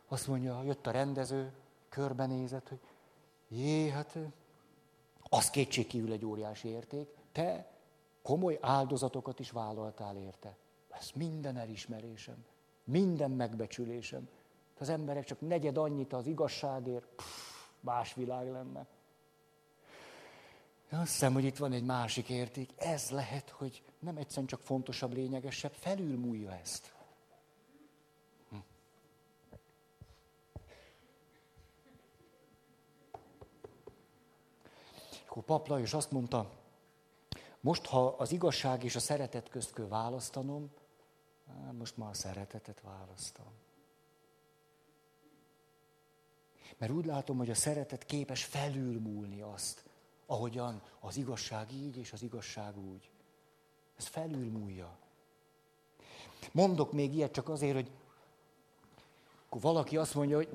azt 0.07 0.27
mondja, 0.27 0.63
jött 0.63 0.87
a 0.87 0.91
rendező, 0.91 1.53
körbenézett, 1.89 2.67
hogy 2.67 2.79
Jé, 3.47 3.89
hát 3.89 4.17
az 5.29 5.49
kétségkívül 5.49 6.11
egy 6.11 6.25
óriási 6.25 6.67
érték. 6.67 7.09
Te 7.31 7.71
komoly 8.21 8.57
áldozatokat 8.61 9.39
is 9.39 9.51
vállaltál 9.51 10.15
érte. 10.15 10.57
Ez 10.89 11.09
minden 11.15 11.57
elismerésem, 11.57 12.45
minden 12.83 13.31
megbecsülésem. 13.31 14.29
Az 14.79 14.89
emberek 14.89 15.25
csak 15.25 15.41
negyed 15.41 15.77
annyit 15.77 16.13
az 16.13 16.27
igazságért, 16.27 17.05
pff, 17.15 17.52
más 17.83 18.13
világ 18.13 18.51
lenne. 18.51 18.85
Azt 20.89 21.11
hiszem, 21.11 21.33
hogy 21.33 21.43
itt 21.43 21.57
van 21.57 21.71
egy 21.71 21.83
másik 21.83 22.29
érték. 22.29 22.69
Ez 22.75 23.09
lehet, 23.09 23.49
hogy 23.49 23.83
nem 23.99 24.17
egyszerűen 24.17 24.47
csak 24.47 24.59
fontosabb, 24.59 25.13
lényegesebb, 25.13 25.73
felülmúlja 25.73 26.51
ezt. 26.51 26.93
Akkor 35.25 35.43
Pap 35.43 35.67
Lajos 35.67 35.93
azt 35.93 36.11
mondta, 36.11 36.49
most, 37.59 37.85
ha 37.85 38.07
az 38.07 38.31
igazság 38.31 38.83
és 38.83 38.95
a 38.95 38.99
szeretet 38.99 39.49
közt 39.49 39.73
kell 39.73 39.87
választanom, 39.87 40.71
most 41.71 41.97
már 41.97 42.09
a 42.09 42.13
szeretetet 42.13 42.81
választom. 42.81 43.62
Mert 46.83 46.95
úgy 46.95 47.05
látom, 47.05 47.37
hogy 47.37 47.49
a 47.49 47.55
szeretet 47.55 48.05
képes 48.05 48.43
felülmúlni 48.43 49.41
azt, 49.41 49.83
ahogyan 50.25 50.81
az 50.99 51.17
igazság 51.17 51.71
így 51.71 51.97
és 51.97 52.13
az 52.13 52.21
igazság 52.21 52.77
úgy. 52.77 53.09
Ez 53.97 54.05
felülmúlja. 54.05 54.97
Mondok 56.51 56.91
még 56.91 57.13
ilyet 57.13 57.31
csak 57.31 57.49
azért, 57.49 57.73
hogy 57.73 57.91
akkor 59.45 59.61
valaki 59.61 59.97
azt 59.97 60.13
mondja, 60.13 60.35
hogy 60.35 60.49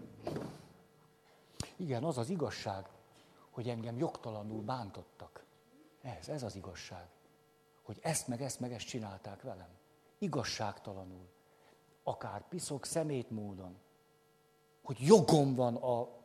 igen, 1.77 2.05
az 2.05 2.19
az 2.19 2.29
igazság, 2.29 2.89
hogy 3.51 3.69
engem 3.69 3.99
jogtalanul 3.99 4.63
bántottak. 4.63 5.45
Ez, 6.03 6.29
ez 6.29 6.43
az 6.43 6.57
igazság. 6.57 7.09
Hogy 7.83 7.99
ezt 8.03 8.29
meg 8.29 8.43
ezt 8.43 8.61
meg 8.61 8.73
ezt 8.73 8.87
csinálták 8.87 9.43
velem. 9.43 9.71
Igazságtalanul. 10.19 11.29
Akár 12.03 12.49
piszok 12.49 12.85
szemét 12.85 13.31
módon. 13.31 13.77
Hogy 14.83 15.01
jogom 15.01 15.55
van 15.55 15.77
a 15.77 16.18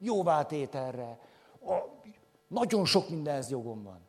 jóvátételre. 0.00 1.18
A, 1.66 1.74
nagyon 2.46 2.84
sok 2.84 3.08
mindenhez 3.08 3.50
jogom 3.50 3.82
van. 3.82 4.00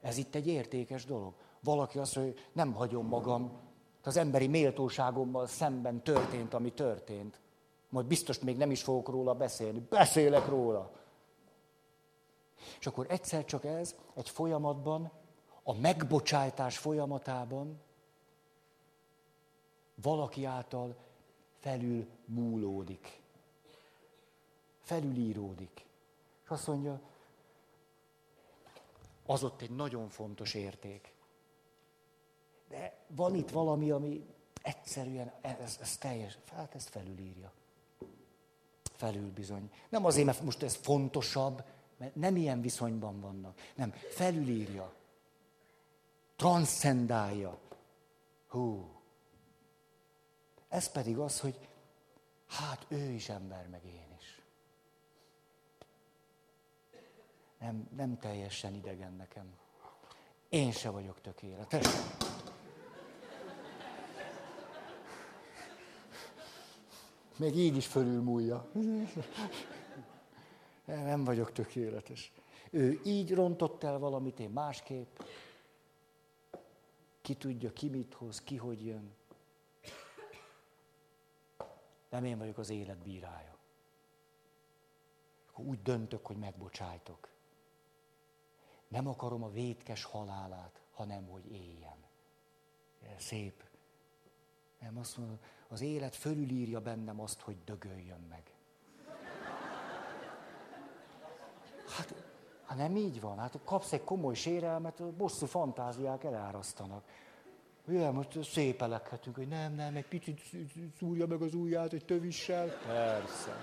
Ez 0.00 0.16
itt 0.16 0.34
egy 0.34 0.46
értékes 0.46 1.04
dolog. 1.04 1.34
Valaki 1.60 1.98
azt 1.98 2.16
mondja, 2.16 2.34
hogy 2.34 2.44
nem 2.52 2.72
hagyom 2.72 3.06
magam, 3.06 3.66
az 4.08 4.16
emberi 4.16 4.46
méltóságommal 4.46 5.46
szemben 5.46 6.02
történt, 6.02 6.54
ami 6.54 6.72
történt. 6.72 7.40
Majd 7.88 8.06
biztos 8.06 8.38
még 8.38 8.56
nem 8.56 8.70
is 8.70 8.82
fogok 8.82 9.08
róla 9.08 9.34
beszélni. 9.34 9.86
Beszélek 9.88 10.46
róla. 10.46 10.90
És 12.78 12.86
akkor 12.86 13.06
egyszer 13.08 13.44
csak 13.44 13.64
ez 13.64 13.94
egy 14.14 14.28
folyamatban, 14.28 15.10
a 15.62 15.74
megbocsájtás 15.74 16.78
folyamatában 16.78 17.80
valaki 20.02 20.44
által 20.44 20.96
felül 21.58 22.06
múlódik. 22.24 23.22
Felülíródik. 24.88 25.84
És 26.44 26.48
azt 26.48 26.66
mondja, 26.66 27.00
az 29.26 29.42
ott 29.42 29.60
egy 29.60 29.70
nagyon 29.70 30.08
fontos 30.08 30.54
érték. 30.54 31.12
De 32.68 32.98
van 33.06 33.34
itt 33.34 33.50
valami, 33.50 33.90
ami 33.90 34.26
egyszerűen, 34.62 35.32
ez, 35.40 35.78
ez 35.80 35.96
teljes, 35.96 36.38
hát 36.52 36.74
ezt 36.74 36.88
felülírja. 36.88 37.52
Felül 38.82 39.32
bizony. 39.32 39.70
Nem 39.88 40.04
azért, 40.04 40.26
mert 40.26 40.42
most 40.42 40.62
ez 40.62 40.74
fontosabb, 40.74 41.64
mert 41.96 42.14
nem 42.14 42.36
ilyen 42.36 42.60
viszonyban 42.60 43.20
vannak. 43.20 43.60
Nem, 43.74 43.90
felülírja. 43.90 44.92
Transzcendálja. 46.36 47.58
Hú. 48.46 48.88
Ez 50.68 50.90
pedig 50.90 51.18
az, 51.18 51.40
hogy 51.40 51.68
hát 52.46 52.86
ő 52.88 53.10
is 53.10 53.28
ember, 53.28 53.68
meg 53.68 53.84
én 53.84 53.92
is. 54.18 54.38
Nem, 57.58 57.88
nem 57.96 58.18
teljesen 58.18 58.74
idegen 58.74 59.12
nekem. 59.12 59.46
Én 60.48 60.72
se 60.72 60.90
vagyok 60.90 61.20
tökéletes. 61.20 61.86
Még 67.36 67.56
így 67.56 67.76
is 67.76 67.86
fölülmúlja. 67.86 68.70
Nem 70.84 71.24
vagyok 71.24 71.52
tökéletes. 71.52 72.32
Ő 72.70 73.00
így 73.04 73.34
rontott 73.34 73.82
el 73.82 73.98
valamit, 73.98 74.40
én 74.40 74.50
másképp. 74.50 75.18
Ki 77.20 77.34
tudja, 77.34 77.72
ki 77.72 77.88
mit 77.88 78.14
hoz, 78.14 78.42
ki 78.42 78.56
hogy 78.56 78.84
jön. 78.84 79.14
Nem 82.08 82.24
én 82.24 82.38
vagyok 82.38 82.58
az 82.58 82.70
élet 82.70 82.98
bírája. 82.98 83.56
Úgy 85.56 85.82
döntök, 85.82 86.26
hogy 86.26 86.36
megbocsájtok. 86.36 87.28
Nem 88.88 89.08
akarom 89.08 89.42
a 89.42 89.50
vétkes 89.50 90.04
halálát, 90.04 90.80
hanem 90.94 91.26
hogy 91.26 91.52
éljen. 91.52 91.96
Szép. 93.16 93.64
Nem 94.80 94.98
azt 94.98 95.16
mondom, 95.16 95.38
az 95.68 95.80
élet 95.80 96.16
fölülírja 96.16 96.80
bennem 96.80 97.20
azt, 97.20 97.40
hogy 97.40 97.56
dögöljön 97.64 98.26
meg. 98.28 98.42
Hát, 101.96 102.14
hát 102.64 102.78
nem 102.78 102.96
így 102.96 103.20
van. 103.20 103.38
Hát 103.38 103.58
kapsz 103.64 103.92
egy 103.92 104.04
komoly 104.04 104.34
sérelmet, 104.34 105.02
bosszú 105.02 105.46
fantáziák 105.46 106.24
elárasztanak. 106.24 107.04
Ugye, 107.86 108.10
most 108.10 108.44
szépelekhetünk, 108.44 109.36
hogy 109.36 109.48
nem, 109.48 109.74
nem, 109.74 109.96
egy 109.96 110.06
picit 110.06 110.40
szúrja 110.98 111.26
meg 111.26 111.42
az 111.42 111.54
ujját 111.54 111.92
egy 111.92 112.04
tövissel. 112.04 112.68
Persze. 112.86 113.56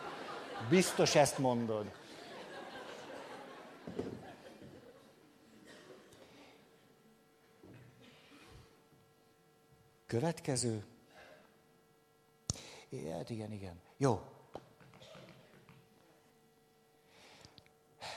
Biztos 0.69 1.15
ezt 1.15 1.37
mondod. 1.37 1.91
Következő. 10.05 10.85
Hát 13.11 13.29
igen, 13.29 13.51
igen. 13.51 13.79
Jó, 13.97 14.21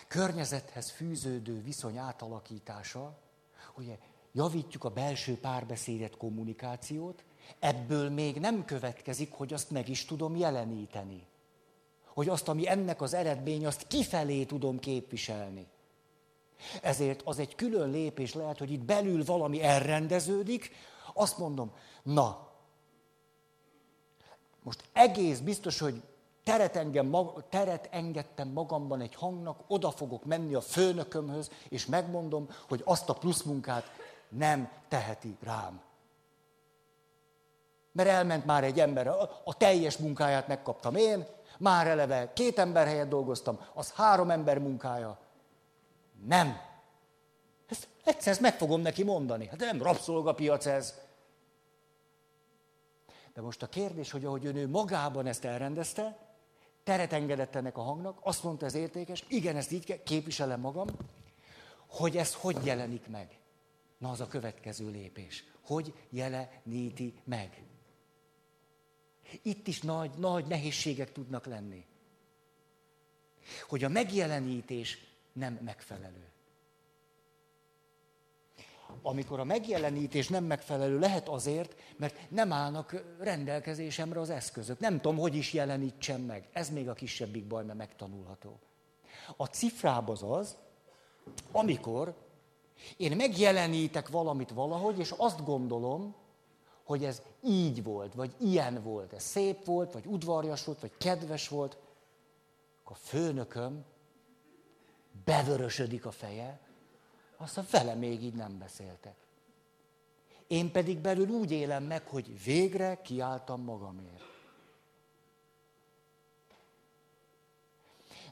környezethez 0.09 0.91
fűződő 0.91 1.63
viszony 1.63 1.97
átalakítása, 1.97 3.19
ugye 3.77 3.99
javítjuk 4.33 4.85
a 4.85 4.91
belső 4.91 5.39
párbeszédet, 5.39 6.17
kommunikációt, 6.17 7.25
ebből 7.59 8.11
még 8.11 8.37
nem 8.41 8.65
következik, 8.65 9.33
hogy 9.33 9.53
azt 9.53 9.71
meg 9.71 9.89
is 9.89 10.05
tudom 10.05 10.37
jeleníteni. 10.37 11.27
Hogy 12.05 12.29
azt, 12.29 12.49
ami 12.49 12.69
ennek 12.69 13.01
az 13.01 13.15
eredmény, 13.15 13.67
azt 13.67 13.87
kifelé 13.87 14.45
tudom 14.45 14.79
képviselni. 14.79 15.67
Ezért 16.83 17.23
az 17.25 17.39
egy 17.39 17.55
külön 17.55 17.91
lépés 17.91 18.35
lehet, 18.35 18.59
hogy 18.59 18.71
itt 18.71 18.85
belül 18.85 19.25
valami 19.25 19.63
elrendeződik, 19.63 20.71
azt 21.19 21.39
mondom, 21.39 21.73
na, 22.03 22.49
most 24.63 24.85
egész 24.93 25.39
biztos, 25.39 25.79
hogy 25.79 26.03
teret, 26.43 26.77
engem, 26.77 27.17
teret 27.49 27.89
engedtem 27.91 28.49
magamban 28.49 29.01
egy 29.01 29.15
hangnak, 29.15 29.61
oda 29.67 29.91
fogok 29.91 30.25
menni 30.25 30.55
a 30.55 30.61
főnökömhöz, 30.61 31.51
és 31.69 31.87
megmondom, 31.87 32.49
hogy 32.69 32.83
azt 32.85 33.09
a 33.09 33.15
pluszmunkát 33.15 33.85
nem 34.29 34.71
teheti 34.89 35.37
rám. 35.43 35.81
Mert 37.93 38.09
elment 38.09 38.45
már 38.45 38.65
egy 38.65 38.81
ember, 38.81 39.07
a 39.45 39.55
teljes 39.57 39.97
munkáját 39.97 40.49
megkaptam 40.49 40.95
én, 40.95 41.27
már 41.59 41.87
eleve 41.87 42.33
két 42.33 42.59
ember 42.59 42.87
helyett 42.87 43.09
dolgoztam, 43.09 43.61
az 43.75 43.93
három 43.93 44.31
ember 44.31 44.59
munkája. 44.59 45.19
Nem. 46.27 46.61
Ezt 47.69 47.89
egyszer 48.05 48.33
ezt 48.33 48.41
meg 48.41 48.57
fogom 48.57 48.81
neki 48.81 49.03
mondani. 49.03 49.47
Hát 49.47 49.59
nem 49.59 49.83
rabszolgapiac 49.83 50.67
ez. 50.67 50.95
De 53.39 53.45
most 53.45 53.63
a 53.63 53.69
kérdés, 53.69 54.11
hogy 54.11 54.25
ahogy 54.25 54.45
ő 54.45 54.69
magában 54.69 55.27
ezt 55.27 55.45
elrendezte, 55.45 56.19
teret 56.85 57.13
engedett 57.13 57.55
ennek 57.55 57.77
a 57.77 57.83
hangnak, 57.83 58.19
azt 58.23 58.43
mondta 58.43 58.67
ez 58.67 58.75
értékes, 58.75 59.25
igen, 59.29 59.57
ezt 59.57 59.73
így 59.73 59.85
kell, 59.85 60.03
képviselem 60.03 60.61
magam, 60.61 60.87
hogy 61.87 62.17
ez 62.17 62.35
hogy 62.35 62.65
jelenik 62.65 63.07
meg. 63.07 63.39
Na, 63.99 64.11
az 64.11 64.21
a 64.21 64.27
következő 64.27 64.91
lépés. 64.91 65.45
Hogy 65.61 65.95
jeleníti 66.11 67.15
meg? 67.25 67.63
Itt 69.43 69.67
is 69.67 69.81
nagy, 69.81 70.11
nagy 70.17 70.47
nehézségek 70.47 71.13
tudnak 71.13 71.47
lenni. 71.47 71.85
Hogy 73.69 73.85
a 73.85 73.89
megjelenítés 73.89 74.99
nem 75.33 75.59
megfelelő. 75.63 76.28
Amikor 79.03 79.41
a 79.41 79.45
megjelenítés 79.45 80.29
nem 80.29 80.45
megfelelő, 80.45 80.99
lehet 80.99 81.29
azért, 81.29 81.75
mert 81.97 82.31
nem 82.31 82.53
állnak 82.53 83.05
rendelkezésemre 83.19 84.21
az 84.21 84.31
eszközök. 84.31 84.79
Nem 84.79 85.01
tudom, 85.01 85.19
hogy 85.19 85.35
is 85.35 85.53
jelenítsem 85.53 86.21
meg. 86.21 86.49
Ez 86.53 86.71
még 86.71 86.89
a 86.89 86.93
kisebbik 86.93 87.47
baj, 87.47 87.65
mert 87.65 87.79
megtanulható. 87.79 88.59
A 89.37 89.47
cifráb 89.47 90.11
az 90.11 90.23
az, 90.23 90.57
amikor 91.53 92.15
én 92.97 93.17
megjelenítek 93.17 94.09
valamit 94.09 94.51
valahogy, 94.51 94.99
és 94.99 95.15
azt 95.17 95.45
gondolom, 95.45 96.15
hogy 96.85 97.05
ez 97.05 97.23
így 97.45 97.83
volt, 97.83 98.15
vagy 98.15 98.35
ilyen 98.39 98.83
volt, 98.83 99.13
ez 99.13 99.23
szép 99.23 99.65
volt, 99.65 99.93
vagy 99.93 100.07
udvarjas 100.07 100.65
volt, 100.65 100.81
vagy 100.81 100.93
kedves 100.99 101.49
volt, 101.49 101.77
akkor 102.83 102.97
a 102.97 103.07
főnököm 103.09 103.85
bevörösödik 105.25 106.07
a 106.07 106.11
feje, 106.11 106.61
azt 107.39 107.59
a 107.59 107.65
vele 107.71 107.95
még 107.95 108.23
így 108.23 108.35
nem 108.35 108.59
beszéltek. 108.59 109.15
Én 110.47 110.71
pedig 110.71 110.99
belül 110.99 111.29
úgy 111.29 111.51
élem 111.51 111.85
meg, 111.85 112.07
hogy 112.07 112.43
végre 112.45 113.01
kiálltam 113.03 113.63
magamért. 113.63 114.25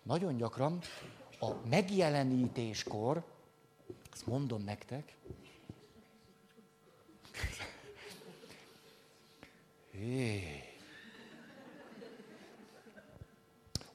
Nagyon 0.02 0.36
gyakran 0.36 0.80
a 1.40 1.52
megjelenítéskor, 1.68 3.24
ezt 4.12 4.26
mondom 4.26 4.64
nektek. 4.64 5.16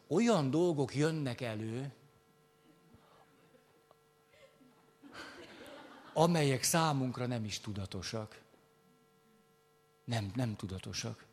Olyan 0.07 0.49
dolgok 0.49 0.95
jönnek 0.95 1.41
elő, 1.41 1.91
amelyek 6.13 6.63
számunkra 6.63 7.25
nem 7.25 7.45
is 7.45 7.59
tudatosak. 7.59 8.41
Nem, 10.03 10.31
nem 10.35 10.55
tudatosak. 10.55 11.25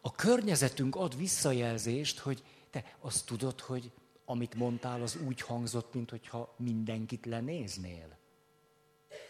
A 0.00 0.12
környezetünk 0.12 0.96
ad 0.96 1.16
visszajelzést, 1.16 2.18
hogy 2.18 2.42
te 2.70 2.96
azt 3.00 3.26
tudod, 3.26 3.60
hogy 3.60 3.90
amit 4.24 4.54
mondtál, 4.54 5.02
az 5.02 5.16
úgy 5.26 5.40
hangzott, 5.40 5.94
mintha 5.94 6.54
mindenkit 6.56 7.26
lenéznél. 7.26 8.16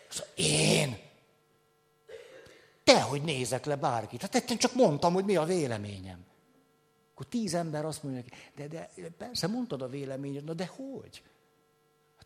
Szóval 0.09 0.33
én? 0.35 0.99
Te, 2.85 3.03
hogy 3.03 3.23
nézek 3.23 3.65
le 3.65 3.77
bárkit. 3.77 4.21
Hát 4.21 4.51
én 4.51 4.59
csak 4.59 4.75
mondtam, 4.75 5.13
hogy 5.13 5.25
mi 5.25 5.37
a 5.37 5.45
véleményem. 5.45 6.27
Akkor 7.13 7.27
tíz 7.27 7.55
ember 7.55 7.85
azt 7.85 8.03
mondja 8.03 8.23
de, 8.55 8.67
de 8.67 8.91
persze 9.19 9.47
mondtad 9.47 9.83
a 9.83 9.89
véleményed, 9.89 10.45
na 10.45 10.53
de 10.53 10.67
hogy? 10.67 11.23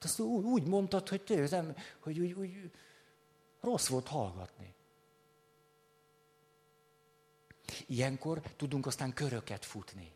Hát 0.02 0.10
azt 0.10 0.20
úgy, 0.20 0.62
mondtad, 0.62 1.08
hogy, 1.08 1.20
te, 1.20 1.64
hogy 2.00 2.18
úgy, 2.18 2.32
úgy 2.32 2.70
rossz 3.60 3.86
volt 3.86 4.08
hallgatni. 4.08 4.74
Ilyenkor 7.86 8.40
tudunk 8.56 8.86
aztán 8.86 9.12
köröket 9.12 9.64
futni. 9.64 10.12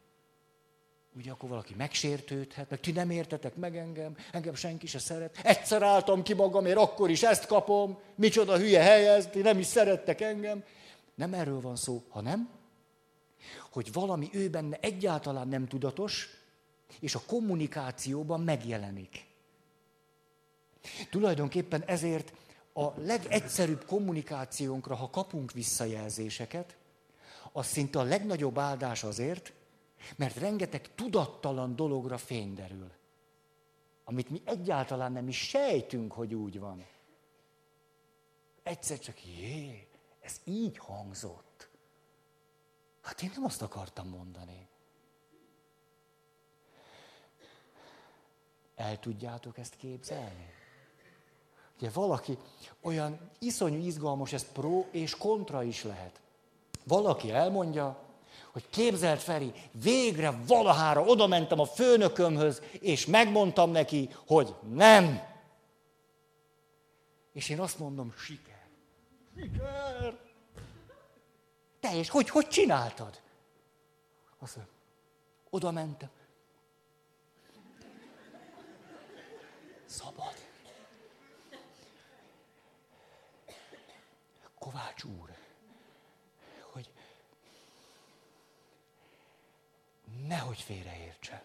Ugye 1.16 1.30
akkor 1.30 1.48
valaki 1.48 1.74
megsértődhet, 1.74 2.70
meg 2.70 2.80
ti 2.80 2.92
nem 2.92 3.10
értetek 3.10 3.54
meg 3.54 3.76
engem, 3.76 4.16
engem 4.32 4.54
senki 4.54 4.86
se 4.86 4.98
szeret. 4.98 5.38
Egyszer 5.42 5.82
álltam 5.82 6.22
ki 6.22 6.34
magamért, 6.34 6.78
akkor 6.78 7.10
is 7.10 7.22
ezt 7.22 7.46
kapom, 7.46 7.98
micsoda 8.14 8.58
hülye 8.58 8.82
helyez, 8.82 9.26
ti 9.26 9.40
nem 9.40 9.58
is 9.58 9.66
szerettek 9.66 10.20
engem. 10.20 10.64
Nem 11.14 11.34
erről 11.34 11.60
van 11.60 11.76
szó, 11.76 12.04
hanem, 12.08 12.50
hogy 13.72 13.92
valami 13.92 14.28
ő 14.32 14.50
benne 14.50 14.78
egyáltalán 14.80 15.48
nem 15.48 15.68
tudatos, 15.68 16.28
és 17.00 17.14
a 17.14 17.22
kommunikációban 17.26 18.40
megjelenik. 18.40 19.34
Tulajdonképpen 21.10 21.82
ezért 21.82 22.32
a 22.72 23.00
legegyszerűbb 23.00 23.84
kommunikációnkra, 23.84 24.94
ha 24.94 25.10
kapunk 25.10 25.52
visszajelzéseket, 25.52 26.76
az 27.52 27.66
szinte 27.66 27.98
a 27.98 28.02
legnagyobb 28.02 28.58
áldás 28.58 29.04
azért, 29.04 29.52
mert 30.16 30.36
rengeteg 30.36 30.94
tudattalan 30.94 31.76
dologra 31.76 32.18
fény 32.18 32.54
derül, 32.54 32.90
amit 34.04 34.30
mi 34.30 34.42
egyáltalán 34.44 35.12
nem 35.12 35.28
is 35.28 35.48
sejtünk, 35.48 36.12
hogy 36.12 36.34
úgy 36.34 36.58
van. 36.58 36.86
Egyszer 38.62 38.98
csak, 38.98 39.24
jé, 39.24 39.88
ez 40.20 40.40
így 40.44 40.78
hangzott. 40.78 41.68
Hát 43.00 43.22
én 43.22 43.30
nem 43.34 43.44
azt 43.44 43.62
akartam 43.62 44.08
mondani. 44.08 44.68
El 48.74 48.98
tudjátok 48.98 49.58
ezt 49.58 49.76
képzelni? 49.76 50.55
Ugye 51.78 51.90
valaki 51.90 52.38
olyan 52.80 53.30
iszonyú 53.38 53.86
izgalmas, 53.86 54.32
ez 54.32 54.52
pro 54.52 54.84
és 54.90 55.16
kontra 55.16 55.62
is 55.62 55.82
lehet. 55.82 56.20
Valaki 56.84 57.30
elmondja, 57.30 58.04
hogy 58.52 58.68
képzelt 58.70 59.22
Feri, 59.22 59.52
végre 59.82 60.30
valahára 60.46 61.02
oda 61.02 61.26
mentem 61.26 61.60
a 61.60 61.66
főnökömhöz, 61.66 62.62
és 62.80 63.06
megmondtam 63.06 63.70
neki, 63.70 64.10
hogy 64.26 64.54
nem. 64.72 65.22
És 67.32 67.48
én 67.48 67.60
azt 67.60 67.78
mondom, 67.78 68.14
siker. 68.16 68.66
Siker. 69.36 70.18
Te 71.80 71.98
és 71.98 72.08
hogy, 72.08 72.30
hogy 72.30 72.48
csináltad? 72.48 73.20
Azt 74.38 74.56
mondom, 74.56 74.74
oda 75.50 75.70
mentem. 75.70 76.10
Szabad. 79.86 80.35
Kovács 84.66 85.04
úr, 85.04 85.30
nehogy 90.26 90.58
félreértse. 90.60 91.42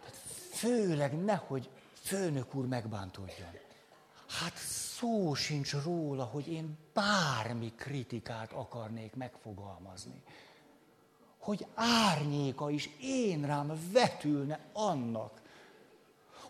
Tehát 0.00 0.16
főleg 0.52 1.24
nehogy 1.24 1.68
főnök 1.94 2.54
úr 2.54 2.66
megbántódjon. 2.66 3.50
Hát 4.26 4.56
szó 4.56 5.34
sincs 5.34 5.72
róla, 5.72 6.24
hogy 6.24 6.48
én 6.48 6.78
bármi 6.92 7.72
kritikát 7.76 8.52
akarnék 8.52 9.14
megfogalmazni. 9.14 10.22
Hogy 11.38 11.66
árnyéka 11.74 12.70
is 12.70 12.90
én 13.00 13.46
rám 13.46 13.90
vetülne 13.92 14.58
annak, 14.72 15.40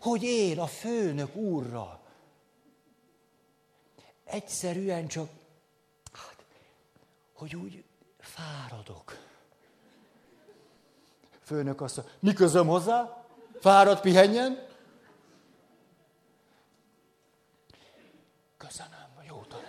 hogy 0.01 0.23
én 0.23 0.59
a 0.59 0.67
főnök 0.67 1.35
úrra. 1.35 2.02
Egyszerűen 4.33 5.07
csak, 5.07 5.29
hát, 6.11 6.35
hogy 7.33 7.55
úgy 7.55 7.83
fáradok 8.19 9.17
Főnök 11.43 11.81
azt 11.81 11.95
mondja, 11.95 12.15
mi 12.19 12.33
közöm 12.33 12.67
hozzá? 12.67 13.25
Fáradt 13.59 14.01
pihenjen? 14.01 14.67
Köszönöm, 18.57 19.07
jó 19.27 19.41
tanács. 19.47 19.65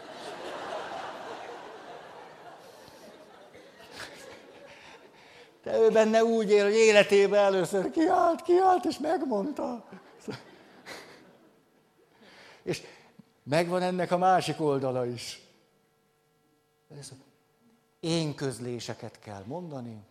De 5.62 5.78
ő 5.78 5.90
benne 5.90 6.24
úgy 6.24 6.50
él, 6.50 6.64
hogy 6.64 6.74
életében 6.74 7.44
először 7.44 7.90
kiállt, 7.90 8.42
kiállt, 8.42 8.84
és 8.84 8.98
megmondta. 8.98 9.88
És 12.62 12.82
megvan 13.44 13.82
ennek 13.82 14.10
a 14.10 14.18
másik 14.18 14.60
oldala 14.60 15.06
is. 15.06 15.40
én 18.00 18.34
közléseket 18.34 19.18
kell 19.18 19.42
mondani. 19.46 20.02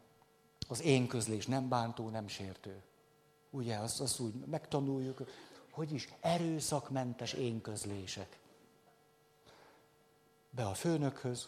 Az 0.67 0.81
én 0.81 1.07
közlés 1.07 1.45
nem 1.45 1.69
bántó, 1.69 2.09
nem 2.09 2.27
sértő. 2.27 2.81
Ugye, 3.49 3.75
azt, 3.75 4.01
azt 4.01 4.19
úgy 4.19 4.33
megtanuljuk, 4.45 5.21
hogy 5.71 5.93
is 5.93 6.07
erőszakmentes 6.21 7.33
én 7.33 7.61
közlések. 7.61 8.37
Be 10.49 10.65
a 10.65 10.73
főnökhöz. 10.73 11.47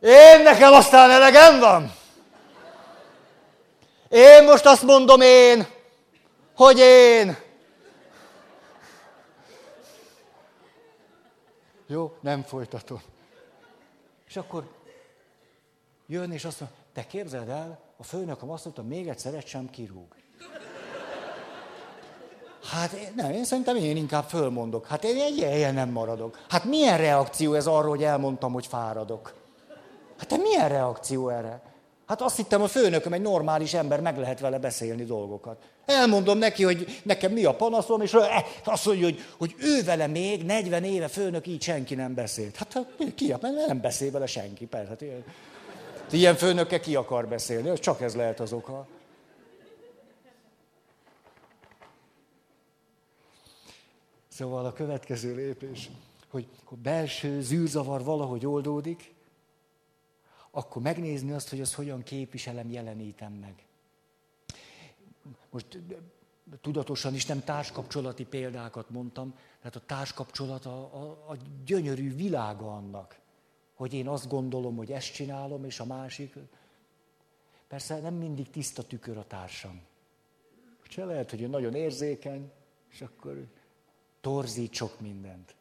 Én 0.00 0.42
nekem 0.42 0.72
aztán 0.72 1.10
elegem 1.10 1.58
van. 1.58 1.92
Én 4.08 4.44
most 4.44 4.66
azt 4.66 4.82
mondom 4.82 5.20
én, 5.20 5.66
hogy 6.54 6.78
én. 6.78 7.47
Jó, 11.90 12.16
nem 12.20 12.42
folytatom. 12.42 13.00
És 14.26 14.36
akkor 14.36 14.68
jön, 16.06 16.32
és 16.32 16.44
azt 16.44 16.60
mondja, 16.60 16.78
te 16.92 17.06
képzeld 17.06 17.48
el, 17.48 17.78
a 17.96 18.02
főnököm 18.02 18.50
azt 18.50 18.64
mondta, 18.64 18.82
még 18.82 19.08
egyszer 19.08 19.34
egy 19.34 19.46
sem 19.46 19.70
kirúg. 19.70 20.14
Hát 22.64 23.14
nem, 23.14 23.30
én 23.30 23.44
szerintem 23.44 23.76
én 23.76 23.96
inkább 23.96 24.24
fölmondok. 24.24 24.86
Hát 24.86 25.04
én 25.04 25.20
egy 25.20 25.36
ilyen 25.36 25.74
nem 25.74 25.88
maradok. 25.88 26.44
Hát 26.48 26.64
milyen 26.64 26.98
reakció 26.98 27.54
ez 27.54 27.66
arról, 27.66 27.90
hogy 27.90 28.02
elmondtam, 28.02 28.52
hogy 28.52 28.66
fáradok? 28.66 29.34
Hát 30.18 30.28
te 30.28 30.36
milyen 30.36 30.68
reakció 30.68 31.28
erre? 31.28 31.62
Hát 32.08 32.20
azt 32.20 32.36
hittem, 32.36 32.62
a 32.62 32.66
főnököm 32.66 33.12
egy 33.12 33.20
normális 33.20 33.74
ember, 33.74 34.00
meg 34.00 34.18
lehet 34.18 34.40
vele 34.40 34.58
beszélni 34.58 35.04
dolgokat. 35.04 35.62
Elmondom 35.86 36.38
neki, 36.38 36.64
hogy 36.64 37.00
nekem 37.02 37.32
mi 37.32 37.44
a 37.44 37.54
panaszom, 37.54 38.00
és 38.00 38.16
azt 38.64 38.86
mondja, 38.86 39.04
hogy, 39.04 39.20
hogy 39.38 39.54
ő 39.58 39.82
vele 39.84 40.06
még 40.06 40.44
40 40.44 40.84
éve 40.84 41.08
főnök, 41.08 41.46
így 41.46 41.62
senki 41.62 41.94
nem 41.94 42.14
beszélt. 42.14 42.56
Hát 42.56 42.86
ki, 43.14 43.34
mert 43.40 43.66
nem 43.66 43.80
beszél 43.80 44.10
vele 44.10 44.26
senki, 44.26 44.66
persze. 44.66 44.88
Hát 44.88 45.00
ilyen, 45.00 45.24
ilyen 46.10 46.34
főnökkel 46.34 46.80
ki 46.80 46.94
akar 46.94 47.28
beszélni, 47.28 47.78
csak 47.78 48.00
ez 48.00 48.14
lehet 48.14 48.40
az 48.40 48.52
oka. 48.52 48.86
Szóval 54.28 54.64
a 54.64 54.72
következő 54.72 55.34
lépés, 55.34 55.90
hogy 56.30 56.46
a 56.64 56.74
belső 56.74 57.40
zűrzavar 57.40 58.04
valahogy 58.04 58.46
oldódik, 58.46 59.16
akkor 60.58 60.82
megnézni 60.82 61.32
azt, 61.32 61.48
hogy 61.48 61.60
azt 61.60 61.74
hogyan 61.74 62.02
képviselem, 62.02 62.70
jelenítem 62.70 63.32
meg. 63.32 63.66
Most 65.50 65.78
tudatosan 66.60 67.14
is 67.14 67.26
nem 67.26 67.44
társkapcsolati 67.44 68.24
példákat 68.24 68.90
mondtam, 68.90 69.34
tehát 69.58 69.76
a 69.76 69.86
társkapcsolat 69.86 70.66
a, 70.66 70.78
a, 70.78 71.30
a 71.30 71.36
gyönyörű 71.64 72.14
világa 72.14 72.76
annak, 72.76 73.18
hogy 73.74 73.94
én 73.94 74.08
azt 74.08 74.28
gondolom, 74.28 74.76
hogy 74.76 74.92
ezt 74.92 75.12
csinálom, 75.12 75.64
és 75.64 75.80
a 75.80 75.84
másik. 75.84 76.34
Persze 77.68 78.00
nem 78.00 78.14
mindig 78.14 78.50
tiszta 78.50 78.82
tükör 78.82 79.16
a 79.16 79.26
társam. 79.26 79.80
Se 80.88 81.04
lehet, 81.04 81.30
hogy 81.30 81.42
ő 81.42 81.46
nagyon 81.46 81.74
érzékeny, 81.74 82.50
és 82.90 83.02
akkor 83.02 83.46
torzít 84.20 84.72
sok 84.72 85.00
mindent. 85.00 85.54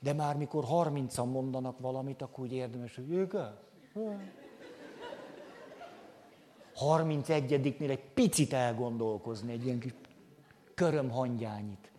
De 0.00 0.12
már 0.12 0.36
mikor 0.36 0.64
harmincan 0.64 1.28
mondanak 1.28 1.78
valamit, 1.78 2.22
akkor 2.22 2.44
úgy 2.44 2.52
érdemes, 2.52 2.94
hogy 2.94 3.10
ők 3.10 3.34
31-nél 6.74 7.90
egy 7.90 8.04
picit 8.14 8.52
elgondolkozni, 8.52 9.52
egy 9.52 9.64
ilyen 9.64 9.78
kis 9.78 9.92
körömhangyányit. 10.74 11.90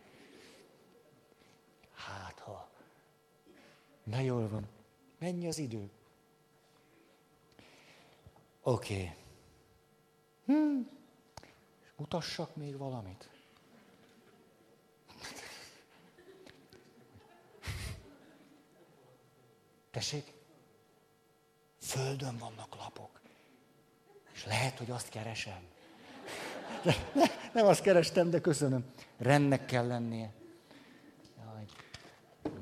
Hát 1.93 2.39
ha. 2.39 2.69
Na 4.03 4.19
jól 4.19 4.47
van. 4.47 4.67
Mennyi 5.19 5.47
az 5.47 5.57
idő? 5.57 5.89
Oké. 8.61 8.93
Okay. 8.93 9.11
Hm. 10.45 10.81
mutassak 11.95 12.55
még 12.55 12.77
valamit. 12.77 13.29
Tessék? 19.91 20.34
Földön 21.85 22.37
vannak 22.37 22.75
lapok. 22.75 23.21
És 24.33 24.45
lehet, 24.45 24.77
hogy 24.77 24.91
azt 24.91 25.09
keresem. 25.09 25.67
De, 26.83 26.95
ne, 27.13 27.25
nem 27.53 27.65
azt 27.65 27.81
kerestem, 27.81 28.29
de 28.29 28.41
köszönöm. 28.41 28.85
Rendnek 29.17 29.65
kell 29.65 29.87
lennie. 29.87 30.33
Jaj, 31.37 31.65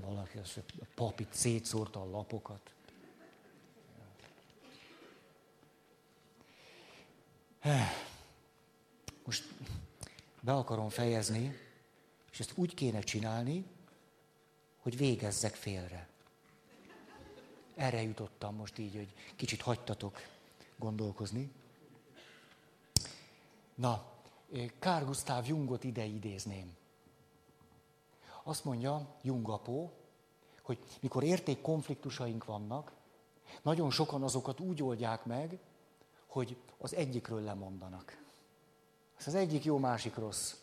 valaki 0.01 0.37
az, 0.37 0.57
a 0.79 0.85
pap 0.95 1.19
itt 1.19 1.33
szétszórta 1.33 2.01
a 2.01 2.09
lapokat. 2.09 2.73
Most 9.25 9.43
be 10.41 10.53
akarom 10.53 10.89
fejezni, 10.89 11.59
és 12.31 12.39
ezt 12.39 12.51
úgy 12.55 12.73
kéne 12.73 12.99
csinálni, 12.99 13.65
hogy 14.77 14.97
végezzek 14.97 15.55
félre. 15.55 16.12
Erre 17.75 18.01
jutottam 18.01 18.55
most 18.55 18.77
így, 18.77 18.95
hogy 18.95 19.13
kicsit 19.35 19.61
hagytatok 19.61 20.19
gondolkozni. 20.77 21.51
Na, 23.75 24.11
Kár 24.79 25.05
Gustav 25.05 25.47
Jungot 25.47 25.83
ide 25.83 26.05
idézném. 26.05 26.75
Azt 28.43 28.63
mondja 28.65 29.15
Jungapó, 29.21 29.91
hogy 30.61 30.79
mikor 30.99 31.23
értékkonfliktusaink 31.23 32.45
vannak, 32.45 32.91
nagyon 33.61 33.91
sokan 33.91 34.23
azokat 34.23 34.59
úgy 34.59 34.83
oldják 34.83 35.25
meg, 35.25 35.59
hogy 36.25 36.57
az 36.77 36.93
egyikről 36.93 37.41
lemondanak. 37.41 38.21
Ez 39.17 39.27
az 39.27 39.35
egyik 39.35 39.63
jó, 39.63 39.77
másik 39.77 40.15
rossz. 40.15 40.53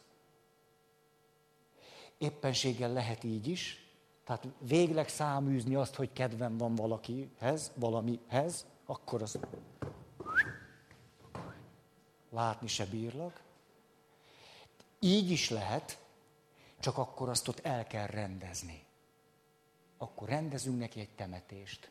Éppenséggel 2.18 2.92
lehet 2.92 3.24
így 3.24 3.46
is, 3.46 3.89
tehát 4.24 4.46
végleg 4.58 5.08
száműzni 5.08 5.74
azt, 5.74 5.94
hogy 5.94 6.12
kedvem 6.12 6.56
van 6.56 6.74
valakihez, 6.74 7.72
valamihez, 7.74 8.66
akkor 8.86 9.22
az 9.22 9.38
látni 12.30 12.66
se 12.66 12.86
bírlak. 12.86 13.42
Így 14.98 15.30
is 15.30 15.50
lehet, 15.50 15.98
csak 16.80 16.98
akkor 16.98 17.28
azt 17.28 17.48
ott 17.48 17.58
el 17.58 17.86
kell 17.86 18.06
rendezni. 18.06 18.84
Akkor 19.98 20.28
rendezünk 20.28 20.78
neki 20.78 21.00
egy 21.00 21.14
temetést. 21.14 21.90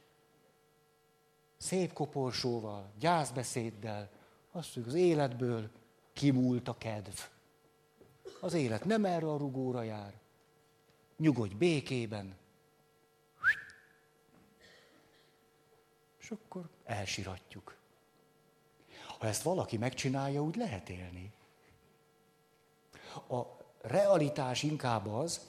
Szép 1.58 1.94
koporsóval, 1.94 2.92
gyászbeszéddel, 3.00 4.10
azt 4.52 4.76
mondjuk, 4.76 4.96
az 4.96 5.02
életből 5.02 5.70
kimúlt 6.14 6.68
a 6.68 6.78
kedv. 6.78 7.20
Az 8.42 8.54
élet 8.54 8.86
nem 8.86 9.06
erre 9.06 9.32
a 9.32 9.38
rugóra 9.38 9.82
jár 9.82 10.18
nyugodj 11.20 11.53
békében. 11.53 12.36
És 16.20 16.32
akkor 16.32 16.70
elsiratjuk. 16.86 17.78
Ha 19.20 19.28
ezt 19.28 19.41
valaki 19.41 19.78
megcsinálja, 19.78 20.43
úgy 20.43 20.55
lehet 20.55 20.89
élni. 20.89 21.32
A 23.30 23.41
realitás 23.82 24.63
inkább 24.63 25.07
az, 25.07 25.41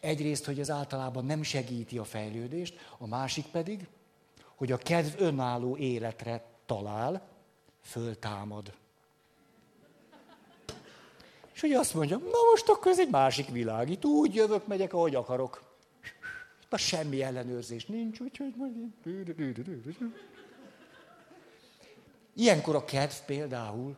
egyrészt, 0.00 0.44
hogy 0.44 0.60
ez 0.60 0.70
általában 0.70 1.24
nem 1.24 1.42
segíti 1.42 1.98
a 1.98 2.04
fejlődést, 2.04 2.78
a 2.98 3.06
másik 3.06 3.46
pedig, 3.46 3.88
hogy 4.54 4.72
a 4.72 4.78
kedv 4.78 5.20
önálló 5.20 5.76
életre 5.76 6.44
talál, 6.66 7.28
föltámad. 7.80 8.74
És 11.60 11.66
ugye 11.66 11.78
azt 11.78 11.94
mondja, 11.94 12.16
na 12.16 12.38
most 12.50 12.68
akkor 12.68 12.90
ez 12.90 13.00
egy 13.00 13.10
másik 13.10 13.48
világ, 13.48 13.90
itt 13.90 14.04
úgy 14.04 14.34
jövök, 14.34 14.66
megyek, 14.66 14.92
ahogy 14.92 15.14
akarok. 15.14 15.62
Na 16.70 16.76
semmi 16.76 17.22
ellenőrzés 17.22 17.86
nincs, 17.86 18.20
úgyhogy 18.20 18.54
majd... 18.56 18.74
Ilyenkor 22.34 22.74
a 22.74 22.84
kedv 22.84 23.12
például 23.26 23.96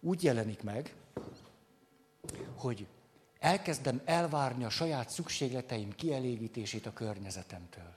úgy 0.00 0.22
jelenik 0.22 0.62
meg, 0.62 0.94
hogy 2.56 2.86
elkezdem 3.38 4.00
elvárni 4.04 4.64
a 4.64 4.70
saját 4.70 5.10
szükségleteim 5.10 5.94
kielégítését 5.94 6.86
a 6.86 6.92
környezetemtől. 6.92 7.94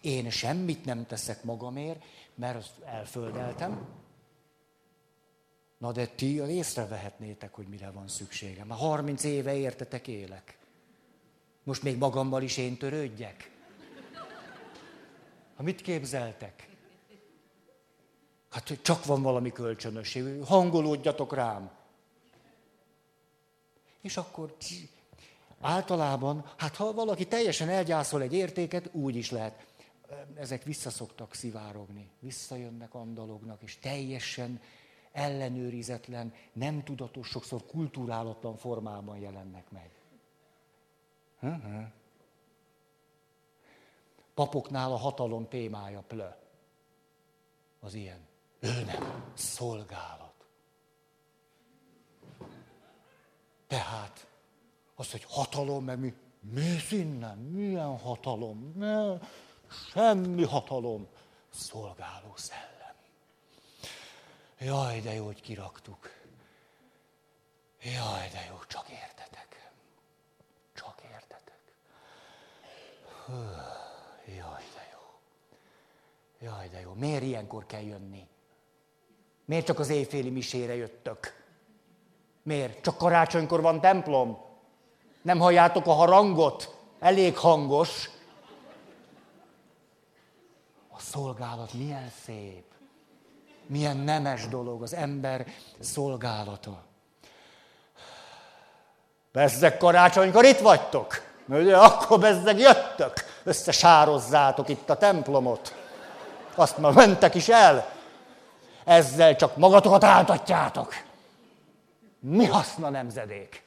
Én 0.00 0.30
semmit 0.30 0.84
nem 0.84 1.06
teszek 1.06 1.44
magamért, 1.44 2.04
mert 2.34 2.56
azt 2.56 2.80
elföldeltem, 2.84 3.86
Na 5.78 5.92
de 5.92 6.06
ti 6.06 6.42
észrevehetnétek, 6.42 7.54
hogy 7.54 7.66
mire 7.66 7.90
van 7.90 8.08
szükségem. 8.08 8.66
Már 8.66 8.78
30 8.78 9.24
éve 9.24 9.56
értetek 9.56 10.08
élek. 10.08 10.58
Most 11.62 11.82
még 11.82 11.96
magammal 11.96 12.42
is 12.42 12.56
én 12.56 12.76
törődjek? 12.76 13.50
Ha 15.56 15.62
mit 15.62 15.80
képzeltek? 15.80 16.68
Hát 18.50 18.78
csak 18.82 19.04
van 19.04 19.22
valami 19.22 19.52
kölcsönösség, 19.52 20.44
hangolódjatok 20.44 21.34
rám. 21.34 21.70
És 24.00 24.16
akkor 24.16 24.56
általában, 25.60 26.52
hát 26.56 26.76
ha 26.76 26.92
valaki 26.92 27.26
teljesen 27.26 27.68
elgyászol 27.68 28.22
egy 28.22 28.32
értéket, 28.34 28.88
úgy 28.92 29.16
is 29.16 29.30
lehet. 29.30 29.66
ezek 30.34 30.62
visszaszoktak 30.62 31.34
szivárogni, 31.34 32.08
visszajönnek, 32.18 32.94
andalognak, 32.94 33.62
és 33.62 33.78
teljesen 33.78 34.60
ellenőrizetlen, 35.16 36.34
nem 36.52 36.84
tudatos, 36.84 37.28
sokszor 37.28 37.66
kulturálatlan 37.66 38.56
formában 38.56 39.18
jelennek 39.18 39.70
meg. 39.70 39.90
Uh-huh. 41.40 41.84
Papoknál 44.34 44.92
a 44.92 44.96
hatalom 44.96 45.48
témája 45.48 46.02
plö. 46.06 46.28
Az 47.80 47.94
ilyen. 47.94 48.26
Ő 48.58 48.84
nem. 48.84 49.32
Szolgálat. 49.34 50.34
Tehát 53.66 54.26
az, 54.94 55.10
hogy 55.10 55.24
hatalom, 55.28 55.84
mert 55.84 55.98
mi, 55.98 56.14
mi 56.40 56.76
innen? 56.90 57.38
Milyen 57.38 57.98
hatalom? 57.98 58.72
Ne, 58.76 59.18
semmi 59.92 60.44
hatalom. 60.44 61.06
Szolgáló 61.50 62.32
szellem. 62.34 62.75
Jaj, 64.58 65.00
de 65.00 65.12
jó, 65.14 65.24
hogy 65.24 65.40
kiraktuk. 65.40 66.10
Jaj, 67.82 68.28
de 68.32 68.46
jó, 68.48 68.58
csak 68.68 68.88
értetek. 68.88 69.70
Csak 70.74 70.94
értetek. 71.12 71.74
Jaj, 74.26 74.62
de 74.74 74.88
jó. 74.92 75.18
Jaj, 76.40 76.68
de 76.68 76.80
jó. 76.80 76.92
Miért 76.92 77.22
ilyenkor 77.22 77.66
kell 77.66 77.82
jönni? 77.82 78.28
Miért 79.44 79.66
csak 79.66 79.78
az 79.78 79.88
éjféli 79.88 80.30
misére 80.30 80.74
jöttök? 80.74 81.44
Miért? 82.42 82.82
Csak 82.82 82.96
karácsonykor 82.96 83.60
van 83.60 83.80
templom? 83.80 84.38
Nem 85.22 85.38
halljátok 85.38 85.86
a 85.86 85.92
harangot? 85.92 86.76
Elég 86.98 87.36
hangos. 87.36 88.10
A 90.88 90.98
szolgálat 90.98 91.72
milyen 91.72 92.10
szép. 92.24 92.75
Milyen 93.66 93.96
nemes 93.96 94.48
dolog 94.48 94.82
az 94.82 94.94
ember 94.94 95.46
szolgálata. 95.80 96.84
Bezzeg 99.32 99.76
karácsonykor 99.76 100.44
itt 100.44 100.58
vagytok. 100.58 101.22
Ugye, 101.48 101.76
akkor 101.76 102.18
bezzeg 102.18 102.58
jöttök. 102.58 103.12
Összesározzátok 103.44 104.68
itt 104.68 104.90
a 104.90 104.96
templomot. 104.96 105.74
Azt 106.54 106.78
már 106.78 106.92
mentek 106.92 107.34
is 107.34 107.48
el. 107.48 107.92
Ezzel 108.84 109.36
csak 109.36 109.56
magatokat 109.56 110.04
áltatjátok. 110.04 110.94
Mi 112.18 112.44
haszna 112.44 112.90
nemzedék? 112.90 113.64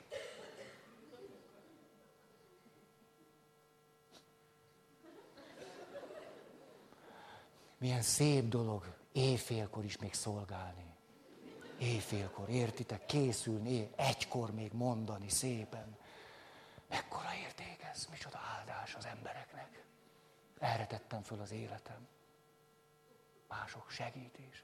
Milyen 7.78 8.02
szép 8.02 8.47
dolog 8.47 8.84
éjfélkor 9.20 9.84
is 9.84 9.97
még 9.97 10.13
szolgálni. 10.13 10.86
Éjfélkor, 11.78 12.49
értitek? 12.49 13.05
Készülni, 13.05 13.89
egykor 13.95 14.51
még 14.51 14.74
mondani 14.74 15.30
szépen. 15.30 15.97
Mekkora 16.89 17.30
érték 17.43 17.84
ez, 17.93 18.07
micsoda 18.11 18.39
áldás 18.57 18.95
az 18.95 19.05
embereknek. 19.05 19.84
Erre 20.59 20.86
tettem 20.86 21.22
föl 21.22 21.39
az 21.39 21.51
életem. 21.51 22.07
Mások 23.47 23.89
segítése. 23.89 24.63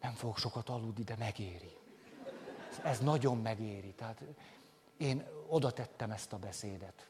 Nem 0.00 0.12
fogok 0.12 0.38
sokat 0.38 0.68
aludni, 0.68 1.04
de 1.04 1.16
megéri. 1.16 1.76
Ez 2.82 2.98
nagyon 2.98 3.38
megéri. 3.38 3.94
Tehát 3.94 4.22
én 4.96 5.26
oda 5.46 5.70
tettem 5.72 6.10
ezt 6.10 6.32
a 6.32 6.38
beszédet. 6.38 7.08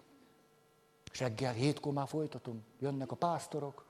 És 1.13 1.19
reggel 1.19 1.53
hétkor 1.53 1.93
már 1.93 2.09
folytatom. 2.09 2.65
Jönnek 2.79 3.11
a 3.11 3.17
pásztorok. 3.17 3.87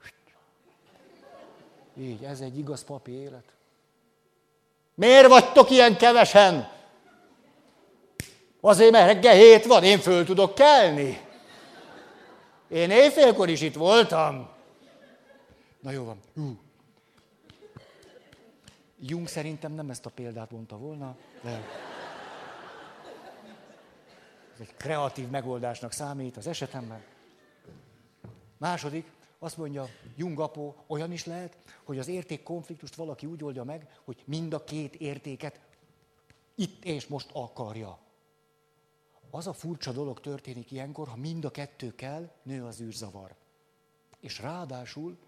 Így, 1.99 2.25
ez 2.25 2.41
egy 2.41 2.59
igaz 2.59 2.85
papi 2.85 3.13
élet. 3.13 3.45
Miért 4.95 5.29
vagytok 5.29 5.71
ilyen 5.71 5.97
kevesen? 5.97 6.71
Azért, 8.61 8.91
mert 8.91 9.13
reggel 9.13 9.35
hét 9.35 9.67
van, 9.67 9.85
én 9.85 9.99
föl 9.99 10.25
tudok 10.25 10.55
kelni. 10.55 11.27
Én 12.69 12.91
éjfélkor 12.91 13.49
is 13.49 13.61
itt 13.61 13.75
voltam. 13.75 14.49
Na 15.81 15.91
jó 15.91 16.05
van. 16.05 16.21
Hú. 16.35 16.59
Jung 19.01 19.29
szerintem 19.29 19.73
nem 19.73 19.91
ezt 19.91 20.07
a 20.07 20.11
példát 20.11 20.51
mondta 20.51 20.77
volna, 20.77 21.17
de 21.43 21.51
ez 24.55 24.61
egy 24.61 24.75
kreatív 24.77 25.29
megoldásnak 25.29 25.93
számít 25.93 26.37
az 26.37 26.47
esetemben. 26.47 27.03
Második, 28.59 29.07
azt 29.39 29.57
mondja 29.57 29.89
Jung 30.17 30.41
apó, 30.41 30.85
olyan 30.87 31.13
is 31.13 31.25
lehet, 31.25 31.57
hogy 31.85 31.99
az 31.99 32.09
értékkonfliktust 32.09 32.95
valaki 32.95 33.27
úgy 33.27 33.45
oldja 33.45 33.65
meg, 33.65 34.01
hogy 34.05 34.23
mind 34.25 34.53
a 34.53 34.65
két 34.65 34.95
értéket 34.95 35.61
itt 36.55 36.85
és 36.85 37.07
most 37.07 37.31
akarja. 37.33 37.99
Az 39.31 39.47
a 39.47 39.53
furcsa 39.53 39.93
dolog 39.93 40.21
történik 40.21 40.71
ilyenkor, 40.71 41.09
ha 41.09 41.17
mind 41.17 41.45
a 41.45 41.51
kettő 41.51 41.95
kell, 41.95 42.31
nő 42.43 42.65
az 42.65 42.81
űrzavar. 42.81 43.35
És 44.21 44.39
ráadásul 44.39 45.19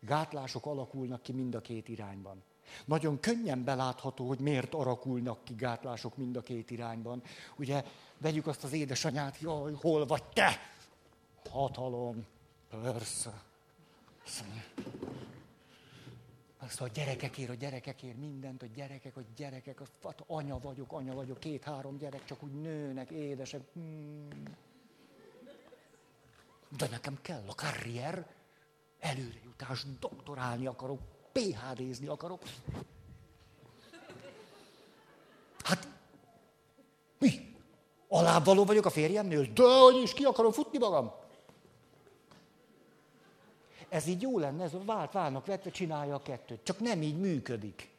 gátlások 0.00 0.66
alakulnak 0.66 1.22
ki 1.22 1.32
mind 1.32 1.54
a 1.54 1.60
két 1.60 1.88
irányban. 1.88 2.42
Nagyon 2.84 3.20
könnyen 3.20 3.64
belátható, 3.64 4.28
hogy 4.28 4.38
miért 4.38 4.74
arakulnak 4.74 5.44
ki 5.44 5.54
gátlások 5.54 6.16
mind 6.16 6.36
a 6.36 6.40
két 6.40 6.70
irányban. 6.70 7.22
Ugye, 7.56 7.84
vegyük 8.18 8.46
azt 8.46 8.64
az 8.64 8.72
édesanyát, 8.72 9.40
jaj, 9.40 9.72
hol 9.72 10.06
vagy 10.06 10.24
te? 10.24 10.58
Hatalom. 11.50 12.26
Persze. 12.70 13.47
Azt 16.58 16.80
a 16.80 16.88
gyerekekért, 16.88 17.50
a 17.50 17.54
gyerekekért 17.54 18.16
mindent, 18.16 18.62
a 18.62 18.66
gyerekek, 18.66 19.16
a 19.16 19.20
gyerekek, 19.36 19.80
azt, 19.80 19.92
hát 20.02 20.24
anya 20.26 20.58
vagyok, 20.58 20.92
anya 20.92 21.14
vagyok, 21.14 21.40
két-három 21.40 21.98
gyerek 21.98 22.24
csak 22.24 22.42
úgy 22.42 22.60
nőnek, 22.60 23.10
édesek. 23.10 23.60
Hmm. 23.72 24.28
De 26.76 26.88
nekem 26.90 27.18
kell 27.22 27.42
a 27.46 27.54
karrier, 27.54 28.26
előrejutás, 28.98 29.84
doktorálni 30.00 30.66
akarok, 30.66 31.00
PHD-zni 31.32 32.06
akarok. 32.06 32.42
Hát, 35.64 35.88
mi? 37.18 37.56
Alávaló 38.08 38.64
vagyok 38.64 38.84
a 38.84 38.90
férjemnél? 38.90 39.52
De 39.52 39.62
hogy 39.62 39.96
is 40.02 40.14
ki 40.14 40.24
akarom 40.24 40.52
futni 40.52 40.78
magam? 40.78 41.12
Ez 43.88 44.06
így 44.06 44.22
jó 44.22 44.38
lenne, 44.38 44.64
ez 44.64 44.72
vált, 44.84 45.12
válnak 45.12 45.46
vetve, 45.46 45.70
csinálja 45.70 46.14
a 46.14 46.22
kettőt. 46.22 46.60
Csak 46.62 46.80
nem 46.80 47.02
így 47.02 47.18
működik. 47.18 47.96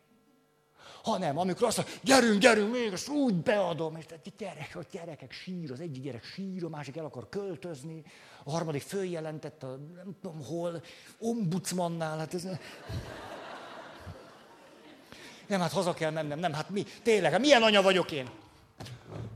Hanem, 1.03 1.37
amikor 1.37 1.67
azt 1.67 1.77
mondja, 1.77 1.95
gyerünk, 2.03 2.41
gyerünk, 2.41 2.71
még 2.71 2.93
azt 2.93 3.09
úgy 3.09 3.35
beadom, 3.35 3.95
és 3.95 4.05
gyerek, 4.37 4.75
a 4.75 4.83
gyerekek 4.91 5.31
sír, 5.31 5.71
az 5.71 5.79
egyik 5.79 6.03
gyerek 6.03 6.23
sír, 6.23 6.63
a 6.63 6.69
másik 6.69 6.97
el 6.97 7.05
akar 7.05 7.29
költözni, 7.29 8.03
a 8.43 8.51
harmadik 8.51 8.81
följelentett 8.81 9.63
a 9.63 9.79
nem 9.95 10.15
tudom 10.21 10.43
hol, 10.43 10.81
ombudsmannál, 11.19 12.17
hát 12.17 12.33
ez... 12.33 12.47
Nem, 15.47 15.59
hát 15.59 15.71
haza 15.71 15.93
kell 15.93 16.11
mennem, 16.11 16.39
nem, 16.39 16.53
hát 16.53 16.69
mi, 16.69 16.85
tényleg, 17.03 17.31
hát 17.31 17.39
milyen 17.39 17.63
anya 17.63 17.81
vagyok 17.81 18.11
én? 18.11 18.29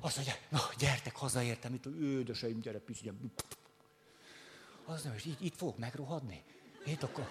Azt 0.01 0.15
mondja, 0.15 0.33
na, 0.49 0.59
gyertek, 0.77 1.15
hazaértem, 1.15 1.73
itt 1.73 1.85
a 1.85 1.89
ődöseim, 1.89 2.59
gyere, 2.59 2.79
piszgy, 2.79 3.11
az 4.85 5.01
nem, 5.03 5.13
és 5.15 5.25
így, 5.25 5.37
itt 5.39 5.55
fogok 5.57 5.77
megrohadni. 5.77 6.43
Itt 6.85 7.03
akkor 7.03 7.27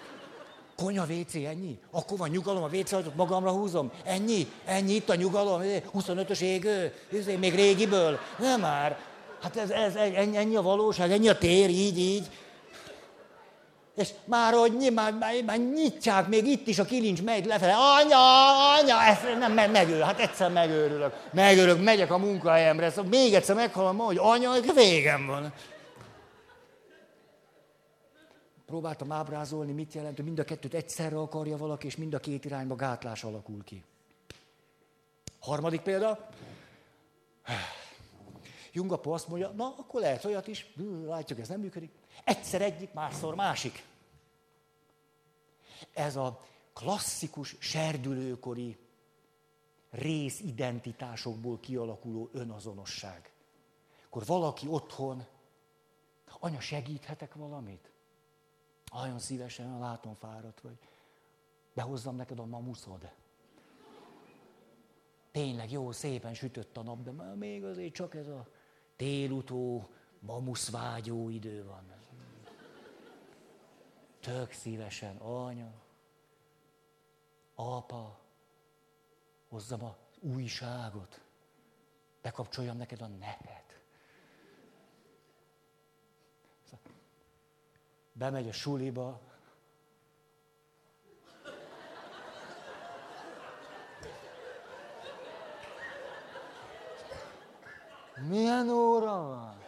konya 0.75 1.05
WC, 1.05 1.35
ennyi? 1.35 1.79
Akkor 1.91 2.17
van 2.17 2.29
nyugalom, 2.29 2.63
a 2.63 2.67
WC 2.67 2.91
magamra 3.15 3.51
húzom. 3.51 3.91
Ennyi? 4.03 4.47
Ennyi 4.65 4.93
itt 4.93 5.09
a 5.09 5.15
nyugalom? 5.15 5.61
25-ös 5.97 6.41
égő? 6.41 6.93
Ez 7.17 7.25
még 7.39 7.55
régiből? 7.55 8.19
Nem 8.39 8.59
már. 8.59 8.99
Hát 9.41 9.57
ez, 9.57 9.69
ez, 9.69 9.95
ennyi, 9.95 10.37
ennyi 10.37 10.55
a 10.55 10.61
valóság, 10.61 11.11
ennyi 11.11 11.29
a 11.29 11.37
tér, 11.37 11.69
így, 11.69 11.97
így. 11.97 12.29
És 13.95 14.09
már, 14.25 14.53
hogy 14.53 14.91
már, 14.93 15.13
már, 15.13 15.33
már 15.45 15.57
nyitják, 15.57 16.27
még 16.27 16.45
itt 16.45 16.67
is 16.67 16.79
a 16.79 16.85
kilincs 16.85 17.21
megy 17.21 17.45
lefele. 17.45 17.73
Anya, 17.73 18.17
anya, 18.79 19.01
ez 19.03 19.17
nem 19.39 19.51
meg, 19.51 19.71
megőr, 19.71 20.01
hát 20.01 20.19
egyszer 20.19 20.51
megőrülök. 20.51 21.13
Megőrülök, 21.31 21.83
megyek 21.83 22.11
a 22.11 22.17
munkahelyemre, 22.17 22.89
szóval 22.89 23.09
még 23.09 23.33
egyszer 23.33 23.55
meghalom, 23.55 23.97
hogy 23.97 24.17
anya, 24.19 24.51
végem 24.75 25.25
van. 25.25 25.53
Próbáltam 28.73 29.11
ábrázolni, 29.11 29.71
mit 29.71 29.93
jelent, 29.93 30.15
hogy 30.15 30.25
mind 30.25 30.39
a 30.39 30.43
kettőt 30.43 30.73
egyszerre 30.73 31.19
akarja 31.19 31.57
valaki, 31.57 31.85
és 31.85 31.95
mind 31.95 32.13
a 32.13 32.19
két 32.19 32.45
irányba 32.45 32.75
gátlás 32.75 33.23
alakul 33.23 33.63
ki. 33.63 33.83
Harmadik 35.39 35.81
példa. 35.81 36.29
Jungapo 38.71 39.11
azt 39.11 39.27
mondja, 39.27 39.49
na, 39.49 39.75
akkor 39.77 40.01
lehet 40.01 40.25
olyat 40.25 40.47
is, 40.47 40.73
látjuk, 41.05 41.39
ez 41.39 41.47
nem 41.47 41.59
működik. 41.59 41.91
Egyszer 42.23 42.61
egyik, 42.61 42.93
másszor 42.93 43.35
másik. 43.35 43.85
Ez 45.93 46.15
a 46.15 46.41
klasszikus 46.73 47.55
serdülőkori 47.59 48.77
részidentitásokból 49.89 51.59
kialakuló 51.59 52.29
önazonosság. 52.31 53.31
Akkor 54.05 54.25
valaki 54.25 54.67
otthon, 54.67 55.25
anya, 56.39 56.59
segíthetek 56.59 57.33
valamit? 57.33 57.91
Nagyon 58.93 59.19
szívesen, 59.19 59.79
látom 59.79 60.13
fáradt 60.13 60.61
vagy. 60.61 60.77
Behozzam 61.73 62.15
neked 62.15 62.39
a 62.39 62.45
mamuszod. 62.45 63.11
Tényleg 65.31 65.71
jó, 65.71 65.91
szépen 65.91 66.33
sütött 66.33 66.77
a 66.77 66.83
nap, 66.83 67.01
de 67.03 67.11
már 67.11 67.35
még 67.35 67.63
azért 67.63 67.93
csak 67.93 68.15
ez 68.15 68.27
a 68.27 68.47
télutó, 68.95 69.89
mamuszvágyó 70.19 71.29
idő 71.29 71.65
van. 71.65 71.91
Tök 74.19 74.51
szívesen, 74.51 75.17
anya, 75.17 75.73
apa, 77.55 78.19
hozzam 79.49 79.83
a 79.83 79.97
újságot, 80.19 81.21
bekapcsoljam 82.21 82.77
neked 82.77 83.01
a 83.01 83.07
netet. 83.07 83.62
Bemegy 88.13 88.47
a 88.47 88.51
suliba, 88.51 89.21
Milyen 98.27 98.69
óra 98.69 99.05
van? 99.05 99.61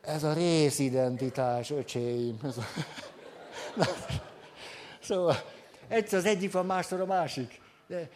Ez 0.00 0.24
a 0.24 0.32
részidentitás, 0.32 1.70
öcséim. 1.70 2.38
Ez. 2.44 2.56
Na, 3.76 3.84
szóval 5.00 5.36
egyszer 5.88 6.18
az 6.18 6.24
egyik 6.24 6.52
van, 6.52 6.66
másszor 6.66 7.00
a 7.00 7.06
másik. 7.06 7.60
De 7.86 8.08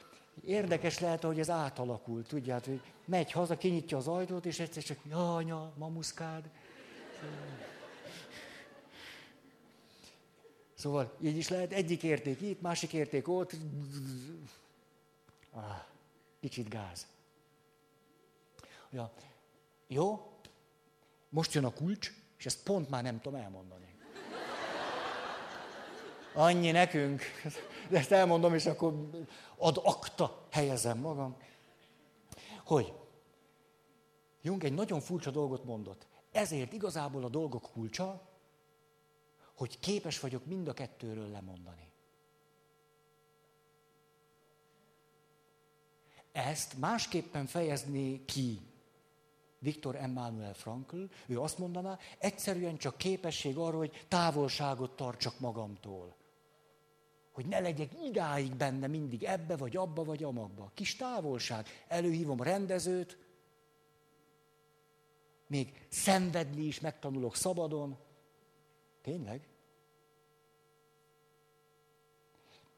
érdekes 0.44 0.98
lehet, 0.98 1.22
hogy 1.22 1.38
ez 1.38 1.50
átalakult, 1.50 2.26
tudjátok, 2.26 2.66
hogy 2.66 2.93
megy 3.04 3.32
haza, 3.32 3.56
kinyitja 3.56 3.96
az 3.96 4.08
ajtót, 4.08 4.46
és 4.46 4.58
egyszer 4.58 4.82
csak, 4.82 4.98
ja, 5.08 5.34
anya, 5.34 5.72
mamuszkád. 5.76 6.50
Szóval 10.74 11.16
így 11.20 11.36
is 11.36 11.48
lehet, 11.48 11.72
egyik 11.72 12.02
érték 12.02 12.40
itt, 12.40 12.60
másik 12.60 12.92
érték 12.92 13.28
ott. 13.28 13.52
Ah, 15.50 15.84
kicsit 16.40 16.68
gáz. 16.68 17.06
Ja, 18.90 19.12
jó, 19.86 20.32
most 21.28 21.52
jön 21.52 21.64
a 21.64 21.72
kulcs, 21.72 22.12
és 22.38 22.46
ezt 22.46 22.62
pont 22.62 22.90
már 22.90 23.02
nem 23.02 23.20
tudom 23.20 23.40
elmondani. 23.40 23.94
Annyi 26.34 26.70
nekünk. 26.70 27.22
De 27.88 27.98
ezt 27.98 28.12
elmondom, 28.12 28.54
és 28.54 28.66
akkor 28.66 29.10
ad 29.56 29.80
akta 29.82 30.46
helyezem 30.50 30.98
magam. 30.98 31.36
Hogy 32.64 32.92
Jung 34.42 34.64
egy 34.64 34.72
nagyon 34.72 35.00
furcsa 35.00 35.30
dolgot 35.30 35.64
mondott. 35.64 36.06
Ezért 36.32 36.72
igazából 36.72 37.24
a 37.24 37.28
dolgok 37.28 37.70
kulcsa, 37.72 38.28
hogy 39.54 39.78
képes 39.78 40.20
vagyok 40.20 40.44
mind 40.46 40.68
a 40.68 40.72
kettőről 40.72 41.30
lemondani. 41.30 41.92
Ezt 46.32 46.78
másképpen 46.78 47.46
fejezni 47.46 48.24
ki 48.24 48.60
Viktor 49.58 49.96
Emmanuel 49.96 50.54
Frankl, 50.54 51.02
ő 51.26 51.40
azt 51.40 51.58
mondaná, 51.58 51.98
egyszerűen 52.18 52.76
csak 52.76 52.96
képesség 52.96 53.56
arra, 53.56 53.76
hogy 53.76 54.04
távolságot 54.08 54.96
tartsak 54.96 55.38
magamtól. 55.38 56.14
Hogy 57.34 57.46
ne 57.46 57.60
legyek 57.60 57.90
idáig 58.04 58.54
benne 58.54 58.86
mindig 58.86 59.24
ebbe, 59.24 59.56
vagy 59.56 59.76
abba, 59.76 60.04
vagy 60.04 60.22
amabba. 60.22 60.70
Kis 60.74 60.96
távolság. 60.96 61.66
Előhívom 61.88 62.40
a 62.40 62.44
rendezőt, 62.44 63.18
még 65.46 65.86
szenvedni 65.88 66.62
is 66.62 66.80
megtanulok 66.80 67.36
szabadon. 67.36 67.96
Tényleg? 69.02 69.48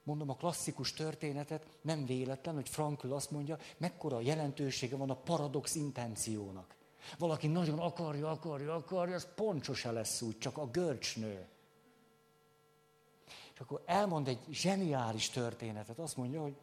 Mondom 0.02 0.30
a 0.30 0.36
klasszikus 0.36 0.92
történetet, 0.92 1.66
nem 1.80 2.06
véletlen, 2.06 2.54
hogy 2.54 2.68
Frankl 2.68 3.12
azt 3.12 3.30
mondja, 3.30 3.58
mekkora 3.76 4.20
jelentősége 4.20 4.96
van 4.96 5.10
a 5.10 5.16
paradox 5.16 5.74
intenciónak. 5.74 6.74
Valaki 7.18 7.46
nagyon 7.46 7.78
akarja, 7.78 8.30
akarja, 8.30 8.74
akarja, 8.74 9.14
az 9.14 9.28
pont 9.34 9.64
sose 9.64 9.92
lesz 9.92 10.22
úgy, 10.22 10.38
csak 10.38 10.58
a 10.58 10.70
görcsnő. 10.70 11.46
És 13.56 13.62
akkor 13.62 13.82
elmond 13.86 14.28
egy 14.28 14.44
zseniális 14.50 15.30
történetet. 15.30 15.98
Azt 15.98 16.16
mondja, 16.16 16.42
hogy 16.42 16.56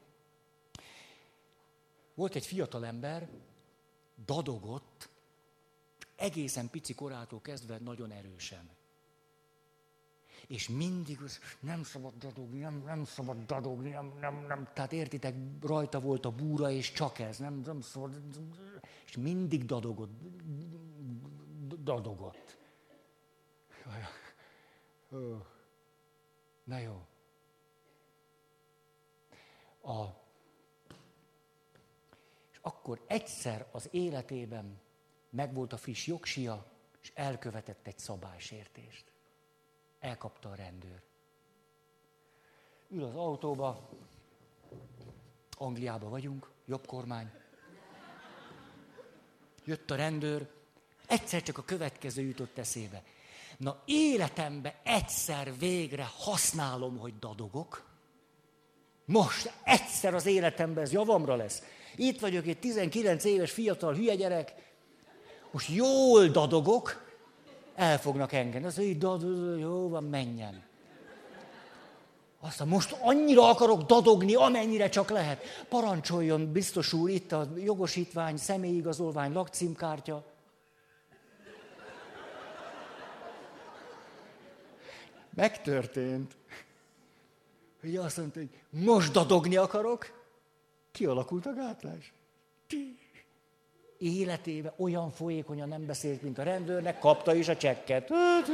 volt 2.13 2.35
egy 2.35 2.45
fiatal 2.45 2.85
ember, 2.85 3.29
dadogott, 4.25 5.09
egészen 6.15 6.69
pici 6.69 6.93
korától 6.95 7.41
kezdve 7.41 7.77
nagyon 7.79 8.11
erősen. 8.11 8.69
És 10.47 10.69
mindig 10.69 11.21
az, 11.21 11.39
nem 11.59 11.83
szabad 11.83 12.13
dadogni, 12.17 12.59
nem, 12.59 12.83
nem 12.85 13.05
szabad 13.05 13.45
dadogni, 13.45 13.89
nem, 13.89 14.13
nem, 14.19 14.45
nem. 14.47 14.67
Tehát 14.73 14.93
értitek, 14.93 15.35
rajta 15.61 15.99
volt 15.99 16.25
a 16.25 16.31
búra, 16.31 16.71
és 16.71 16.91
csak 16.91 17.19
ez, 17.19 17.37
nem, 17.37 17.61
nem 17.65 17.81
szabad. 17.81 18.21
És 19.05 19.17
mindig 19.17 19.65
dadogott, 19.65 20.11
dadogott. 21.83 22.57
Na 26.63 26.77
jó. 26.77 27.05
A, 29.81 30.05
és 32.51 32.59
akkor 32.61 33.03
egyszer 33.07 33.67
az 33.71 33.87
életében 33.91 34.81
megvolt 35.29 35.73
a 35.73 35.77
friss 35.77 36.07
jogsia, 36.07 36.65
és 37.01 37.11
elkövetett 37.15 37.87
egy 37.87 37.99
szabálysértést. 37.99 39.11
Elkapta 39.99 40.49
a 40.49 40.55
rendőr. 40.55 41.01
Ül 42.89 43.03
az 43.03 43.15
autóba, 43.15 43.89
Angliába 45.51 46.09
vagyunk, 46.09 46.51
jobb 46.65 46.85
kormány. 46.85 47.31
Jött 49.65 49.91
a 49.91 49.95
rendőr, 49.95 50.49
egyszer 51.07 51.43
csak 51.43 51.57
a 51.57 51.63
következő 51.63 52.21
jutott 52.21 52.57
eszébe. 52.57 53.03
Na 53.57 53.81
életembe 53.85 54.79
egyszer 54.83 55.57
végre 55.57 56.07
használom, 56.17 56.97
hogy 56.97 57.13
dadogok. 57.19 57.83
Most 59.05 59.53
egyszer 59.63 60.13
az 60.13 60.25
életemben 60.25 60.83
ez 60.83 60.91
javamra 60.91 61.35
lesz. 61.35 61.63
Itt 61.95 62.19
vagyok 62.19 62.45
egy 62.45 62.59
19 62.59 63.23
éves 63.23 63.51
fiatal 63.51 63.93
hülye 63.93 64.15
gyerek, 64.15 64.53
most 65.51 65.69
jól 65.69 66.27
dadogok, 66.27 67.03
el 67.75 67.99
fognak 67.99 68.31
engedni. 68.33 68.67
Az 68.67 68.79
így 68.79 68.97
dadog, 68.97 69.59
jó 69.59 69.89
van, 69.89 70.03
menjen. 70.03 70.63
Aztán 72.39 72.67
most 72.67 72.95
annyira 73.01 73.49
akarok 73.49 73.81
dadogni, 73.81 74.35
amennyire 74.35 74.89
csak 74.89 75.09
lehet. 75.09 75.43
Parancsoljon, 75.69 76.51
biztos 76.51 76.93
úr, 76.93 77.09
itt 77.09 77.31
a 77.31 77.47
jogosítvány, 77.57 78.37
személyigazolvány, 78.37 79.33
lakcímkártya. 79.33 80.23
Megtörtént. 85.35 86.35
Hogy 87.81 87.95
azt 87.95 88.17
mondta, 88.17 88.39
hogy 88.39 88.49
most 88.69 89.11
dadogni 89.11 89.55
akarok, 89.55 90.21
kialakult 90.91 91.45
a 91.45 91.53
gátlás. 91.53 92.13
Életébe 93.97 94.73
olyan 94.77 95.11
folyékonyan 95.11 95.67
nem 95.67 95.85
beszélt, 95.85 96.21
mint 96.21 96.37
a 96.37 96.43
rendőrnek, 96.43 96.99
kapta 96.99 97.35
is 97.35 97.47
a 97.47 97.57
csekket. 97.57 98.09
Hát, 98.09 98.47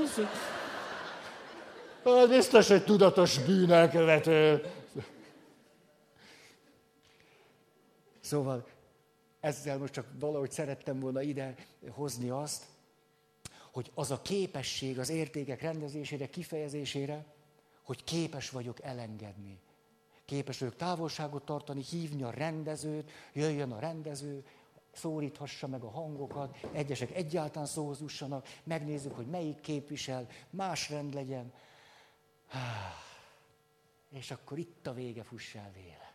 hát 2.03 2.29
biztos, 2.29 2.67
hogy 2.67 2.83
tudatos 2.83 3.39
bűnelkövető. 3.39 4.61
Szóval 8.19 8.67
ezzel 9.39 9.77
most 9.77 9.93
csak 9.93 10.05
valahogy 10.19 10.51
szerettem 10.51 10.99
volna 10.99 11.21
ide 11.21 11.55
hozni 11.89 12.29
azt, 12.29 12.63
hogy 13.79 13.91
az 13.93 14.11
a 14.11 14.21
képesség 14.21 14.99
az 14.99 15.09
értékek 15.09 15.61
rendezésére, 15.61 16.29
kifejezésére, 16.29 17.25
hogy 17.83 18.03
képes 18.03 18.49
vagyok 18.49 18.81
elengedni. 18.81 19.59
Képes 20.25 20.59
vagyok 20.59 20.75
távolságot 20.75 21.45
tartani, 21.45 21.83
hívni 21.83 22.23
a 22.23 22.29
rendezőt, 22.29 23.11
jöjjön 23.33 23.71
a 23.71 23.79
rendező, 23.79 24.45
szólíthassa 24.91 25.67
meg 25.67 25.83
a 25.83 25.89
hangokat, 25.89 26.57
egyesek 26.71 27.15
egyáltalán 27.15 27.67
szóhoz 27.67 28.01
ussanak, 28.01 28.47
megnézzük, 28.63 29.15
hogy 29.15 29.27
melyik 29.27 29.61
képvisel, 29.61 30.27
más 30.49 30.89
rend 30.89 31.13
legyen. 31.13 31.53
És 34.09 34.31
akkor 34.31 34.57
itt 34.57 34.87
a 34.87 34.93
vége, 34.93 35.23
fuss 35.23 35.55
el 35.55 35.71
véle. 35.73 36.08